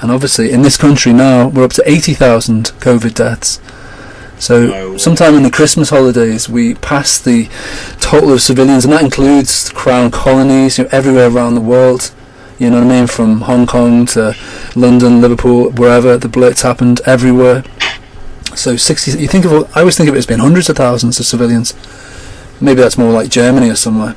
And 0.02 0.12
obviously, 0.12 0.52
in 0.52 0.62
this 0.62 0.78
country 0.78 1.14
now, 1.14 1.48
we're 1.50 1.66
up 1.66 1.74
to 1.74 1.84
80,000 1.90 2.66
COVID 2.80 3.14
deaths. 3.14 3.60
So, 4.40 4.68
No 4.68 4.98
sometime 4.98 5.36
in 5.36 5.44
the 5.44 5.52
Christmas 5.52 5.90
holidays, 5.90 6.48
we 6.48 6.76
pass 6.76 7.20
the 7.20 7.50
total 8.00 8.32
of 8.32 8.42
civilians, 8.42 8.86
and 8.86 8.94
that 8.94 9.04
includes 9.04 9.70
crown 9.70 10.12
colonies, 10.12 10.78
you 10.78 10.86
know, 10.86 10.90
everywhere 10.94 11.28
around 11.30 11.56
the 11.56 11.62
world. 11.62 12.12
You 12.58 12.70
know 12.70 12.78
what 12.80 12.92
I 12.92 13.00
mean? 13.00 13.08
From 13.08 13.42
Hong 13.42 13.66
Kong 13.66 14.06
to 14.08 14.36
London, 14.76 15.22
Liverpool, 15.22 15.72
wherever 15.72 16.18
the 16.18 16.28
Blitz 16.28 16.62
happened, 16.62 17.02
everywhere. 17.06 17.64
So 18.56 18.76
60. 18.76 19.20
You 19.20 19.28
think 19.28 19.46
of. 19.46 19.76
I 19.76 19.82
always 19.82 19.96
think 19.96 20.10
of 20.10 20.16
it 20.16 20.18
as 20.18 20.26
being 20.26 20.42
hundreds 20.42 20.70
of 20.70 20.76
thousands 20.76 21.20
of 21.20 21.26
civilians. 21.26 21.74
Maybe 22.60 22.82
that's 22.82 22.98
more 22.98 23.12
like 23.12 23.30
Germany 23.30 23.70
or 23.70 23.76
somewhere. 23.76 24.16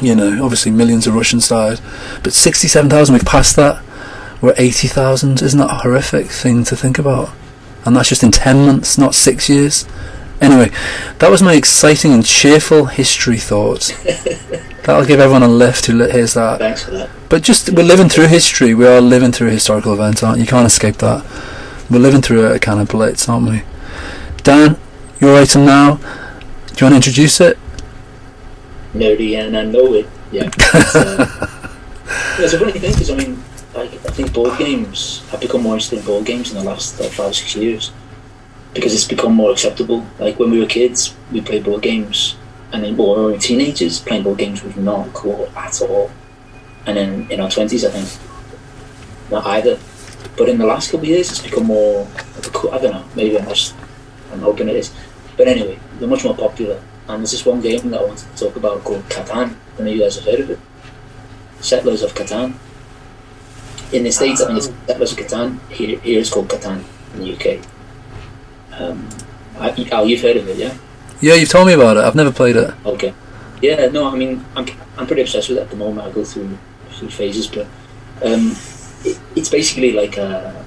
You 0.00 0.16
know, 0.16 0.42
obviously 0.42 0.72
millions 0.72 1.06
of 1.06 1.14
Russians 1.14 1.48
died, 1.48 1.80
but 2.24 2.32
67,000. 2.32 3.12
We've 3.12 3.24
passed 3.24 3.54
that. 3.56 3.82
We're 4.42 4.54
80,000. 4.58 5.40
Isn't 5.40 5.58
that 5.60 5.70
a 5.70 5.78
horrific 5.82 6.26
thing 6.26 6.64
to 6.64 6.76
think 6.76 6.98
about? 6.98 7.30
And 7.86 7.96
that's 7.96 8.10
just 8.10 8.22
in 8.22 8.30
10 8.30 8.66
months, 8.66 8.98
not 8.98 9.14
six 9.14 9.48
years. 9.48 9.86
Anyway, 10.40 10.70
that 11.20 11.30
was 11.30 11.42
my 11.42 11.54
exciting 11.54 12.12
and 12.12 12.26
cheerful 12.26 12.86
history 12.86 13.38
thoughts. 13.38 13.92
That'll 14.82 15.06
give 15.06 15.20
everyone 15.20 15.44
a 15.44 15.48
lift 15.48 15.86
who 15.86 16.02
hears 16.08 16.34
that. 16.34 16.58
Thanks 16.58 16.84
for 16.84 16.90
that. 16.90 17.10
But 17.28 17.42
just 17.42 17.70
we're 17.70 17.84
living 17.84 18.08
through 18.08 18.26
history. 18.26 18.74
We 18.74 18.86
are 18.86 19.00
living 19.00 19.32
through 19.32 19.50
historical 19.50 19.94
events, 19.94 20.22
aren't 20.22 20.38
you? 20.38 20.44
You 20.44 20.50
can't 20.50 20.66
escape 20.66 20.96
that. 20.96 21.24
We're 21.88 22.00
living 22.00 22.20
through 22.20 22.44
a 22.52 22.58
kind 22.58 22.80
of 22.80 22.88
blitz, 22.88 23.28
aren't 23.28 23.48
we? 23.48 23.62
Dan, 24.42 24.76
your 25.20 25.40
item 25.40 25.64
now. 25.64 25.94
Do 25.96 26.02
you 26.04 26.90
want 26.90 26.92
to 26.92 26.96
introduce 26.96 27.40
it? 27.40 27.56
nerdy 28.94 29.38
and 29.38 29.56
I 29.56 29.64
know 29.64 29.94
it. 29.94 30.06
Yeah. 30.30 30.50
It's, 30.74 30.96
uh, 30.96 32.44
it's 32.44 32.52
a 32.52 32.58
funny 32.58 32.72
thing 32.72 32.92
because 32.92 33.10
I 33.10 33.14
mean, 33.14 33.42
like, 33.74 33.92
I 33.92 34.10
think 34.10 34.32
board 34.32 34.58
games 34.58 35.26
have 35.30 35.40
become 35.40 35.62
more 35.62 35.74
interested 35.74 36.00
in 36.00 36.04
board 36.04 36.26
games 36.26 36.50
in 36.50 36.58
the 36.58 36.64
last 36.64 37.00
like, 37.00 37.10
five 37.10 37.30
or 37.30 37.32
six 37.32 37.56
years 37.56 37.92
because 38.74 38.94
it's 38.94 39.06
become 39.06 39.34
more 39.34 39.52
acceptable. 39.52 40.06
Like 40.18 40.38
when 40.38 40.50
we 40.50 40.60
were 40.60 40.66
kids, 40.66 41.14
we 41.30 41.40
played 41.40 41.64
board 41.64 41.82
games, 41.82 42.36
and 42.72 42.84
then 42.84 42.96
when 42.96 43.08
we 43.08 43.32
were 43.32 43.38
teenagers, 43.38 44.00
playing 44.00 44.24
board 44.24 44.38
games 44.38 44.62
was 44.62 44.76
not 44.76 45.12
cool 45.12 45.50
at 45.56 45.80
all. 45.82 46.10
And 46.86 46.96
then 46.96 47.30
in 47.30 47.40
our 47.40 47.50
twenties, 47.50 47.84
I 47.84 47.90
think 47.90 49.30
not 49.30 49.46
either. 49.46 49.78
But 50.36 50.48
in 50.48 50.58
the 50.58 50.66
last 50.66 50.90
couple 50.90 51.04
of 51.04 51.10
years, 51.10 51.30
it's 51.30 51.42
become 51.42 51.66
more. 51.66 52.08
I 52.72 52.78
don't 52.78 52.92
know. 52.92 53.04
Maybe 53.14 53.38
I'm 53.38 53.48
just. 53.48 53.74
I'm 54.32 54.40
hoping 54.40 54.68
it 54.68 54.76
is. 54.76 54.92
But 55.36 55.48
anyway, 55.48 55.78
they're 55.98 56.08
much 56.08 56.24
more 56.24 56.34
popular. 56.34 56.82
And 57.08 57.20
there's 57.20 57.32
this 57.32 57.44
one 57.44 57.60
game 57.60 57.90
that 57.90 58.00
I 58.00 58.04
wanted 58.04 58.34
to 58.34 58.44
talk 58.44 58.56
about 58.56 58.82
called 58.84 59.04
Catan. 59.10 59.54
I 59.78 59.82
know 59.82 59.90
you 59.90 60.00
guys 60.00 60.16
have 60.16 60.24
heard 60.24 60.40
of 60.40 60.50
it. 60.50 60.58
Settlers 61.60 62.02
of 62.02 62.14
Catan. 62.14 62.54
In 63.92 64.04
the 64.04 64.10
States, 64.10 64.40
I 64.40 64.46
think 64.46 64.58
it's 64.58 64.72
Settlers 64.86 65.12
of 65.12 65.18
Catan. 65.18 65.70
Here, 65.70 65.98
here 65.98 66.20
it's 66.20 66.30
called 66.30 66.48
Catan 66.48 66.82
in 67.14 67.20
the 67.20 67.34
UK. 67.34 67.60
Um, 68.80 69.08
I, 69.58 69.88
oh, 69.92 70.04
you've 70.04 70.22
heard 70.22 70.36
of 70.38 70.48
it, 70.48 70.56
yeah? 70.56 70.74
Yeah, 71.20 71.34
you've 71.34 71.50
told 71.50 71.66
me 71.66 71.74
about 71.74 71.98
it. 71.98 72.04
I've 72.04 72.14
never 72.14 72.32
played 72.32 72.56
it. 72.56 72.74
Okay. 72.86 73.14
Yeah, 73.60 73.86
no, 73.88 74.08
I 74.08 74.16
mean, 74.16 74.44
I'm, 74.56 74.66
I'm 74.96 75.06
pretty 75.06 75.22
obsessed 75.22 75.50
with 75.50 75.58
it 75.58 75.62
at 75.62 75.70
the 75.70 75.76
moment. 75.76 76.06
I 76.06 76.10
go 76.10 76.24
through, 76.24 76.58
through 76.90 77.10
phases, 77.10 77.46
but 77.46 77.66
um, 78.24 78.56
it, 79.04 79.20
it's 79.36 79.50
basically 79.50 79.92
like 79.92 80.16
a, 80.16 80.64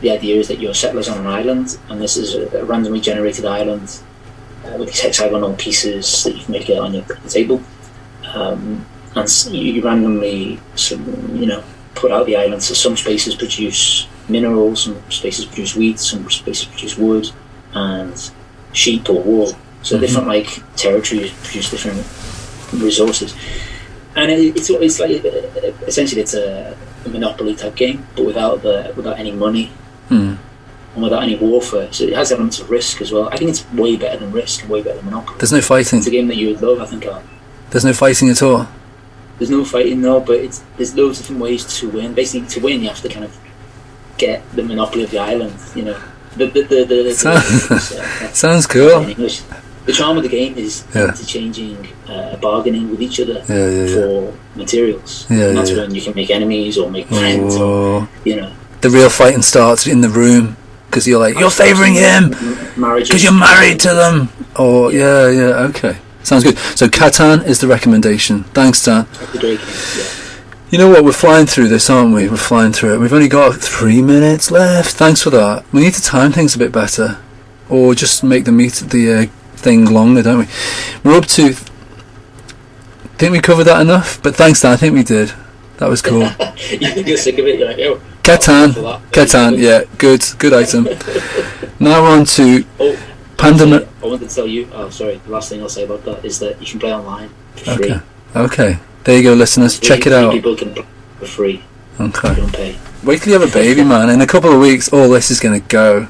the 0.00 0.10
idea 0.10 0.36
is 0.36 0.48
that 0.48 0.60
you're 0.60 0.74
settlers 0.74 1.08
on 1.08 1.18
an 1.18 1.26
island, 1.26 1.78
and 1.88 2.00
this 2.00 2.16
is 2.16 2.34
a, 2.34 2.60
a 2.60 2.64
randomly 2.64 3.00
generated 3.00 3.46
island 3.46 3.98
uh, 4.66 4.76
with 4.76 4.88
these 4.88 5.00
hexagonal 5.00 5.54
pieces 5.54 6.24
that 6.24 6.36
you 6.36 6.44
can 6.44 6.52
make 6.52 6.68
it 6.68 6.78
on 6.78 6.92
your 6.92 7.04
table. 7.28 7.62
Um, 8.34 8.84
and 9.14 9.46
you, 9.50 9.72
you 9.72 9.82
randomly, 9.82 10.60
some, 10.74 11.34
you 11.34 11.46
know, 11.46 11.64
put 11.96 12.12
out 12.12 12.26
the 12.26 12.36
island. 12.36 12.62
So 12.62 12.74
some 12.74 12.96
spaces 12.96 13.34
produce 13.34 14.06
minerals, 14.28 14.84
some 14.84 15.10
spaces 15.10 15.44
produce 15.46 15.74
wheat, 15.74 15.98
some 15.98 16.28
spaces 16.30 16.66
produce 16.66 16.96
wood, 16.96 17.30
and 17.74 18.30
sheep 18.72 19.08
or 19.10 19.22
wool. 19.22 19.52
So 19.82 19.98
different 19.98 20.28
like 20.28 20.62
territories 20.76 21.32
produce 21.44 21.70
different 21.70 22.00
resources, 22.82 23.34
and 24.16 24.30
it, 24.32 24.56
it's 24.56 24.68
it's 24.70 24.98
like 25.00 25.22
essentially 25.86 26.20
it's 26.22 26.34
a, 26.34 26.76
a 27.04 27.08
monopoly 27.08 27.54
type 27.54 27.76
game, 27.76 28.06
but 28.16 28.24
without 28.26 28.62
the 28.62 28.92
without 28.96 29.18
any 29.18 29.32
money 29.32 29.70
Hmm. 30.08 30.34
and 30.94 31.02
without 31.02 31.22
any 31.22 31.36
warfare. 31.36 31.92
So 31.92 32.04
it 32.04 32.14
has 32.14 32.30
elements 32.32 32.58
of 32.60 32.70
risk 32.70 33.00
as 33.00 33.10
well. 33.12 33.28
I 33.28 33.36
think 33.36 33.50
it's 33.50 33.64
way 33.72 33.96
better 33.96 34.18
than 34.18 34.32
risk 34.32 34.68
way 34.68 34.82
better 34.82 34.96
than 34.96 35.04
monopoly. 35.06 35.38
There's 35.38 35.52
no 35.52 35.60
fighting. 35.60 35.98
It's 35.98 36.06
a 36.08 36.10
game 36.10 36.28
that 36.28 36.36
you 36.36 36.48
would 36.48 36.62
love. 36.62 36.80
I 36.80 36.86
think. 36.86 37.04
There's 37.70 37.84
no 37.84 37.92
fighting 37.92 38.28
at 38.30 38.42
all. 38.42 38.68
There's 39.38 39.50
no 39.50 39.64
fighting 39.64 40.00
no, 40.00 40.20
but 40.20 40.36
it's 40.40 40.62
there's 40.76 40.94
loads 40.94 41.20
of 41.20 41.26
different 41.26 41.42
ways 41.42 41.64
to 41.80 41.88
win. 41.90 42.14
Basically, 42.14 42.48
to 42.48 42.60
win, 42.60 42.80
you 42.82 42.88
have 42.88 43.00
to 43.02 43.08
kind 43.08 43.24
of 43.24 43.36
get 44.18 44.42
the 44.52 44.62
monopoly 44.62 45.04
of 45.04 45.10
the 45.10 45.18
island. 45.18 45.54
You 45.74 45.82
know, 45.82 45.98
the 46.36 46.46
the 46.46 46.62
the, 46.62 46.84
the, 46.84 47.02
the, 47.02 47.14
So- 47.14 47.30
uh, 47.70 48.32
Sounds 48.32 48.66
cool. 48.66 49.04
The 49.86 49.92
charm 49.92 50.16
of 50.16 50.24
the 50.24 50.28
game 50.28 50.54
is 50.58 50.84
Yeah. 50.94 51.10
interchanging, 51.14 51.86
uh, 52.08 52.36
bargaining 52.38 52.90
with 52.90 53.00
each 53.00 53.20
other 53.20 53.44
Yeah, 53.48 53.68
yeah, 53.70 53.94
for 53.94 54.34
materials. 54.56 55.26
Yeah, 55.30 55.36
and 55.50 55.58
that's 55.58 55.70
yeah, 55.70 55.76
yeah. 55.76 55.82
when 55.82 55.94
you 55.94 56.02
can 56.02 56.14
make 56.16 56.28
enemies 56.30 56.76
or 56.76 56.90
make 56.90 57.06
friends. 57.06 57.54
Or, 57.56 58.08
you 58.24 58.34
know, 58.34 58.50
the 58.80 58.90
real 58.90 59.08
fighting 59.08 59.42
starts 59.42 59.86
in 59.86 60.00
the 60.00 60.08
room 60.08 60.56
because 60.90 61.06
you're 61.06 61.20
like 61.20 61.38
you're 61.38 61.50
favouring 61.54 61.94
him 61.94 62.30
because 62.74 63.22
you're 63.22 63.32
married 63.32 63.78
to 63.80 63.94
them. 63.94 64.28
Or 64.58 64.90
yeah, 64.92 65.30
yeah, 65.30 65.68
okay. 65.70 65.96
Sounds 66.26 66.42
good. 66.42 66.58
So 66.58 66.88
Catan 66.88 67.46
is 67.46 67.60
the 67.60 67.68
recommendation. 67.68 68.42
Thanks, 68.52 68.84
Dan. 68.84 69.06
The 69.32 69.38
great 69.38 69.60
game. 69.60 69.68
Yeah. 69.96 70.26
You 70.70 70.78
know 70.78 70.88
what? 70.90 71.04
We're 71.04 71.12
flying 71.12 71.46
through 71.46 71.68
this, 71.68 71.88
aren't 71.88 72.12
we? 72.12 72.28
We're 72.28 72.36
flying 72.36 72.72
through 72.72 72.94
it. 72.94 72.98
We've 72.98 73.12
only 73.12 73.28
got 73.28 73.54
three 73.54 74.02
minutes 74.02 74.50
left. 74.50 74.96
Thanks 74.96 75.22
for 75.22 75.30
that. 75.30 75.64
We 75.72 75.82
need 75.82 75.94
to 75.94 76.02
time 76.02 76.32
things 76.32 76.56
a 76.56 76.58
bit 76.58 76.72
better, 76.72 77.18
or 77.68 77.94
just 77.94 78.24
make 78.24 78.44
the 78.44 78.50
meet 78.50 78.72
the 78.72 79.12
uh, 79.12 79.26
thing 79.54 79.84
longer, 79.84 80.24
don't 80.24 80.40
we? 80.40 80.46
We're 81.04 81.16
up 81.16 81.26
to. 81.26 81.52
Think 83.18 83.30
we 83.30 83.38
covered 83.38 83.64
that 83.64 83.80
enough? 83.80 84.20
But 84.20 84.34
thanks, 84.34 84.62
Dan. 84.62 84.72
I 84.72 84.76
think 84.76 84.94
we 84.94 85.04
did. 85.04 85.32
That 85.76 85.88
was 85.88 86.02
cool. 86.02 86.22
you 86.70 86.90
think 86.90 87.06
you're 87.06 87.18
sick 87.18 87.38
of 87.38 87.46
it? 87.46 87.60
You're 87.60 87.68
like, 87.68 87.78
oh, 87.78 88.00
Catan. 88.24 88.72
Catan. 89.12 89.58
Yeah, 89.58 89.84
good, 89.98 90.24
good 90.38 90.52
item. 90.52 90.88
Now 91.78 92.02
we're 92.02 92.18
on 92.18 92.24
to 92.24 92.64
Oh, 92.80 93.15
Pandemic. 93.38 93.88
I 94.02 94.06
wanted 94.06 94.28
to 94.28 94.34
tell 94.34 94.46
you. 94.46 94.68
Oh, 94.72 94.90
sorry. 94.90 95.16
The 95.16 95.30
last 95.30 95.48
thing 95.48 95.60
I'll 95.62 95.68
say 95.68 95.84
about 95.84 96.04
that 96.04 96.24
is 96.24 96.38
that 96.40 96.60
you 96.60 96.66
can 96.66 96.80
play 96.80 96.94
online 96.94 97.30
for 97.56 97.76
free. 97.76 97.92
Okay. 97.92 98.00
Okay. 98.34 98.78
There 99.04 99.16
you 99.16 99.22
go, 99.22 99.34
listeners. 99.34 99.78
Check 99.78 100.06
it 100.06 100.12
out. 100.12 100.32
People 100.32 100.56
can 100.56 100.74
play 100.74 100.86
for 101.18 101.26
free. 101.26 101.62
Okay. 102.00 102.34
Don't 102.34 102.52
pay. 102.52 102.78
Wait 103.04 103.22
till 103.22 103.32
you 103.32 103.40
have 103.40 103.48
a 103.48 103.52
baby, 103.52 103.84
man. 103.84 104.10
In 104.10 104.20
a 104.20 104.26
couple 104.26 104.52
of 104.52 104.60
weeks, 104.60 104.92
all 104.92 105.08
this 105.08 105.30
is 105.30 105.38
going 105.40 105.60
to 105.60 105.66
go. 105.68 106.08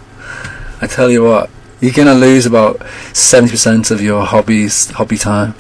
I 0.81 0.87
tell 0.87 1.11
you 1.11 1.25
what, 1.25 1.51
you're 1.81 1.93
going 1.93 2.09
to 2.09 2.15
lose 2.15 2.47
about 2.47 2.79
70% 2.79 3.91
of 3.91 4.03
your 4.03 4.25
hobbies, 4.25 4.91
hobby 4.91 5.17
time, 5.17 5.55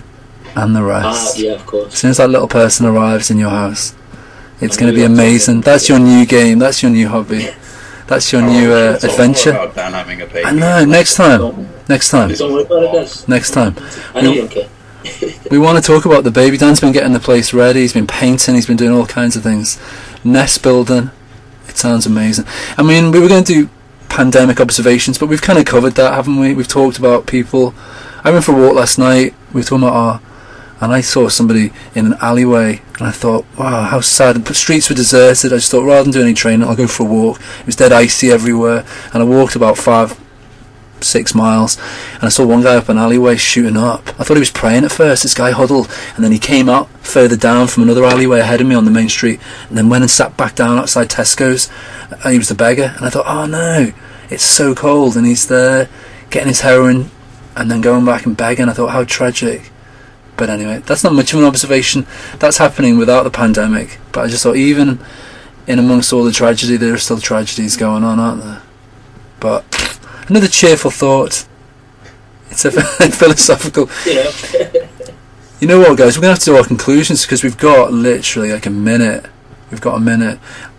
and 0.54 0.74
the 0.74 0.82
rest. 0.82 1.36
Ah, 1.36 1.40
yeah, 1.40 1.52
of 1.52 1.66
course. 1.66 1.92
As 1.92 1.98
soon 1.98 2.10
as 2.10 2.16
that 2.18 2.30
little 2.30 2.48
person 2.48 2.86
arrives 2.86 3.30
in 3.30 3.38
your 3.38 3.50
house, 3.50 3.94
it's 4.60 4.76
going 4.76 4.92
to 4.92 4.96
be 4.96 5.04
amazing. 5.04 5.60
That's 5.60 5.88
your 5.88 5.98
new 5.98 6.24
game. 6.26 6.58
That's 6.58 6.82
your 6.82 6.90
new 6.90 7.08
hobby. 7.08 7.50
That's 8.06 8.32
your 8.32 8.42
Oh, 8.42 8.46
new 8.52 8.72
uh, 8.72 8.98
talk 8.98 9.10
adventure. 9.10 9.50
About 9.50 9.74
Dan 9.74 9.92
having 9.92 10.22
a 10.22 10.26
baby. 10.26 10.44
I 10.44 10.52
know. 10.52 10.84
Next 10.84 11.16
time. 11.16 11.68
Next 11.88 12.10
time. 12.10 12.30
don't 12.32 12.52
worry 12.52 12.62
about 12.64 12.82
it, 12.84 12.92
guys. 12.92 13.28
Next 13.28 13.50
time. 13.50 13.76
I 14.14 14.20
know 14.20 14.32
you 14.32 14.40
don't 14.42 14.50
care. 14.50 14.68
We 15.50 15.58
want 15.58 15.76
to 15.78 15.82
talk 15.92 16.04
about 16.04 16.24
the 16.24 16.32
baby. 16.32 16.56
Dan's 16.56 16.80
been 16.80 16.92
getting 16.92 17.12
the 17.12 17.20
place 17.20 17.52
ready. 17.54 17.80
He's 17.82 17.92
been 17.92 18.08
painting. 18.08 18.56
He's 18.56 18.66
been 18.66 18.76
doing 18.76 18.90
all 18.90 19.06
kinds 19.06 19.36
of 19.36 19.44
things. 19.44 19.78
Nest 20.24 20.62
building. 20.64 21.10
It 21.68 21.76
sounds 21.76 22.06
amazing. 22.06 22.44
I 22.76 22.82
mean, 22.82 23.12
we 23.12 23.20
were 23.20 23.28
going 23.28 23.44
to 23.44 23.52
do 23.52 23.70
pandemic 24.08 24.60
observations, 24.60 25.16
but 25.18 25.26
we've 25.28 25.42
kind 25.42 25.58
of 25.60 25.64
covered 25.64 25.92
that, 25.94 26.12
haven't 26.14 26.40
we? 26.40 26.54
We've 26.54 26.66
talked 26.66 26.98
about 26.98 27.26
people. 27.28 27.72
I 28.24 28.32
went 28.32 28.44
for 28.44 28.52
a 28.58 28.60
walk 28.60 28.74
last 28.74 28.98
night. 28.98 29.34
We 29.52 29.60
were 29.60 29.64
talking 29.64 29.84
about 29.84 29.94
our, 29.94 30.20
and 30.80 30.92
I 30.92 31.00
saw 31.00 31.28
somebody 31.28 31.72
in 31.94 32.06
an 32.06 32.14
alleyway, 32.20 32.82
and 32.98 33.06
I 33.06 33.10
thought, 33.10 33.46
wow, 33.58 33.84
how 33.84 34.00
sad. 34.00 34.36
The 34.36 34.54
streets 34.54 34.88
were 34.88 34.96
deserted. 34.96 35.52
I 35.52 35.56
just 35.56 35.70
thought, 35.70 35.86
rather 35.86 36.02
than 36.02 36.12
do 36.12 36.22
any 36.22 36.34
training, 36.34 36.66
I'll 36.66 36.76
go 36.76 36.86
for 36.86 37.04
a 37.04 37.10
walk. 37.10 37.40
It 37.60 37.66
was 37.66 37.76
dead 37.76 37.92
icy 37.92 38.30
everywhere, 38.30 38.84
and 39.12 39.22
I 39.22 39.26
walked 39.26 39.56
about 39.56 39.78
five, 39.78 40.20
six 41.00 41.34
miles, 41.34 41.78
and 42.14 42.24
I 42.24 42.28
saw 42.28 42.46
one 42.46 42.62
guy 42.62 42.76
up 42.76 42.88
an 42.88 42.98
alleyway 42.98 43.36
shooting 43.36 43.76
up. 43.76 44.08
I 44.20 44.24
thought 44.24 44.34
he 44.34 44.40
was 44.40 44.50
praying 44.50 44.84
at 44.84 44.92
first. 44.92 45.22
This 45.22 45.34
guy 45.34 45.50
huddled, 45.50 45.90
and 46.14 46.24
then 46.24 46.32
he 46.32 46.38
came 46.38 46.68
out 46.68 46.88
further 47.00 47.36
down 47.36 47.68
from 47.68 47.82
another 47.82 48.04
alleyway 48.04 48.40
ahead 48.40 48.60
of 48.60 48.66
me 48.66 48.74
on 48.74 48.84
the 48.84 48.90
main 48.90 49.08
street, 49.08 49.40
and 49.68 49.78
then 49.78 49.88
went 49.88 50.02
and 50.02 50.10
sat 50.10 50.36
back 50.36 50.54
down 50.54 50.78
outside 50.78 51.08
Tesco's. 51.08 51.70
And 52.10 52.32
he 52.32 52.38
was 52.38 52.48
the 52.48 52.54
beggar, 52.54 52.94
and 52.96 53.06
I 53.06 53.10
thought, 53.10 53.26
oh 53.26 53.46
no, 53.46 53.92
it's 54.30 54.44
so 54.44 54.74
cold, 54.74 55.16
and 55.16 55.26
he's 55.26 55.48
there 55.48 55.88
getting 56.30 56.48
his 56.48 56.60
heroin, 56.60 57.10
and 57.54 57.70
then 57.70 57.80
going 57.80 58.04
back 58.04 58.26
and 58.26 58.36
begging. 58.36 58.68
I 58.68 58.72
thought, 58.72 58.90
how 58.90 59.04
tragic. 59.04 59.70
But 60.36 60.50
anyway, 60.50 60.82
that's 60.84 61.02
not 61.02 61.14
much 61.14 61.32
of 61.32 61.38
an 61.38 61.46
observation. 61.46 62.06
That's 62.38 62.58
happening 62.58 62.98
without 62.98 63.22
the 63.22 63.30
pandemic. 63.30 63.98
But 64.12 64.24
I 64.24 64.28
just 64.28 64.42
thought, 64.42 64.56
even 64.56 65.00
in 65.66 65.78
amongst 65.78 66.12
all 66.12 66.24
the 66.24 66.32
tragedy, 66.32 66.76
there 66.76 66.94
are 66.94 66.98
still 66.98 67.18
tragedies 67.18 67.76
going 67.76 68.04
on, 68.04 68.18
aren't 68.18 68.42
there? 68.42 68.62
But 69.40 69.98
another 70.28 70.48
cheerful 70.48 70.90
thought. 70.90 71.46
It's 72.50 72.64
a 72.64 72.70
philosophical. 73.10 73.88
You 74.04 74.14
know. 74.14 74.88
You 75.58 75.66
know 75.66 75.78
what, 75.78 75.96
guys? 75.96 76.18
We're 76.18 76.20
gonna 76.20 76.34
have 76.34 76.40
to 76.40 76.50
do 76.50 76.56
our 76.56 76.64
conclusions 76.64 77.22
because 77.22 77.42
we've 77.42 77.56
got 77.56 77.90
literally 77.90 78.52
like 78.52 78.66
a 78.66 78.70
minute. 78.70 79.24
We've 79.70 79.80
got 79.80 79.94
a 79.94 80.00
minute. 80.00 80.38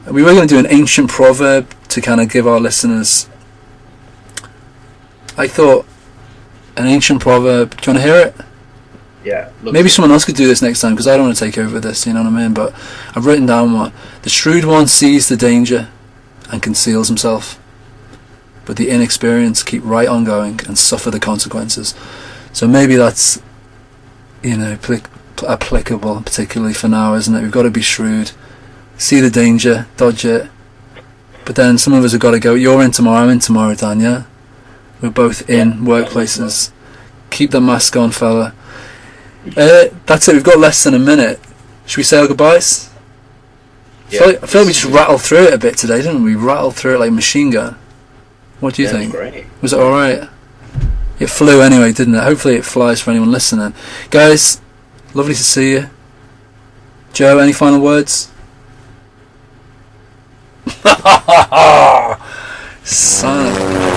We 0.10 0.22
were 0.22 0.34
going 0.34 0.48
to 0.48 0.54
do 0.54 0.60
an 0.60 0.68
ancient 0.70 1.10
proverb 1.10 1.74
to 1.90 2.00
kind 2.00 2.22
of 2.22 2.30
give 2.30 2.48
our 2.48 2.60
listeners. 2.60 3.28
I 5.36 5.48
thought 5.48 5.86
an 6.78 6.86
ancient 6.86 7.22
proverb. 7.22 7.82
Do 7.82 7.92
you 7.92 7.96
want 7.96 8.06
to 8.06 8.12
hear 8.12 8.28
it? 8.28 8.36
Yeah. 9.28 9.50
Maybe 9.62 9.90
someone 9.90 10.12
else 10.12 10.24
could 10.26 10.36
do 10.36 10.48
this 10.48 10.62
next 10.62 10.80
time 10.82 10.94
because 10.94 11.08
I 11.08 11.18
don't 11.18 11.26
want 11.28 11.38
to 11.38 11.44
take 11.46 11.58
over 11.58 11.80
this. 11.80 12.06
You 12.08 12.14
know 12.14 12.24
what 12.24 12.34
I 12.34 12.42
mean? 12.44 12.54
But 12.54 12.74
I've 13.16 13.26
written 13.26 13.46
down 13.46 13.74
what 13.74 13.92
The 14.22 14.30
shrewd 14.30 14.64
one 14.64 14.88
sees 14.88 15.28
the 15.28 15.36
danger 15.36 15.90
and 16.52 16.62
conceals 16.64 17.08
himself. 17.10 17.60
but 18.66 18.76
the 18.78 18.90
inexperienced 18.90 19.66
keep 19.66 19.82
right 19.86 20.08
on 20.10 20.24
going 20.26 20.60
and 20.68 20.78
suffer 20.78 21.10
the 21.10 21.20
consequences. 21.22 21.96
So 22.52 22.68
maybe 22.68 22.96
that's, 22.98 23.42
you 24.44 24.58
know, 24.58 24.76
applic- 24.76 25.06
applicable, 25.48 26.22
particularly 26.22 26.74
for 26.74 26.90
now, 26.90 27.14
isn't 27.16 27.34
it? 27.36 27.42
We've 27.44 27.52
got 27.60 27.64
to 27.64 27.72
be 27.72 27.82
shrewd, 27.82 28.32
see 28.98 29.20
the 29.22 29.30
danger, 29.30 29.88
dodge 29.96 30.26
it. 30.26 30.50
But 31.46 31.56
then 31.56 31.78
some 31.78 31.94
of 31.94 32.04
us 32.04 32.12
have 32.12 32.20
got 32.20 32.32
to 32.32 32.40
go. 32.42 32.56
You're 32.56 32.84
in 32.84 32.92
tomorrow. 32.92 33.24
I'm 33.24 33.30
in 33.30 33.40
tomorrow, 33.40 33.74
Dan. 33.74 34.02
Yeah, 34.02 34.24
we're 35.02 35.12
both 35.12 35.50
in 35.50 35.70
Yeah. 35.70 35.76
workplaces. 35.92 36.72
Keep 37.30 37.52
the 37.52 37.62
mask 37.62 37.96
on, 37.96 38.12
fella. 38.12 38.54
Uh, 39.56 39.86
that's 40.06 40.28
it. 40.28 40.34
We've 40.34 40.44
got 40.44 40.60
less 40.60 40.84
than 40.84 40.94
a 40.94 41.00
minute. 41.00 41.40
Should 41.86 41.98
we 41.98 42.04
say 42.04 42.20
our 42.20 42.28
goodbyes? 42.28 42.90
I, 44.08 44.10
feel 44.10 44.28
like, 44.28 44.44
I 44.44 44.48
feel 44.48 44.62
like 44.62 44.68
we 44.68 44.74
just 44.74 44.86
rattled 44.86 45.22
through 45.22 45.44
it 45.46 45.54
a 45.54 45.58
bit 45.58 45.78
today, 45.78 46.02
didn't 46.02 46.24
we? 46.24 46.36
We 46.36 46.42
rattled 46.42 46.76
through 46.76 46.96
it 46.96 47.00
like 47.00 47.10
a 47.10 47.14
machine 47.14 47.50
gun. 47.50 47.78
What 48.60 48.76
do 48.76 48.82
you 48.82 48.88
Yeah, 48.88 48.94
think? 48.94 49.12
Great. 49.12 49.46
Was 49.62 49.74
it 49.74 49.80
alright? 49.80 50.30
It 51.20 51.28
flew 51.30 51.62
anyway, 51.62 51.92
didn't 51.94 52.16
it? 52.16 52.24
Hopefully 52.24 52.56
it 52.56 52.66
flies 52.66 53.02
for 53.02 53.12
anyone 53.12 53.32
listening. 53.32 53.74
Guys, 54.10 54.62
lovely 55.14 55.34
to 55.34 55.44
see 55.44 55.72
you. 55.74 55.90
Joe, 57.14 57.40
any 57.40 57.54
final 57.54 57.82
words? 57.82 58.32
Son 62.84 63.97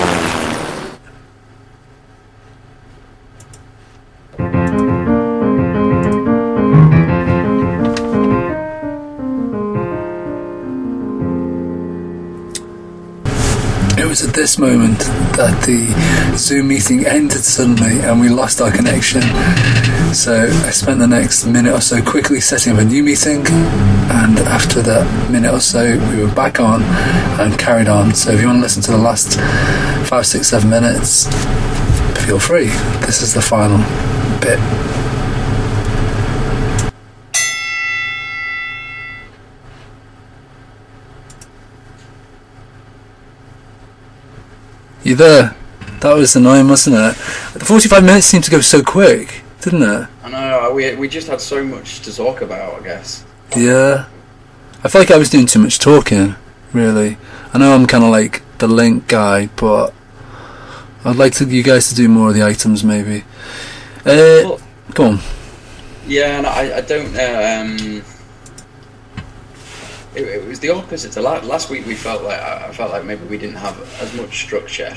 was 14.11 14.27
at 14.27 14.35
this 14.35 14.57
moment 14.57 14.99
that 15.37 15.63
the 15.65 15.87
Zoom 16.37 16.67
meeting 16.67 17.05
ended 17.05 17.45
suddenly 17.45 18.01
and 18.01 18.19
we 18.19 18.27
lost 18.27 18.59
our 18.59 18.69
connection. 18.69 19.21
So 20.13 20.49
I 20.65 20.71
spent 20.71 20.99
the 20.99 21.07
next 21.07 21.45
minute 21.45 21.73
or 21.73 21.79
so 21.79 22.01
quickly 22.03 22.41
setting 22.41 22.73
up 22.73 22.79
a 22.79 22.83
new 22.83 23.03
meeting, 23.03 23.47
and 23.47 24.37
after 24.39 24.81
that 24.81 25.31
minute 25.31 25.53
or 25.53 25.61
so, 25.61 25.97
we 26.09 26.21
were 26.21 26.35
back 26.35 26.59
on 26.59 26.83
and 27.39 27.57
carried 27.57 27.87
on. 27.87 28.13
So 28.13 28.31
if 28.31 28.41
you 28.41 28.47
want 28.47 28.57
to 28.57 28.63
listen 28.63 28.81
to 28.83 28.91
the 28.91 28.97
last 28.97 29.39
five, 30.09 30.27
six, 30.27 30.49
seven 30.49 30.69
minutes, 30.69 31.27
feel 32.25 32.37
free. 32.37 32.67
This 33.07 33.21
is 33.21 33.33
the 33.33 33.41
final 33.41 33.77
bit. 34.41 34.59
You 45.11 45.17
there? 45.17 45.57
That 45.99 46.15
was 46.15 46.37
annoying, 46.37 46.69
wasn't 46.69 46.95
it? 46.95 47.15
The 47.59 47.65
45 47.65 48.01
minutes 48.01 48.27
seemed 48.27 48.45
to 48.45 48.51
go 48.51 48.61
so 48.61 48.81
quick, 48.81 49.41
didn't 49.59 49.81
it? 49.81 50.07
I 50.23 50.29
know. 50.29 50.71
We 50.73 50.95
we 50.95 51.09
just 51.09 51.27
had 51.27 51.41
so 51.41 51.65
much 51.65 51.99
to 52.03 52.15
talk 52.15 52.41
about. 52.41 52.79
I 52.79 52.83
guess. 52.85 53.25
Yeah. 53.57 54.05
I 54.85 54.87
feel 54.87 55.01
like 55.01 55.11
I 55.11 55.17
was 55.17 55.29
doing 55.29 55.47
too 55.47 55.59
much 55.59 55.79
talking, 55.79 56.35
really. 56.71 57.17
I 57.53 57.57
know 57.57 57.75
I'm 57.75 57.87
kind 57.87 58.05
of 58.05 58.09
like 58.09 58.41
the 58.59 58.69
link 58.69 59.09
guy, 59.09 59.47
but 59.57 59.93
I'd 61.03 61.17
like 61.17 61.33
to, 61.33 61.45
you 61.45 61.61
guys 61.61 61.89
to 61.89 61.95
do 61.95 62.07
more 62.07 62.29
of 62.29 62.35
the 62.35 62.43
items, 62.43 62.85
maybe. 62.85 63.25
Uh, 64.05 64.47
Well, 64.47 64.61
go 64.93 65.03
on. 65.07 65.19
Yeah, 66.07 66.37
and 66.37 66.47
I, 66.47 66.77
I 66.77 66.81
don't. 66.81 67.13
Uh, 67.13 67.59
um, 67.61 68.01
it, 70.15 70.23
it 70.23 70.47
was 70.47 70.59
the 70.59 70.69
opposite. 70.69 71.11
To 71.13 71.21
la- 71.21 71.39
last 71.39 71.69
week, 71.69 71.85
we 71.85 71.95
felt 71.95 72.23
like 72.23 72.39
I 72.39 72.67
I 72.67 72.71
felt 72.73 72.91
like 72.91 73.05
maybe 73.05 73.25
we 73.25 73.37
didn't 73.37 73.55
have 73.57 73.77
as 74.01 74.13
much 74.13 74.41
structure, 74.43 74.93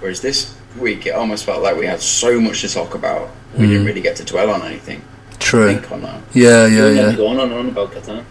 whereas 0.00 0.20
this 0.20 0.54
week 0.78 1.06
it 1.06 1.10
almost 1.10 1.44
felt 1.44 1.62
like 1.62 1.76
we 1.76 1.86
had 1.86 2.00
so 2.00 2.40
much 2.40 2.60
to 2.62 2.68
talk 2.68 2.94
about. 2.94 3.30
We 3.56 3.66
didn't 3.66 3.82
Mm. 3.82 3.86
really 3.86 4.00
get 4.00 4.16
to 4.16 4.24
dwell 4.24 4.50
on 4.50 4.62
anything. 4.62 5.02
True. 5.40 5.72
Think 5.74 5.90
on 5.90 6.02
that. 6.02 6.20
Yeah, 6.34 6.66
yeah, 6.66 6.82
were 6.82 6.84
meant 6.84 6.96
to 6.96 7.02
yeah. 7.02 7.10
be 7.10 7.16
going 7.16 7.40
on 7.40 7.50
and 7.50 7.58
on 7.60 7.68
about 7.68 7.90
Catan. 7.92 8.22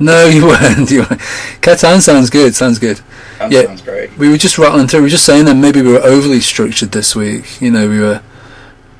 No, 0.00 0.26
you 0.36 0.46
weren't. 0.46 0.90
You 0.90 1.00
weren't. 1.00 1.20
Catan 1.60 2.00
sounds 2.00 2.28
good. 2.28 2.54
Sounds 2.54 2.78
good. 2.78 3.00
That 3.38 3.52
Yeah. 3.52 3.62
sounds 3.66 3.82
great. 3.82 4.16
We 4.18 4.28
were 4.28 4.36
just 4.36 4.58
rattling 4.58 4.88
through. 4.88 5.00
We 5.00 5.04
were 5.04 5.10
just 5.10 5.24
saying 5.24 5.44
that 5.46 5.54
maybe 5.56 5.80
we 5.82 5.92
were 5.92 6.00
overly 6.02 6.40
structured 6.40 6.92
this 6.92 7.14
week. 7.16 7.60
You 7.62 7.70
know, 7.70 7.88
we 7.88 8.00
were, 8.00 8.20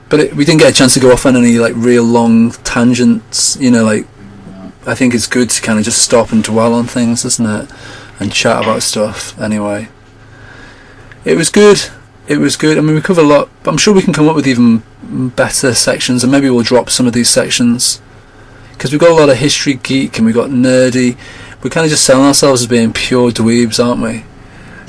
but 0.08 0.20
it, 0.20 0.36
we 0.36 0.44
didn't 0.44 0.60
get 0.60 0.70
a 0.70 0.74
chance 0.74 0.94
to 0.94 1.00
go 1.00 1.12
off 1.12 1.26
on 1.26 1.36
any 1.36 1.58
like 1.58 1.74
real 1.76 2.04
long 2.04 2.52
tangents. 2.64 3.56
You 3.60 3.70
know, 3.70 3.84
like 3.84 4.06
I 4.87 4.95
think 4.95 5.14
it's 5.14 5.26
good 5.26 5.51
to 5.51 5.62
kind 5.62 5.78
of 5.78 5.85
just 5.85 6.03
stop 6.03 6.33
and 6.33 6.43
dwell 6.43 6.74
on 6.74 6.87
things, 6.87 7.24
isn't 7.24 7.47
it? 7.47 7.70
And 8.18 8.33
chat 8.33 8.62
about 8.62 8.83
stuff. 8.83 9.39
Anyway, 9.41 9.89
it 11.24 11.37
was 11.37 11.51
good. 11.51 11.80
It 12.28 12.39
was 12.39 12.57
good. 12.57 12.78
I 12.78 12.80
mean, 12.80 12.95
we 12.95 13.01
covered 13.01 13.22
a 13.22 13.26
lot. 13.26 13.49
But 13.62 13.70
I'm 13.72 13.78
sure 13.78 13.95
we 13.95 14.03
can 14.03 14.12
come 14.12 14.28
up 14.28 14.37
with 14.37 14.47
even 14.47 14.83
better 15.37 15.74
sections, 15.74 16.22
and 16.22 16.33
maybe 16.33 16.49
we'll 16.51 16.62
drop 16.62 16.91
some 16.91 17.07
of 17.07 17.12
these 17.12 17.28
sections 17.30 18.01
because 18.72 18.91
we've 18.93 19.01
got 19.01 19.11
a 19.11 19.14
lot 19.14 19.28
of 19.28 19.37
history 19.37 19.74
geek 19.74 20.16
and 20.18 20.26
we've 20.26 20.35
got 20.35 20.51
nerdy. 20.51 21.16
We're 21.62 21.70
kind 21.70 21.85
of 21.85 21.91
just 21.91 22.05
selling 22.05 22.26
ourselves 22.26 22.62
as 22.62 22.66
being 22.66 22.93
pure 22.93 23.30
dweebs, 23.30 23.85
aren't 23.85 24.03
we? 24.03 24.24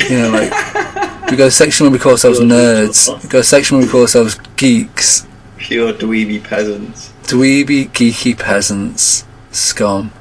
You 0.09 0.21
know, 0.21 0.29
like 0.31 0.51
we 1.31 1.37
got 1.37 1.47
a 1.47 1.51
section 1.51 1.85
where 1.85 1.91
we 1.91 1.99
call 1.99 2.13
ourselves 2.13 2.39
Pure 2.39 2.49
nerds. 2.49 3.23
We 3.23 3.29
got 3.29 3.39
a 3.39 3.43
section 3.43 3.77
where 3.77 3.85
we 3.85 3.91
call 3.91 4.01
ourselves 4.01 4.39
geeks, 4.55 5.27
Pure 5.57 5.93
dweeby 5.93 6.43
peasants. 6.43 7.13
dweeby, 7.23 7.89
geeky 7.89 8.37
peasants, 8.37 9.25
scum. 9.55 10.11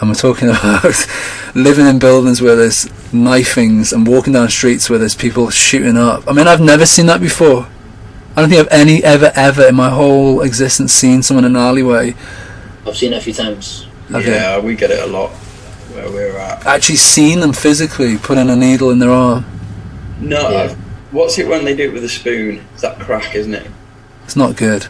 And 0.00 0.08
we're 0.10 0.14
talking 0.14 0.48
about 0.50 1.06
living 1.54 1.86
in 1.86 1.98
buildings 1.98 2.40
where 2.42 2.56
there's 2.56 2.88
knifings 3.12 3.92
and 3.92 4.06
walking 4.06 4.32
down 4.32 4.48
streets 4.48 4.88
where 4.90 4.98
there's 4.98 5.14
people 5.14 5.50
shooting 5.50 5.96
up. 5.96 6.24
I 6.28 6.32
mean, 6.32 6.48
I've 6.48 6.60
never 6.60 6.86
seen 6.86 7.06
that 7.06 7.20
before. 7.20 7.68
I 8.34 8.40
don't 8.40 8.48
think 8.48 8.60
I've 8.62 8.72
any 8.72 9.04
ever 9.04 9.30
ever 9.34 9.66
in 9.68 9.74
my 9.74 9.90
whole 9.90 10.40
existence 10.40 10.92
seen 10.94 11.22
someone 11.22 11.44
in 11.44 11.54
an 11.54 11.60
alleyway 11.60 12.14
I've 12.86 12.96
seen 12.96 13.12
it 13.12 13.18
a 13.18 13.20
few 13.20 13.34
times. 13.34 13.86
Okay. 14.10 14.32
Yeah, 14.32 14.58
we 14.58 14.74
get 14.74 14.90
it 14.90 15.02
a 15.02 15.06
lot 15.06 15.30
where 15.30 16.10
we're 16.10 16.36
at. 16.38 16.66
actually 16.66 16.96
seen 16.96 17.40
them 17.40 17.52
physically 17.52 18.16
putting 18.18 18.48
a 18.50 18.56
needle 18.56 18.90
in 18.90 18.98
their 18.98 19.10
arm. 19.10 19.44
No, 20.18 20.50
Yeah. 20.50 20.74
What's 21.10 21.38
it 21.38 21.46
when 21.46 21.64
they 21.66 21.76
do 21.76 21.90
it 21.90 21.92
with 21.92 22.04
a 22.04 22.08
spoon? 22.08 22.64
It's 22.72 22.80
that 22.80 22.98
crack, 22.98 23.34
isn't 23.36 23.52
it? 23.54 23.70
It's 24.24 24.34
not 24.34 24.56
good. 24.56 24.86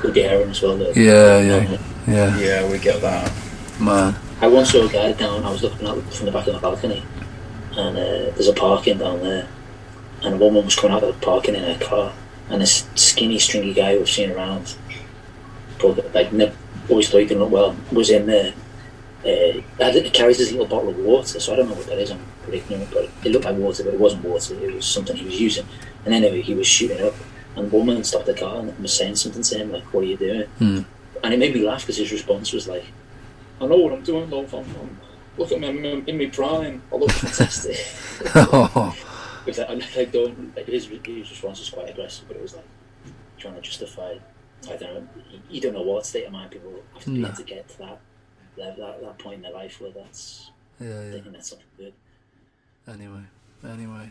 Could 0.00 0.12
be 0.12 0.22
heroin 0.22 0.50
as 0.50 0.60
well. 0.60 0.76
Though. 0.76 0.92
Yeah, 0.92 1.40
yeah, 1.40 1.78
yeah, 2.08 2.38
Yeah, 2.38 2.70
we 2.70 2.78
get 2.78 3.00
that. 3.02 3.32
man. 3.80 4.14
I 4.40 4.46
once 4.46 4.70
saw 4.70 4.86
a 4.86 4.88
guy 4.88 5.12
down. 5.12 5.44
I 5.44 5.50
was 5.50 5.62
looking 5.62 5.86
out 5.86 6.00
from 6.12 6.26
the 6.26 6.32
back 6.32 6.46
of 6.46 6.54
the 6.54 6.60
balcony, 6.60 7.02
and 7.72 7.96
uh, 7.96 8.30
there's 8.34 8.48
a 8.48 8.52
parking 8.52 8.98
down 8.98 9.20
there, 9.20 9.48
and 10.22 10.34
a 10.34 10.36
woman 10.38 10.64
was 10.64 10.76
coming 10.76 10.96
out 10.96 11.02
of 11.02 11.14
the 11.18 11.26
parking 11.26 11.54
in 11.56 11.62
her 11.64 11.78
car, 11.84 12.12
and 12.50 12.62
this 12.62 12.86
skinny, 12.94 13.38
stringy 13.38 13.74
guy 13.74 13.96
we've 13.96 14.08
seen 14.08 14.30
around, 14.30 14.76
but 15.80 16.14
like 16.14 16.32
never 16.32 16.54
always 16.88 17.08
thought 17.08 17.18
he 17.18 17.26
didn't 17.26 17.42
look 17.42 17.50
well, 17.50 17.76
was 17.92 18.10
in 18.10 18.26
there. 18.26 18.54
Uh, 19.24 19.60
had, 19.82 19.94
he 19.96 20.10
carries 20.10 20.38
this 20.38 20.52
little 20.52 20.66
bottle 20.66 20.90
of 20.90 20.98
water, 20.98 21.40
so 21.40 21.52
I 21.52 21.56
don't 21.56 21.68
know 21.68 21.74
what 21.74 21.86
that 21.86 21.98
is. 21.98 22.12
I'm 22.12 22.20
pretty 22.44 22.58
ignorant, 22.58 22.90
but 22.92 23.10
it 23.24 23.32
looked 23.32 23.44
like 23.44 23.56
water, 23.56 23.82
but 23.82 23.94
it 23.94 24.00
wasn't 24.00 24.24
water. 24.24 24.54
It 24.54 24.72
was 24.74 24.86
something 24.86 25.16
he 25.16 25.24
was 25.24 25.40
using. 25.40 25.66
And 26.04 26.14
anyway, 26.14 26.40
he 26.42 26.54
was 26.54 26.68
shooting 26.68 27.04
up, 27.04 27.14
and 27.56 27.68
the 27.68 27.76
woman 27.76 28.04
stopped 28.04 28.26
the 28.26 28.34
car 28.34 28.60
and 28.60 28.78
was 28.78 28.92
saying 28.94 29.16
something 29.16 29.42
to 29.42 29.58
him 29.58 29.72
like, 29.72 29.82
"What 29.92 30.04
are 30.04 30.06
you 30.06 30.16
doing?" 30.16 30.42
Hmm. 30.58 30.80
And 31.22 31.34
it 31.34 31.38
made 31.38 31.54
me 31.54 31.62
laugh 31.62 31.82
because 31.82 31.96
his 31.96 32.12
response 32.12 32.52
was 32.52 32.68
like, 32.68 32.84
I 33.60 33.66
know 33.66 33.76
what 33.76 33.92
I'm 33.92 34.02
doing, 34.02 34.30
love. 34.30 34.52
I'm, 34.54 34.64
I'm, 34.80 35.00
look 35.36 35.52
at 35.52 35.60
me, 35.60 35.68
I'm 35.68 35.84
in, 35.84 36.18
my 36.18 36.26
prime. 36.26 36.82
I 36.92 36.96
look 36.96 37.10
fantastic. 37.10 37.76
Oh, 38.34 38.94
was 39.48 39.58
like, 39.58 39.70
I'm 39.70 39.78
like, 39.78 40.12
don't, 40.12 40.56
like 40.56 40.66
his, 40.66 40.86
his 40.86 41.30
response 41.30 41.58
was 41.58 41.70
quite 41.70 41.90
aggressive, 41.90 42.28
but 42.28 42.36
it 42.36 42.42
was 42.42 42.54
like 42.54 42.66
trying 43.38 43.54
to 43.54 43.60
justify. 43.60 44.14
I 44.68 44.76
don't 44.76 44.94
know. 44.94 45.08
You, 45.48 45.60
don't 45.60 45.74
know 45.74 45.82
what 45.82 46.04
state 46.04 46.26
of 46.26 46.32
mind 46.32 46.50
people 46.50 46.72
have 46.94 47.04
to 47.04 47.10
No. 47.10 47.28
in 47.28 47.34
to 47.34 47.42
get 47.42 47.68
to 47.68 47.78
that, 47.78 48.00
that, 48.56 48.76
that, 48.76 49.00
that 49.00 49.18
point 49.18 49.36
in 49.36 49.42
their 49.42 49.52
life 49.52 49.80
where 49.80 49.90
that's 49.90 50.50
yeah, 50.80 50.88
yeah. 50.88 51.10
thinking 51.12 51.32
that's 51.32 51.50
something 51.50 51.66
good. 51.76 51.92
Anyway, 52.86 53.22
anyway. 53.64 54.10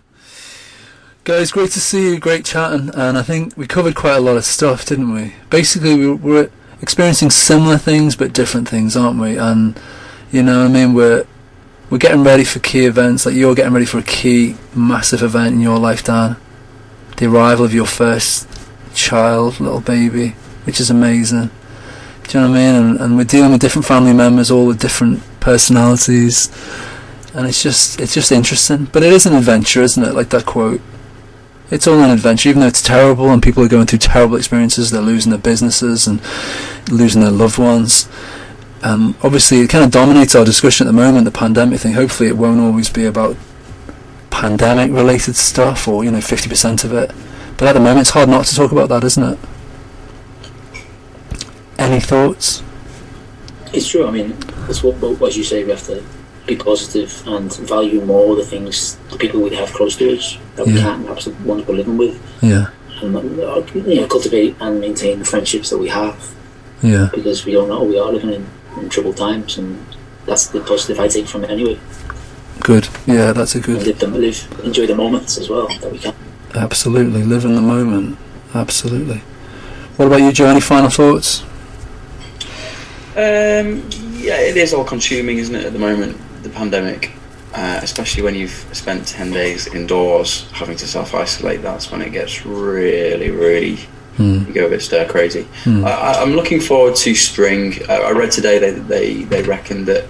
Guys, 1.23 1.51
great 1.51 1.71
to 1.71 1.81
see 1.81 2.11
you, 2.11 2.19
great 2.19 2.45
chatting, 2.45 2.89
and 2.93 3.17
I 3.17 3.21
think 3.21 3.57
we 3.57 3.67
covered 3.67 3.95
quite 3.95 4.15
a 4.15 4.21
lot 4.21 4.37
of 4.37 4.45
stuff, 4.45 4.85
didn't 4.85 5.13
we? 5.13 5.35
Basically, 5.49 5.95
we 5.95 6.13
we're 6.13 6.49
experiencing 6.81 7.29
similar 7.29 7.77
things 7.77 8.15
but 8.15 8.33
different 8.33 8.67
things, 8.67 8.95
aren't 8.95 9.19
we? 9.19 9.37
And 9.37 9.79
you 10.31 10.43
know, 10.43 10.65
I 10.65 10.67
mean, 10.67 10.93
we're 10.93 11.25
we're 11.89 11.97
getting 11.97 12.23
ready 12.23 12.43
for 12.43 12.59
key 12.59 12.85
events. 12.85 13.25
Like 13.25 13.35
you're 13.35 13.55
getting 13.55 13.73
ready 13.73 13.85
for 13.85 13.99
a 13.99 14.03
key, 14.03 14.55
massive 14.75 15.23
event 15.23 15.55
in 15.55 15.61
your 15.61 15.79
life, 15.79 16.03
Dan. 16.03 16.35
The 17.17 17.27
arrival 17.27 17.65
of 17.65 17.73
your 17.73 17.85
first 17.85 18.47
child, 18.93 19.59
little 19.59 19.81
baby, 19.81 20.29
which 20.65 20.79
is 20.79 20.89
amazing. 20.89 21.49
Do 22.27 22.37
you 22.37 22.43
know 22.43 22.51
what 22.51 22.57
I 22.57 22.61
mean? 22.61 22.75
And, 22.75 22.99
and 22.99 23.17
we're 23.17 23.23
dealing 23.23 23.51
with 23.51 23.61
different 23.61 23.85
family 23.85 24.13
members, 24.13 24.51
all 24.51 24.67
with 24.67 24.79
different 24.79 25.23
personalities 25.39 26.51
and 27.37 27.45
it's 27.45 27.61
just 27.61 28.01
it's 28.01 28.15
just 28.15 28.31
interesting. 28.31 28.85
But 28.85 29.03
it 29.03 29.13
is 29.13 29.27
an 29.27 29.35
adventure, 29.35 29.83
isn't 29.83 30.03
it? 30.03 30.13
Like 30.13 30.29
that 30.29 30.45
quote. 30.45 30.81
It's 31.69 31.85
all 31.85 31.99
an 31.99 32.11
adventure, 32.11 32.49
even 32.49 32.61
though 32.61 32.67
it's 32.67 32.81
terrible 32.81 33.29
and 33.29 33.43
people 33.43 33.61
are 33.63 33.67
going 33.67 33.87
through 33.87 33.99
terrible 33.99 34.37
experiences. 34.37 34.89
They're 34.89 35.01
losing 35.01 35.31
their 35.31 35.39
businesses 35.39 36.07
and 36.07 36.21
losing 36.89 37.21
their 37.21 37.31
loved 37.31 37.57
ones. 37.57 38.07
Um, 38.83 39.17
obviously, 39.21 39.59
it 39.59 39.69
kind 39.69 39.83
of 39.83 39.91
dominates 39.91 40.33
our 40.35 40.45
discussion 40.45 40.87
at 40.87 40.91
the 40.91 40.97
moment. 40.97 41.25
The 41.25 41.31
pandemic 41.31 41.81
thing. 41.81 41.93
Hopefully, 41.93 42.29
it 42.29 42.37
won't 42.37 42.61
always 42.61 42.89
be 42.89 43.05
about 43.05 43.35
pandemic 44.29 44.91
related 44.91 45.35
stuff, 45.35 45.87
or 45.87 46.05
you 46.05 46.11
know, 46.11 46.21
fifty 46.21 46.47
percent 46.47 46.83
of 46.83 46.93
it. 46.93 47.11
But 47.57 47.67
at 47.67 47.73
the 47.73 47.79
moment, 47.79 48.01
it's 48.01 48.11
hard 48.11 48.29
not 48.29 48.45
to 48.45 48.55
talk 48.55 48.71
about 48.71 48.87
that, 48.89 49.03
isn't 49.03 49.23
it? 49.23 49.39
Any 51.77 51.99
thoughts? 51.99 52.63
It's 53.73 53.89
true. 53.89 54.07
I 54.07 54.11
mean, 54.11 54.37
that's 54.67 54.83
what, 54.83 54.95
what 54.95 55.29
as 55.29 55.37
you 55.37 55.43
say, 55.43 55.63
we 55.63 55.71
have 55.71 55.83
to 55.87 56.03
be 56.47 56.55
positive 56.55 57.11
and 57.27 57.53
value 57.67 58.01
more 58.05 58.35
the 58.35 58.43
things, 58.43 58.97
the 59.11 59.17
people 59.17 59.41
we 59.41 59.55
have 59.55 59.71
close 59.73 59.95
to 59.97 60.15
us 60.17 60.37
that 60.55 60.65
we 60.65 60.73
can't, 60.73 61.05
perhaps 61.05 61.25
the 61.25 61.31
ones 61.43 61.67
we're 61.67 61.75
living 61.75 61.97
with, 61.97 62.15
Yeah, 62.41 62.67
and 63.01 63.15
uh, 63.15 63.61
you 63.75 64.01
know, 64.01 64.07
cultivate 64.07 64.55
and 64.59 64.79
maintain 64.79 65.19
the 65.19 65.25
friendships 65.25 65.69
that 65.69 65.77
we 65.77 65.89
have 65.89 66.17
yeah, 66.81 67.09
because 67.13 67.45
we 67.45 67.51
don't 67.53 67.67
know 67.69 67.83
we 67.83 67.99
are 67.99 68.11
living 68.11 68.33
in, 68.33 68.47
in 68.77 68.89
troubled 68.89 69.17
times, 69.17 69.57
and 69.57 69.77
that's 70.25 70.47
the 70.47 70.61
positive 70.61 70.99
I 70.99 71.07
take 71.07 71.27
from 71.27 71.43
it 71.43 71.49
anyway. 71.51 71.77
good. 72.61 72.87
Yeah, 73.05 73.33
that's 73.33 73.55
a 73.55 73.57
And 73.57 73.65
good. 73.65 73.83
live 73.87 73.99
them, 73.99 74.13
live, 74.13 74.61
enjoy 74.63 74.87
the 74.87 74.95
moments 74.95 75.37
as 75.37 75.49
well 75.49 75.67
that 75.67 75.91
we 75.91 75.99
can. 75.99 76.13
Absolutely, 76.55 77.23
live 77.23 77.45
in 77.45 77.55
the 77.55 77.61
moment. 77.61 78.17
Absolutely. 78.53 79.21
What 79.97 80.05
about 80.07 80.21
you, 80.21 80.31
Joe? 80.31 80.45
Any 80.47 80.61
final 80.61 80.89
thoughts? 80.89 81.43
Um, 83.15 83.83
yeah, 84.21 84.37
it 84.39 84.57
is 84.57 84.73
all 84.73 84.83
consuming, 84.83 85.37
isn't 85.39 85.55
it, 85.55 85.65
at 85.65 85.73
the 85.73 85.79
moment, 85.79 86.15
the 86.47 86.53
pandemic? 86.55 87.11
Uh, 87.53 87.79
especially 87.81 88.21
when 88.23 88.35
you've 88.35 88.65
spent 88.73 89.07
10 89.07 89.31
days 89.31 89.67
indoors 89.73 90.49
having 90.51 90.75
to 90.77 90.85
self 90.87 91.15
isolate, 91.15 91.61
that's 91.61 91.91
when 91.91 92.01
it 92.01 92.11
gets 92.11 92.45
really, 92.45 93.31
really, 93.31 93.77
Hmm. 94.17 94.45
you 94.47 94.53
go 94.53 94.65
a 94.65 94.69
bit 94.69 94.81
stir 94.81 95.07
crazy. 95.07 95.43
Hmm. 95.63 95.85
I, 95.85 96.13
I'm 96.21 96.33
looking 96.33 96.59
forward 96.59 96.95
to 96.97 97.15
spring. 97.15 97.75
I, 97.87 97.97
I 97.97 98.11
read 98.11 98.31
today 98.31 98.57
that 98.59 98.87
they, 98.87 99.23
they 99.23 99.43
reckon 99.43 99.85
that 99.85 100.05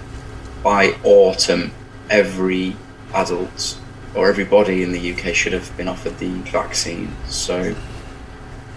by 0.63 0.95
autumn, 1.03 1.71
every 2.09 2.75
adult 3.13 3.77
or 4.15 4.29
everybody 4.29 4.81
in 4.81 4.91
the 4.93 5.13
UK 5.13 5.35
should 5.35 5.53
have 5.53 5.75
been 5.77 5.87
offered 5.87 6.17
the 6.19 6.29
vaccine. 6.51 7.13
So, 7.27 7.75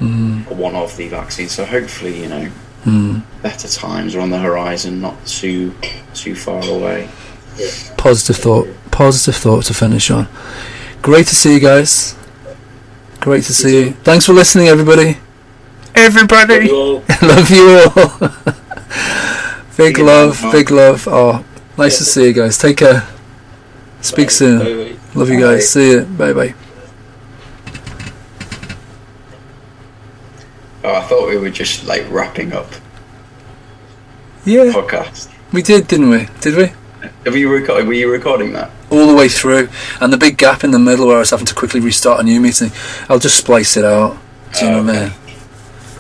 or 0.01 0.57
one 0.57 0.75
of 0.75 0.97
the 0.97 1.09
vaccines. 1.09 1.53
So 1.53 1.65
hopefully, 1.65 2.23
you 2.23 2.29
know, 2.29 2.45
Hmm. 2.85 3.19
better 3.43 3.69
times 3.69 4.15
are 4.15 4.21
on 4.21 4.31
the 4.31 4.39
horizon, 4.39 5.01
not 5.01 5.27
too 5.27 5.75
too 6.15 6.35
far 6.35 6.65
away. 6.65 7.09
Positive 7.97 8.37
thought. 8.37 8.69
Positive 8.91 9.37
thought 9.37 9.65
to 9.65 9.75
finish 9.75 10.11
on. 10.11 10.29
Great 11.03 11.27
to 11.29 11.35
see 11.35 11.55
you 11.55 11.61
guys. 11.61 12.15
Great 13.21 13.45
to 13.45 13.53
see 13.55 13.79
you. 13.81 13.91
Thanks 14.05 14.27
for 14.27 14.33
listening, 14.33 14.69
everybody. 14.69 15.19
Everybody. 15.95 16.67
You 16.67 16.77
all, 16.77 17.05
love 17.23 17.51
you 17.51 17.69
all. 17.85 18.29
big 19.77 19.99
you, 19.99 20.05
love, 20.05 20.43
man. 20.43 20.53
big 20.53 20.71
love. 20.71 21.07
Oh, 21.11 21.45
nice 21.77 21.99
to 21.99 22.05
see 22.05 22.27
you 22.29 22.33
guys. 22.33 22.59
Take 22.59 22.79
care. 22.79 23.07
Speak 24.01 24.31
soon. 24.31 24.59
Bye, 24.59 24.93
bye. 24.93 24.99
Love 25.15 25.29
you 25.31 25.41
guys. 25.41 25.69
See 25.69 25.91
you. 25.91 26.03
Bye 26.03 26.33
bye. 26.33 26.55
Oh, 30.83 30.95
I 30.95 31.03
thought 31.03 31.29
we 31.29 31.37
were 31.37 31.51
just 31.51 31.85
like 31.87 32.09
wrapping 32.11 32.53
up 32.55 32.67
Yeah, 34.47 34.73
podcast. 34.73 35.29
we 35.53 35.61
did, 35.63 35.87
didn't 35.87 36.09
we? 36.09 36.27
Did 36.41 36.57
we? 36.57 36.73
Have 37.25 37.37
you 37.37 37.51
recorded? 37.53 37.87
Were 37.87 37.93
you 37.95 38.11
recording 38.11 38.53
that? 38.55 38.71
All 38.91 39.07
the 39.07 39.15
way 39.15 39.29
through, 39.29 39.69
and 40.01 40.13
the 40.13 40.17
big 40.19 40.37
gap 40.37 40.65
in 40.65 40.71
the 40.71 40.79
middle 40.79 41.07
where 41.07 41.17
I 41.17 41.21
was 41.21 41.31
having 41.31 41.47
to 41.47 41.55
quickly 41.55 41.81
restart 41.81 42.21
a 42.21 42.23
new 42.23 42.41
meeting. 42.41 42.71
I'll 43.09 43.19
just 43.19 43.37
splice 43.39 43.77
it 43.77 43.85
out. 43.85 44.19
Do 44.59 44.65
you 44.65 44.71
know 44.73 44.83
what 44.83 44.95
I 44.95 44.99
Oh, 44.99 45.03
mean? 45.05 45.13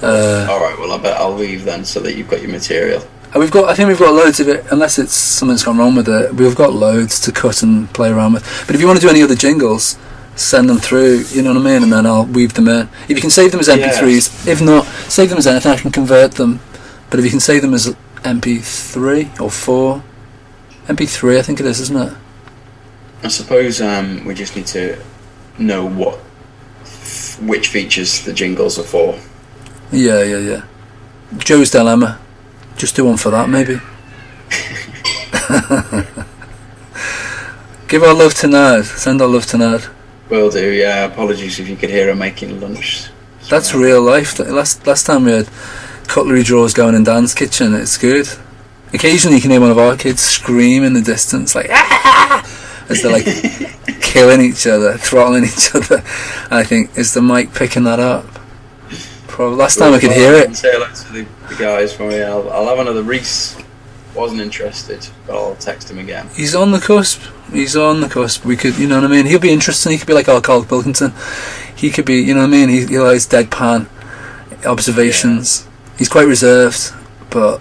Uh, 0.02 0.46
All 0.50 0.60
right. 0.60 0.76
Well, 0.78 0.92
I 0.92 0.98
bet 0.98 1.16
I'll 1.18 1.34
leave 1.34 1.64
then, 1.64 1.84
so 1.84 2.00
that 2.00 2.16
you've 2.16 2.28
got 2.28 2.40
your 2.42 2.50
material. 2.50 3.02
And 3.32 3.40
we've 3.40 3.50
got, 3.50 3.68
I 3.68 3.74
think 3.74 3.88
we've 3.88 3.98
got 3.98 4.12
loads 4.12 4.40
of 4.40 4.48
it, 4.48 4.64
unless 4.72 4.98
it's 4.98 5.12
something's 5.12 5.62
gone 5.62 5.78
wrong 5.78 5.94
with 5.94 6.08
it. 6.08 6.34
We've 6.34 6.56
got 6.56 6.72
loads 6.72 7.20
to 7.20 7.32
cut 7.32 7.62
and 7.62 7.88
play 7.92 8.10
around 8.10 8.32
with. 8.32 8.64
But 8.66 8.74
if 8.74 8.80
you 8.80 8.86
want 8.88 8.98
to 8.98 9.06
do 9.06 9.10
any 9.10 9.22
other 9.22 9.36
jingles, 9.36 9.98
send 10.34 10.68
them 10.68 10.78
through. 10.78 11.24
You 11.30 11.42
know 11.42 11.52
what 11.54 11.60
I 11.60 11.64
mean? 11.64 11.82
And 11.84 11.92
then 11.92 12.06
I'll 12.06 12.24
weave 12.26 12.54
them 12.54 12.66
in. 12.68 12.88
If 13.04 13.10
you 13.10 13.20
can 13.20 13.30
save 13.30 13.52
them 13.52 13.60
as 13.60 13.68
MP3s, 13.68 14.48
if 14.48 14.60
not, 14.60 14.84
save 15.08 15.28
them 15.28 15.38
as 15.38 15.46
anything. 15.46 15.70
I 15.70 15.76
can 15.76 15.92
convert 15.92 16.32
them. 16.32 16.60
But 17.08 17.18
if 17.20 17.24
you 17.24 17.30
can 17.30 17.40
save 17.40 17.62
them 17.62 17.72
as 17.74 17.94
MP3 18.24 19.40
or 19.40 19.50
four, 19.50 20.02
MP3, 20.90 21.38
I 21.38 21.42
think 21.42 21.60
it 21.60 21.66
is, 21.66 21.80
isn't 21.80 21.96
it? 21.96 22.12
I 23.22 23.28
suppose 23.28 23.80
um, 23.80 24.24
we 24.24 24.34
just 24.34 24.56
need 24.56 24.66
to 24.68 25.00
know 25.58 25.86
what 25.86 26.18
which 27.40 27.68
features 27.68 28.24
the 28.24 28.32
jingles 28.32 28.78
are 28.78 28.84
for. 28.84 29.18
Yeah, 29.92 30.22
yeah, 30.22 30.38
yeah. 30.38 30.64
Joe's 31.38 31.70
dilemma. 31.70 32.18
Just 32.76 32.96
do 32.96 33.04
one 33.04 33.16
for 33.16 33.30
that, 33.30 33.48
maybe. 33.48 33.74
Give 37.88 38.02
our 38.02 38.14
love 38.14 38.34
to 38.34 38.46
Nad. 38.46 38.84
Send 38.84 39.20
our 39.20 39.28
love 39.28 39.46
to 39.46 39.58
Nad. 39.58 39.84
Will 40.28 40.50
do. 40.50 40.72
Yeah. 40.72 41.04
Apologies 41.04 41.58
if 41.58 41.68
you 41.68 41.76
could 41.76 41.90
hear 41.90 42.06
her 42.06 42.14
making 42.14 42.60
lunch. 42.60 43.08
That's 43.48 43.74
real 43.74 44.02
life. 44.02 44.38
Last 44.38 44.86
last 44.86 45.06
time 45.06 45.24
we 45.24 45.32
had 45.32 45.48
cutlery 46.06 46.42
drawers 46.42 46.72
going 46.72 46.94
in 46.94 47.04
Dan's 47.04 47.34
kitchen. 47.34 47.74
It's 47.74 47.98
good. 47.98 48.28
Occasionally 48.92 49.36
you 49.36 49.42
can 49.42 49.50
hear 49.50 49.60
one 49.60 49.70
of 49.70 49.78
our 49.78 49.96
kids 49.96 50.20
scream 50.20 50.82
in 50.82 50.94
the 50.94 51.02
distance, 51.02 51.54
like 51.54 51.68
ah! 51.70 52.86
as 52.88 53.02
they're 53.02 53.12
like 53.12 53.24
killing 54.00 54.40
each 54.40 54.66
other, 54.66 54.96
throttling 54.96 55.44
each 55.44 55.74
other. 55.74 56.02
And 56.44 56.54
I 56.54 56.64
think 56.64 56.96
is 56.98 57.14
the 57.14 57.22
mic 57.22 57.54
picking 57.54 57.84
that 57.84 58.00
up? 58.00 58.26
Probably. 59.28 59.56
Last 59.56 59.78
time 59.78 59.94
I 59.94 60.00
could 60.00 60.12
hear 60.12 60.34
it. 60.34 60.56
Say 60.56 60.72
hello 60.72 60.92
to 60.92 61.12
the, 61.12 61.26
the 61.48 61.54
guys 61.54 61.92
for 61.92 62.08
me. 62.08 62.22
I'll, 62.22 62.50
I'll 62.50 62.66
have 62.66 62.78
another. 62.78 63.02
Reese 63.02 63.56
wasn't 64.14 64.40
interested, 64.40 65.06
but 65.26 65.36
I'll 65.36 65.54
text 65.56 65.90
him 65.90 65.98
again. 65.98 66.28
He's 66.34 66.54
on 66.54 66.72
the 66.72 66.80
cusp. 66.80 67.22
He's 67.52 67.76
on 67.76 68.00
the 68.00 68.08
cusp. 68.08 68.44
We 68.44 68.56
could, 68.56 68.76
you 68.76 68.88
know 68.88 69.00
what 69.00 69.04
I 69.04 69.08
mean. 69.08 69.26
He'll 69.26 69.38
be 69.38 69.52
interesting. 69.52 69.92
He 69.92 69.98
could 69.98 70.08
be 70.08 70.14
like 70.14 70.28
our 70.28 70.40
Carl 70.40 70.64
Pilkington. 70.64 71.12
He 71.76 71.90
could 71.90 72.04
be, 72.04 72.16
you 72.16 72.34
know 72.34 72.40
what 72.40 72.48
I 72.48 72.50
mean. 72.50 72.68
He, 72.68 72.86
he'll 72.86 73.04
have 73.04 73.14
his 73.14 73.26
deadpan 73.26 73.88
observations. 74.66 75.66
He's 75.96 76.08
quite 76.08 76.26
reserved, 76.26 76.92
but 77.30 77.60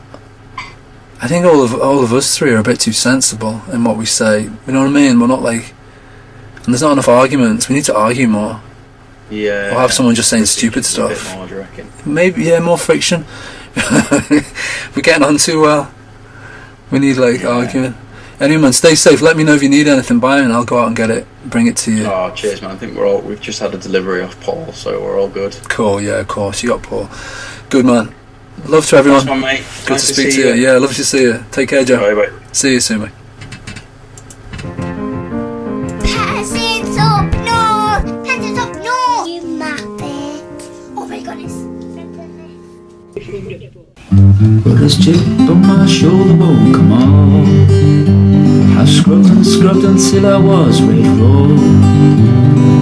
I 1.21 1.27
think 1.27 1.45
all 1.45 1.61
of 1.63 1.73
all 1.75 2.01
of 2.03 2.13
us 2.13 2.37
three 2.37 2.51
are 2.51 2.59
a 2.59 2.63
bit 2.63 2.79
too 2.79 2.93
sensible 2.93 3.61
in 3.73 3.83
what 3.83 3.97
we 3.97 4.05
say. 4.05 4.43
You 4.43 4.73
know 4.73 4.81
what 4.81 4.89
I 4.89 4.93
mean? 4.93 5.19
We're 5.19 5.27
not 5.27 5.41
like, 5.41 5.73
and 6.63 6.73
there's 6.73 6.81
not 6.81 6.93
enough 6.93 7.09
arguments. 7.09 7.67
We 7.67 7.75
need 7.75 7.85
to 7.85 7.95
argue 7.95 8.27
more. 8.27 8.61
Yeah. 9.29 9.75
Or 9.75 9.79
have 9.81 9.91
someone 9.93 10.15
just 10.15 10.29
saying 10.29 10.45
stupid 10.45 10.85
stuff. 10.85 11.35
more, 11.35 11.45
do 11.47 11.55
you 11.55 11.59
reckon? 11.61 11.91
Maybe 12.05 12.43
yeah, 12.43 12.59
more 12.59 12.77
friction. 12.77 13.25
We're 13.91 15.01
getting 15.03 15.23
on 15.23 15.37
too 15.37 15.61
well. 15.61 15.91
We 16.91 16.99
need 16.99 17.17
like 17.17 17.41
Yeah. 17.41 17.49
arguing. 17.49 17.95
Anyway, 18.39 18.61
man, 18.61 18.73
stay 18.73 18.95
safe. 18.95 19.21
Let 19.21 19.35
me 19.35 19.43
know 19.43 19.53
if 19.53 19.61
you 19.61 19.67
need 19.67 19.87
anything. 19.87 20.23
And 20.23 20.53
I'll 20.53 20.63
go 20.63 20.79
out 20.79 20.87
and 20.87 20.95
get 20.95 21.11
it. 21.11 21.27
Bring 21.45 21.67
it 21.67 21.75
to 21.77 21.91
you. 21.91 22.05
Oh, 22.05 22.31
cheers, 22.33 22.61
man. 22.61 22.71
I 22.71 22.75
think 22.77 22.95
we're 22.95 23.05
all. 23.05 23.19
We've 23.19 23.41
just 23.41 23.59
had 23.59 23.73
a 23.73 23.77
delivery 23.77 24.21
off 24.21 24.39
Paul, 24.41 24.71
so 24.71 25.01
we're 25.01 25.19
all 25.19 25.27
good. 25.27 25.57
Cool. 25.67 26.01
Yeah, 26.01 26.19
of 26.19 26.29
course. 26.29 26.63
You 26.63 26.69
got 26.69 26.83
Paul. 26.83 27.09
Good 27.69 27.85
man. 27.85 28.15
Love 28.67 28.85
to 28.87 28.95
everyone. 28.97 29.25
Nice 29.25 29.29
one, 29.29 29.41
mate. 29.41 29.63
Good 29.85 29.89
nice 29.91 30.07
to 30.07 30.13
speak 30.13 30.31
see 30.31 30.41
to 30.43 30.55
you. 30.55 30.63
Yeah, 30.63 30.77
love 30.77 30.93
to 30.95 31.03
see 31.03 31.21
you. 31.23 31.43
Take 31.51 31.69
care, 31.69 31.83
Joe. 31.83 31.99
Bye, 31.99 32.27
bye. 32.27 32.31
See 32.51 32.73
you 32.73 32.79
soon, 32.79 33.01
mate. 33.01 33.11
Peasants 36.03 36.97
up 36.99 37.31
north! 37.49 38.05
Peasants 38.25 38.59
up 38.59 38.73
north! 38.75 39.27
You 39.27 39.41
muppet! 39.41 40.43
Oh 40.95 41.05
my 41.07 41.19
goodness. 41.21 41.55
But 44.63 44.75
this 44.75 44.95
chip 45.03 45.17
on 45.49 45.61
my 45.61 45.85
shoulder 45.85 46.35
won't 46.35 46.73
come 46.75 46.91
off. 46.91 47.47
I 48.79 48.85
scrubbed 48.85 49.27
and 49.27 49.45
scrubbed 49.45 49.83
until 49.83 50.25
I 50.27 50.37
was 50.37 50.81
red 50.81 51.05
raw. 51.19 52.78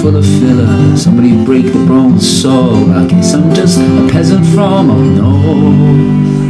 Full 0.00 0.16
of 0.16 0.24
filler. 0.24 0.96
Somebody 0.96 1.44
break 1.44 1.66
the 1.66 1.84
bronze 1.84 2.42
saw. 2.42 2.72
I 2.94 3.06
guess 3.06 3.34
I'm 3.34 3.54
just 3.54 3.78
a 3.78 4.08
peasant 4.10 4.46
from 4.46 4.90
up 4.90 4.96
north. 4.96 6.40